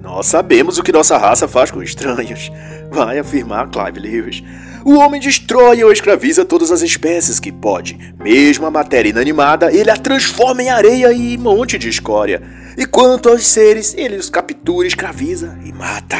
Nós 0.00 0.26
sabemos 0.26 0.78
o 0.78 0.82
que 0.82 0.92
nossa 0.92 1.18
raça 1.18 1.48
faz 1.48 1.70
com 1.70 1.82
estranhos, 1.82 2.50
vai 2.90 3.18
afirmar 3.18 3.68
Clive 3.68 4.00
Lewis. 4.00 4.42
O 4.84 4.94
homem 4.98 5.20
destrói 5.20 5.82
ou 5.82 5.90
escraviza 5.90 6.44
todas 6.44 6.70
as 6.70 6.80
espécies 6.80 7.40
que 7.40 7.50
pode. 7.50 7.98
Mesmo 8.22 8.66
a 8.66 8.70
matéria 8.70 9.10
inanimada, 9.10 9.72
ele 9.72 9.90
a 9.90 9.96
transforma 9.96 10.62
em 10.62 10.70
areia 10.70 11.12
e 11.12 11.36
monte 11.36 11.76
de 11.76 11.88
escória. 11.88 12.40
E 12.78 12.86
quanto 12.86 13.28
aos 13.28 13.44
seres, 13.44 13.94
ele 13.98 14.14
os 14.14 14.30
captura, 14.30 14.86
escraviza 14.86 15.58
e 15.64 15.72
mata. 15.72 16.18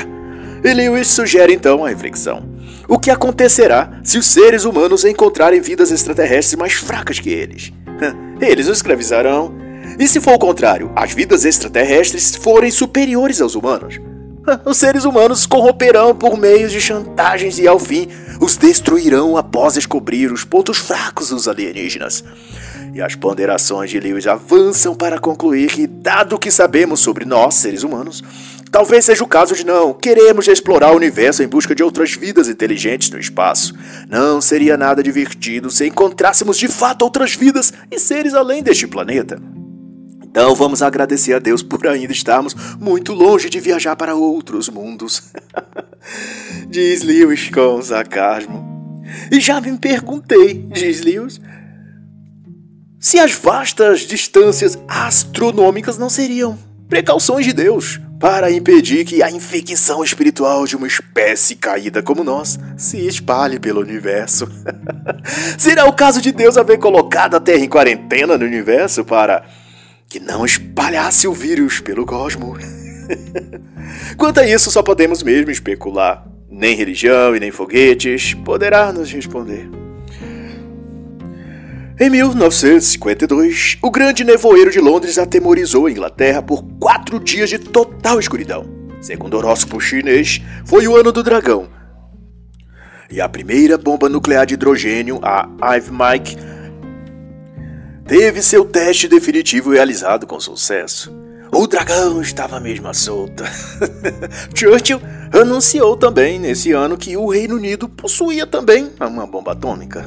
E 0.62 0.74
Lewis 0.74 1.08
sugere 1.08 1.52
então 1.52 1.84
a 1.84 1.88
reflexão. 1.88 2.44
O 2.88 2.98
que 2.98 3.10
acontecerá 3.10 4.00
se 4.04 4.18
os 4.18 4.26
seres 4.26 4.64
humanos 4.64 5.04
encontrarem 5.04 5.60
vidas 5.60 5.90
extraterrestres 5.90 6.58
mais 6.58 6.74
fracas 6.74 7.18
que 7.18 7.30
eles? 7.30 7.72
Eles 8.40 8.68
os 8.68 8.78
escravizarão. 8.78 9.54
E 9.98 10.06
se 10.06 10.20
for 10.20 10.34
o 10.34 10.38
contrário, 10.38 10.92
as 10.94 11.12
vidas 11.12 11.44
extraterrestres 11.44 12.36
forem 12.36 12.70
superiores 12.70 13.40
aos 13.40 13.54
humanos? 13.54 13.98
Os 14.64 14.76
seres 14.76 15.04
humanos 15.04 15.44
corromperão 15.46 16.14
por 16.14 16.38
meios 16.38 16.70
de 16.70 16.80
chantagens 16.80 17.58
e, 17.58 17.66
ao 17.66 17.80
fim, 17.80 18.08
os 18.40 18.56
destruirão 18.56 19.36
após 19.36 19.74
descobrir 19.74 20.30
os 20.30 20.44
pontos 20.44 20.78
fracos 20.78 21.30
dos 21.30 21.48
alienígenas. 21.48 22.22
E 22.94 23.02
as 23.02 23.16
ponderações 23.16 23.90
de 23.90 23.98
Lewis 23.98 24.26
avançam 24.26 24.94
para 24.94 25.18
concluir 25.18 25.68
que, 25.70 25.86
dado 25.86 26.36
o 26.36 26.38
que 26.38 26.50
sabemos 26.50 27.00
sobre 27.00 27.24
nós, 27.24 27.56
seres 27.56 27.82
humanos, 27.82 28.22
Talvez 28.70 29.04
seja 29.04 29.22
o 29.22 29.28
caso 29.28 29.54
de 29.54 29.64
não 29.64 29.94
queremos 29.94 30.48
explorar 30.48 30.92
o 30.92 30.96
universo 30.96 31.42
em 31.42 31.48
busca 31.48 31.74
de 31.74 31.82
outras 31.82 32.14
vidas 32.14 32.48
inteligentes 32.48 33.10
no 33.10 33.18
espaço. 33.18 33.74
Não 34.08 34.40
seria 34.40 34.76
nada 34.76 35.02
divertido 35.02 35.70
se 35.70 35.86
encontrássemos 35.86 36.58
de 36.58 36.68
fato 36.68 37.02
outras 37.02 37.34
vidas 37.34 37.72
e 37.90 37.98
seres 37.98 38.34
além 38.34 38.62
deste 38.62 38.86
planeta. 38.86 39.40
Então 40.22 40.54
vamos 40.54 40.82
agradecer 40.82 41.32
a 41.32 41.38
Deus 41.38 41.62
por 41.62 41.86
ainda 41.86 42.12
estarmos 42.12 42.54
muito 42.78 43.14
longe 43.14 43.48
de 43.48 43.58
viajar 43.60 43.96
para 43.96 44.14
outros 44.14 44.68
mundos. 44.68 45.32
diz 46.68 47.02
Lewis 47.02 47.48
com 47.48 47.80
sarcasmo. 47.80 49.02
E 49.30 49.40
já 49.40 49.60
me 49.60 49.78
perguntei, 49.78 50.66
diz 50.72 51.00
Lewis, 51.00 51.40
se 53.00 53.18
as 53.18 53.32
vastas 53.32 54.00
distâncias 54.00 54.78
astronômicas 54.88 55.96
não 55.96 56.10
seriam 56.10 56.58
precauções 56.88 57.46
de 57.46 57.52
Deus 57.52 58.00
para 58.18 58.50
impedir 58.50 59.04
que 59.04 59.22
a 59.22 59.30
infecção 59.30 60.02
espiritual 60.02 60.66
de 60.66 60.76
uma 60.76 60.86
espécie 60.86 61.54
caída 61.54 62.02
como 62.02 62.24
nós 62.24 62.58
se 62.76 63.06
espalhe 63.06 63.58
pelo 63.58 63.80
universo. 63.80 64.48
Será 65.58 65.84
o 65.86 65.92
caso 65.92 66.20
de 66.20 66.32
Deus 66.32 66.56
haver 66.56 66.78
colocado 66.78 67.34
a 67.34 67.40
Terra 67.40 67.64
em 67.64 67.68
quarentena 67.68 68.38
no 68.38 68.44
universo 68.44 69.04
para 69.04 69.44
que 70.08 70.18
não 70.18 70.44
espalhasse 70.44 71.28
o 71.28 71.32
vírus 71.32 71.80
pelo 71.80 72.06
cosmo? 72.06 72.56
Quanto 74.16 74.40
a 74.40 74.46
isso, 74.46 74.70
só 74.70 74.82
podemos 74.82 75.22
mesmo 75.22 75.50
especular. 75.50 76.26
nem 76.50 76.74
religião 76.74 77.36
e 77.36 77.40
nem 77.40 77.50
foguetes 77.50 78.34
poderá 78.34 78.92
nos 78.92 79.12
responder. 79.12 79.85
Em 81.98 82.10
1952, 82.10 83.78
o 83.80 83.90
grande 83.90 84.22
nevoeiro 84.22 84.70
de 84.70 84.78
Londres 84.78 85.16
atemorizou 85.16 85.86
a 85.86 85.90
Inglaterra 85.90 86.42
por 86.42 86.62
quatro 86.78 87.18
dias 87.18 87.48
de 87.48 87.58
total 87.58 88.20
escuridão. 88.20 88.66
Segundo 89.00 89.32
o 89.32 89.36
horóscopo 89.38 89.80
chinês, 89.80 90.42
foi 90.66 90.86
o 90.86 90.94
ano 90.94 91.10
do 91.10 91.22
dragão. 91.22 91.70
E 93.10 93.18
a 93.18 93.26
primeira 93.26 93.78
bomba 93.78 94.10
nuclear 94.10 94.44
de 94.44 94.52
hidrogênio, 94.52 95.20
a 95.22 95.48
Ive 95.74 95.90
Mike, 95.90 96.36
teve 98.06 98.42
seu 98.42 98.66
teste 98.66 99.08
definitivo 99.08 99.70
realizado 99.70 100.26
com 100.26 100.38
sucesso. 100.38 101.10
O 101.50 101.66
dragão 101.66 102.20
estava 102.20 102.60
mesmo 102.60 102.88
à 102.88 102.92
solta. 102.92 103.44
Churchill 104.54 105.00
anunciou 105.32 105.96
também 105.96 106.38
nesse 106.38 106.72
ano 106.72 106.98
que 106.98 107.16
o 107.16 107.26
Reino 107.30 107.56
Unido 107.56 107.88
possuía 107.88 108.46
também 108.46 108.92
uma 109.00 109.26
bomba 109.26 109.52
atômica. 109.52 110.04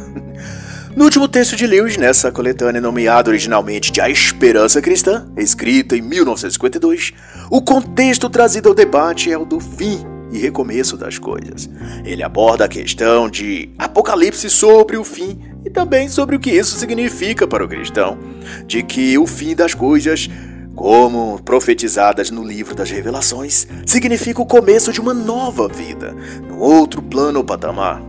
No 0.96 1.06
último 1.06 1.28
texto 1.28 1.56
de 1.56 1.68
Lewis, 1.68 1.98
nessa 1.98 2.32
coletânea 2.32 2.82
nomeada 2.82 3.30
originalmente 3.30 3.92
de 3.92 4.02
A 4.02 4.10
Esperança 4.10 4.82
Cristã, 4.82 5.28
escrita 5.38 5.96
em 5.96 6.02
1952, 6.02 7.14
o 7.50 7.62
contexto 7.62 8.30
trazido 8.30 8.70
ao 8.70 8.76
debate 8.76 9.32
é 9.32 9.38
o 9.38 9.46
do 9.46 9.60
fim 9.60 10.04
e 10.32 10.40
recomeço 10.40 10.98
das 10.98 11.20
coisas. 11.20 11.70
Ele 12.04 12.24
aborda 12.24 12.66
a 12.66 12.68
questão 12.68 13.30
de 13.30 13.70
apocalipse 13.78 14.50
sobre 14.50 14.98
o 14.98 15.04
fim 15.04 15.40
e 15.64 15.70
também 15.70 16.10
sobre 16.10 16.36
o 16.36 16.40
que 16.40 16.50
isso 16.50 16.78
significa 16.78 17.48
para 17.48 17.64
o 17.64 17.68
cristão, 17.68 18.18
de 18.66 18.82
que 18.82 19.18
o 19.18 19.28
fim 19.28 19.56
das 19.56 19.74
coisas 19.74 20.28
como 20.76 21.42
profetizadas 21.44 22.32
no 22.32 22.42
livro 22.42 22.74
das 22.74 22.90
Revelações, 22.90 23.68
significa 23.86 24.42
o 24.42 24.46
começo 24.46 24.94
de 24.94 25.02
uma 25.02 25.14
nova 25.14 25.68
vida, 25.68 26.16
no 26.48 26.58
outro 26.60 27.02
plano 27.02 27.40
ou 27.40 27.44
patamar. 27.44 28.09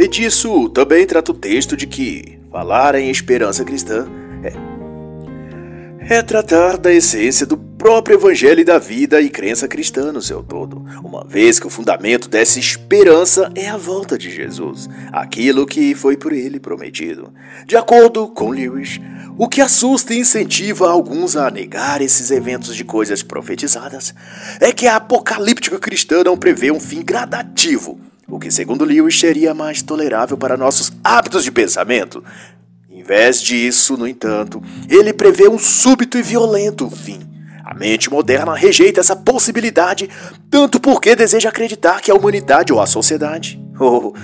E 0.00 0.08
disso 0.08 0.70
também 0.70 1.04
trata 1.04 1.30
o 1.30 1.34
texto 1.34 1.76
de 1.76 1.86
que 1.86 2.38
falar 2.50 2.94
em 2.94 3.10
esperança 3.10 3.62
cristã 3.66 4.08
é, 6.08 6.16
é 6.16 6.22
tratar 6.22 6.78
da 6.78 6.90
essência 6.90 7.44
do 7.44 7.58
próprio 7.58 8.14
evangelho 8.14 8.60
e 8.60 8.64
da 8.64 8.78
vida 8.78 9.20
e 9.20 9.28
crença 9.28 9.68
cristã 9.68 10.10
no 10.10 10.22
seu 10.22 10.42
todo, 10.42 10.82
uma 11.04 11.22
vez 11.22 11.60
que 11.60 11.66
o 11.66 11.70
fundamento 11.70 12.30
dessa 12.30 12.58
esperança 12.58 13.52
é 13.54 13.68
a 13.68 13.76
volta 13.76 14.16
de 14.16 14.30
Jesus, 14.30 14.88
aquilo 15.12 15.66
que 15.66 15.94
foi 15.94 16.16
por 16.16 16.32
ele 16.32 16.58
prometido. 16.58 17.30
De 17.66 17.76
acordo 17.76 18.26
com 18.26 18.48
Lewis, 18.48 18.98
o 19.36 19.46
que 19.50 19.60
assusta 19.60 20.14
e 20.14 20.20
incentiva 20.20 20.90
alguns 20.90 21.36
a 21.36 21.50
negar 21.50 22.00
esses 22.00 22.30
eventos 22.30 22.74
de 22.74 22.84
coisas 22.84 23.22
profetizadas 23.22 24.14
é 24.62 24.72
que 24.72 24.86
a 24.86 24.96
apocalíptica 24.96 25.78
cristã 25.78 26.24
não 26.24 26.38
prevê 26.38 26.70
um 26.70 26.80
fim 26.80 27.02
gradativo 27.02 28.00
o 28.30 28.38
que, 28.38 28.50
segundo 28.50 28.84
Lewis, 28.84 29.18
seria 29.18 29.52
mais 29.52 29.82
tolerável 29.82 30.36
para 30.36 30.56
nossos 30.56 30.92
hábitos 31.02 31.42
de 31.42 31.50
pensamento. 31.50 32.22
Em 32.88 33.02
vez 33.02 33.42
disso, 33.42 33.96
no 33.96 34.06
entanto, 34.06 34.62
ele 34.88 35.12
prevê 35.12 35.48
um 35.48 35.58
súbito 35.58 36.16
e 36.16 36.22
violento 36.22 36.88
fim. 36.88 37.20
A 37.64 37.74
mente 37.74 38.10
moderna 38.10 38.54
rejeita 38.54 39.00
essa 39.00 39.16
possibilidade, 39.16 40.08
tanto 40.50 40.80
porque 40.80 41.14
deseja 41.14 41.48
acreditar 41.48 42.00
que 42.00 42.10
a 42.10 42.14
humanidade 42.14 42.72
ou 42.72 42.80
a 42.80 42.86
sociedade, 42.86 43.60
ou 43.78 44.14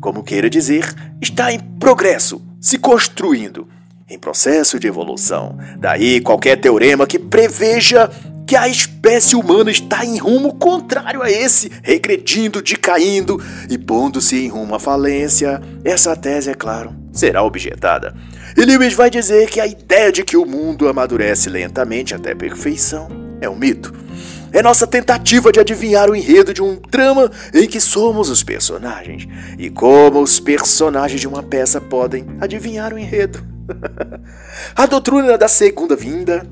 como 0.00 0.22
queira 0.22 0.50
dizer, 0.50 0.94
está 1.20 1.52
em 1.52 1.58
progresso, 1.58 2.42
se 2.60 2.78
construindo, 2.78 3.66
em 4.08 4.18
processo 4.18 4.78
de 4.78 4.86
evolução. 4.86 5.58
Daí 5.78 6.20
qualquer 6.20 6.56
teorema 6.56 7.06
que 7.06 7.18
preveja 7.18 8.10
que 8.46 8.56
a 8.56 8.68
espécie 8.68 9.36
humana 9.36 9.70
está 9.70 10.04
em 10.04 10.18
rumo 10.18 10.54
contrário 10.54 11.22
a 11.22 11.30
esse, 11.30 11.70
regredindo, 11.82 12.60
decaindo 12.60 13.42
e 13.70 13.78
pondo-se 13.78 14.36
em 14.36 14.48
rumo 14.48 14.74
à 14.74 14.78
falência. 14.78 15.60
Essa 15.84 16.14
tese, 16.14 16.50
é 16.50 16.54
claro, 16.54 16.94
será 17.12 17.42
objetada. 17.42 18.14
E 18.56 18.64
Lewis 18.64 18.94
vai 18.94 19.10
dizer 19.10 19.48
que 19.48 19.60
a 19.60 19.66
ideia 19.66 20.12
de 20.12 20.22
que 20.22 20.36
o 20.36 20.46
mundo 20.46 20.88
amadurece 20.88 21.48
lentamente 21.48 22.14
até 22.14 22.32
a 22.32 22.36
perfeição 22.36 23.08
é 23.40 23.48
um 23.48 23.56
mito. 23.56 23.92
É 24.52 24.62
nossa 24.62 24.86
tentativa 24.86 25.50
de 25.50 25.58
adivinhar 25.58 26.08
o 26.08 26.14
enredo 26.14 26.54
de 26.54 26.62
um 26.62 26.78
drama 26.88 27.28
em 27.52 27.66
que 27.66 27.80
somos 27.80 28.30
os 28.30 28.44
personagens. 28.44 29.26
E 29.58 29.68
como 29.68 30.20
os 30.20 30.38
personagens 30.38 31.20
de 31.20 31.26
uma 31.26 31.42
peça 31.42 31.80
podem 31.80 32.24
adivinhar 32.40 32.94
o 32.94 32.98
enredo. 32.98 33.44
a 34.76 34.86
doutrina 34.86 35.36
da 35.36 35.48
segunda 35.48 35.96
vinda 35.96 36.46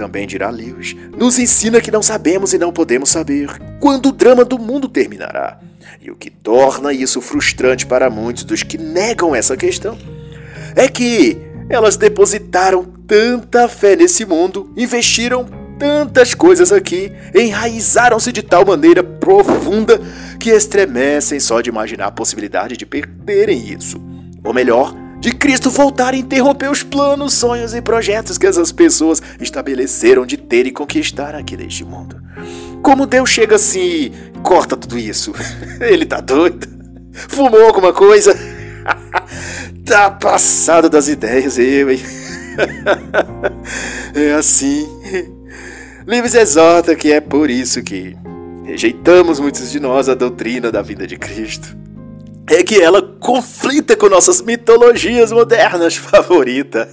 também 0.00 0.26
dirá 0.26 0.48
Lewis, 0.48 0.96
nos 1.14 1.38
ensina 1.38 1.78
que 1.78 1.90
não 1.90 2.02
sabemos 2.02 2.54
e 2.54 2.58
não 2.58 2.72
podemos 2.72 3.10
saber 3.10 3.50
quando 3.78 4.06
o 4.06 4.12
drama 4.12 4.46
do 4.46 4.58
mundo 4.58 4.88
terminará. 4.88 5.60
E 6.00 6.10
o 6.10 6.16
que 6.16 6.30
torna 6.30 6.90
isso 6.90 7.20
frustrante 7.20 7.84
para 7.84 8.08
muitos 8.08 8.42
dos 8.44 8.62
que 8.62 8.78
negam 8.78 9.34
essa 9.34 9.58
questão 9.58 9.98
é 10.74 10.88
que 10.88 11.36
elas 11.68 11.98
depositaram 11.98 12.82
tanta 13.06 13.68
fé 13.68 13.94
nesse 13.94 14.24
mundo, 14.24 14.72
investiram 14.74 15.46
tantas 15.78 16.32
coisas 16.32 16.72
aqui, 16.72 17.12
enraizaram-se 17.34 18.32
de 18.32 18.42
tal 18.42 18.64
maneira 18.64 19.02
profunda 19.04 20.00
que 20.38 20.48
estremecem 20.48 21.38
só 21.38 21.60
de 21.60 21.68
imaginar 21.68 22.06
a 22.06 22.10
possibilidade 22.10 22.74
de 22.74 22.86
perderem 22.86 23.70
isso. 23.70 24.00
Ou 24.42 24.54
melhor, 24.54 24.94
de 25.20 25.32
Cristo 25.32 25.70
voltar 25.70 26.14
a 26.14 26.16
interromper 26.16 26.70
os 26.70 26.82
planos, 26.82 27.34
sonhos 27.34 27.74
e 27.74 27.82
projetos 27.82 28.38
que 28.38 28.46
essas 28.46 28.72
pessoas 28.72 29.22
estabeleceram 29.38 30.24
de 30.24 30.38
ter 30.38 30.66
e 30.66 30.72
conquistar 30.72 31.34
aqui 31.34 31.56
neste 31.56 31.84
mundo. 31.84 32.20
Como 32.82 33.04
Deus 33.04 33.28
chega 33.28 33.56
assim 33.56 33.80
e 33.80 34.12
corta 34.42 34.76
tudo 34.76 34.98
isso? 34.98 35.32
Ele 35.78 36.06
tá 36.06 36.20
doido? 36.20 36.66
Fumou 37.12 37.66
alguma 37.66 37.92
coisa? 37.92 38.34
tá 39.84 40.10
passado 40.10 40.88
das 40.88 41.06
ideias, 41.06 41.58
eu, 41.58 41.90
hein? 41.90 42.00
é 44.14 44.32
assim. 44.32 44.88
Livres 46.06 46.34
exorta 46.34 46.96
que 46.96 47.12
é 47.12 47.20
por 47.20 47.50
isso 47.50 47.82
que 47.82 48.16
rejeitamos 48.64 49.38
muitos 49.38 49.70
de 49.70 49.78
nós 49.78 50.08
a 50.08 50.14
doutrina 50.14 50.72
da 50.72 50.80
vida 50.80 51.06
de 51.06 51.18
Cristo 51.18 51.79
é 52.50 52.64
que 52.64 52.80
ela 52.80 53.00
conflita 53.00 53.96
com 53.96 54.08
nossas 54.08 54.42
mitologias 54.42 55.30
modernas 55.30 55.94
favoritas. 55.96 56.88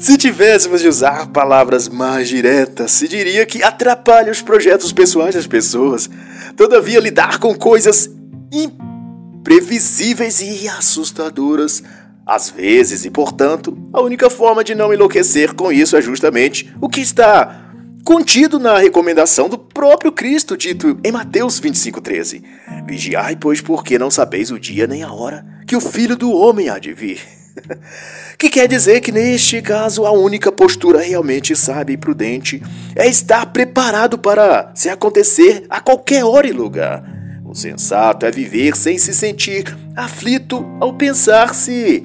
se 0.00 0.18
tivéssemos 0.18 0.80
de 0.80 0.88
usar 0.88 1.28
palavras 1.28 1.88
mais 1.88 2.28
diretas, 2.28 2.90
se 2.90 3.06
diria 3.06 3.46
que 3.46 3.62
atrapalha 3.62 4.32
os 4.32 4.42
projetos 4.42 4.92
pessoais 4.92 5.36
das 5.36 5.46
pessoas. 5.46 6.10
Todavia, 6.56 6.98
lidar 6.98 7.38
com 7.38 7.54
coisas 7.54 8.10
imprevisíveis 8.52 10.40
e 10.40 10.68
assustadoras 10.68 11.84
às 12.26 12.50
vezes, 12.50 13.04
e 13.04 13.10
portanto, 13.10 13.78
a 13.92 14.00
única 14.00 14.28
forma 14.28 14.64
de 14.64 14.74
não 14.74 14.92
enlouquecer 14.92 15.54
com 15.54 15.70
isso 15.70 15.96
é 15.96 16.02
justamente 16.02 16.74
o 16.80 16.88
que 16.88 17.00
está 17.00 17.65
contido 18.06 18.60
na 18.60 18.78
recomendação 18.78 19.48
do 19.48 19.58
próprio 19.58 20.12
Cristo, 20.12 20.56
dito 20.56 20.96
em 21.02 21.10
Mateus 21.10 21.60
25,13: 21.60 22.40
Vigiai, 22.86 23.34
pois, 23.34 23.60
porque 23.60 23.98
não 23.98 24.12
sabeis 24.12 24.52
o 24.52 24.60
dia 24.60 24.86
nem 24.86 25.02
a 25.02 25.12
hora 25.12 25.44
que 25.66 25.74
o 25.74 25.80
filho 25.80 26.16
do 26.16 26.30
homem 26.30 26.68
há 26.68 26.78
de 26.78 26.94
vir. 26.94 27.20
que 28.38 28.48
quer 28.48 28.68
dizer 28.68 29.00
que, 29.00 29.10
neste 29.10 29.60
caso, 29.60 30.06
a 30.06 30.12
única 30.12 30.52
postura 30.52 31.00
realmente 31.00 31.56
sábia 31.56 31.94
e 31.94 31.96
prudente 31.96 32.62
é 32.94 33.08
estar 33.08 33.46
preparado 33.46 34.16
para 34.16 34.70
se 34.76 34.88
acontecer 34.88 35.66
a 35.68 35.80
qualquer 35.80 36.24
hora 36.24 36.46
e 36.46 36.52
lugar. 36.52 37.02
O 37.44 37.56
sensato 37.56 38.24
é 38.24 38.30
viver 38.30 38.76
sem 38.76 38.98
se 38.98 39.12
sentir 39.12 39.76
aflito 39.96 40.64
ao 40.80 40.92
pensar 40.94 41.52
se 41.56 42.04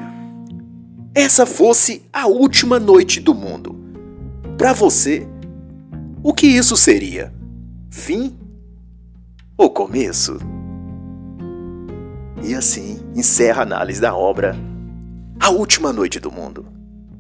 essa 1.14 1.45
fosse 1.45 2.02
a 2.12 2.26
última 2.26 2.80
noite 2.80 3.20
do 3.20 3.36
mundo. 3.36 3.80
Para 4.58 4.74
você, 4.74 5.28
o 6.24 6.34
que 6.34 6.47
isso 6.47 6.78
seria? 6.78 7.34
Fim 7.89 8.38
ou 9.57 9.69
começo? 9.69 10.38
E 12.43 12.53
assim 12.53 12.99
encerra 13.15 13.61
a 13.61 13.63
análise 13.63 14.01
da 14.01 14.15
obra 14.15 14.55
A 15.39 15.49
Última 15.49 15.91
Noite 15.91 16.19
do 16.19 16.32
Mundo, 16.32 16.65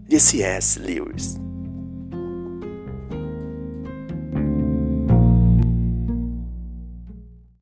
de 0.07 0.19
C.S. 0.19 0.79
Lewis. 0.79 1.39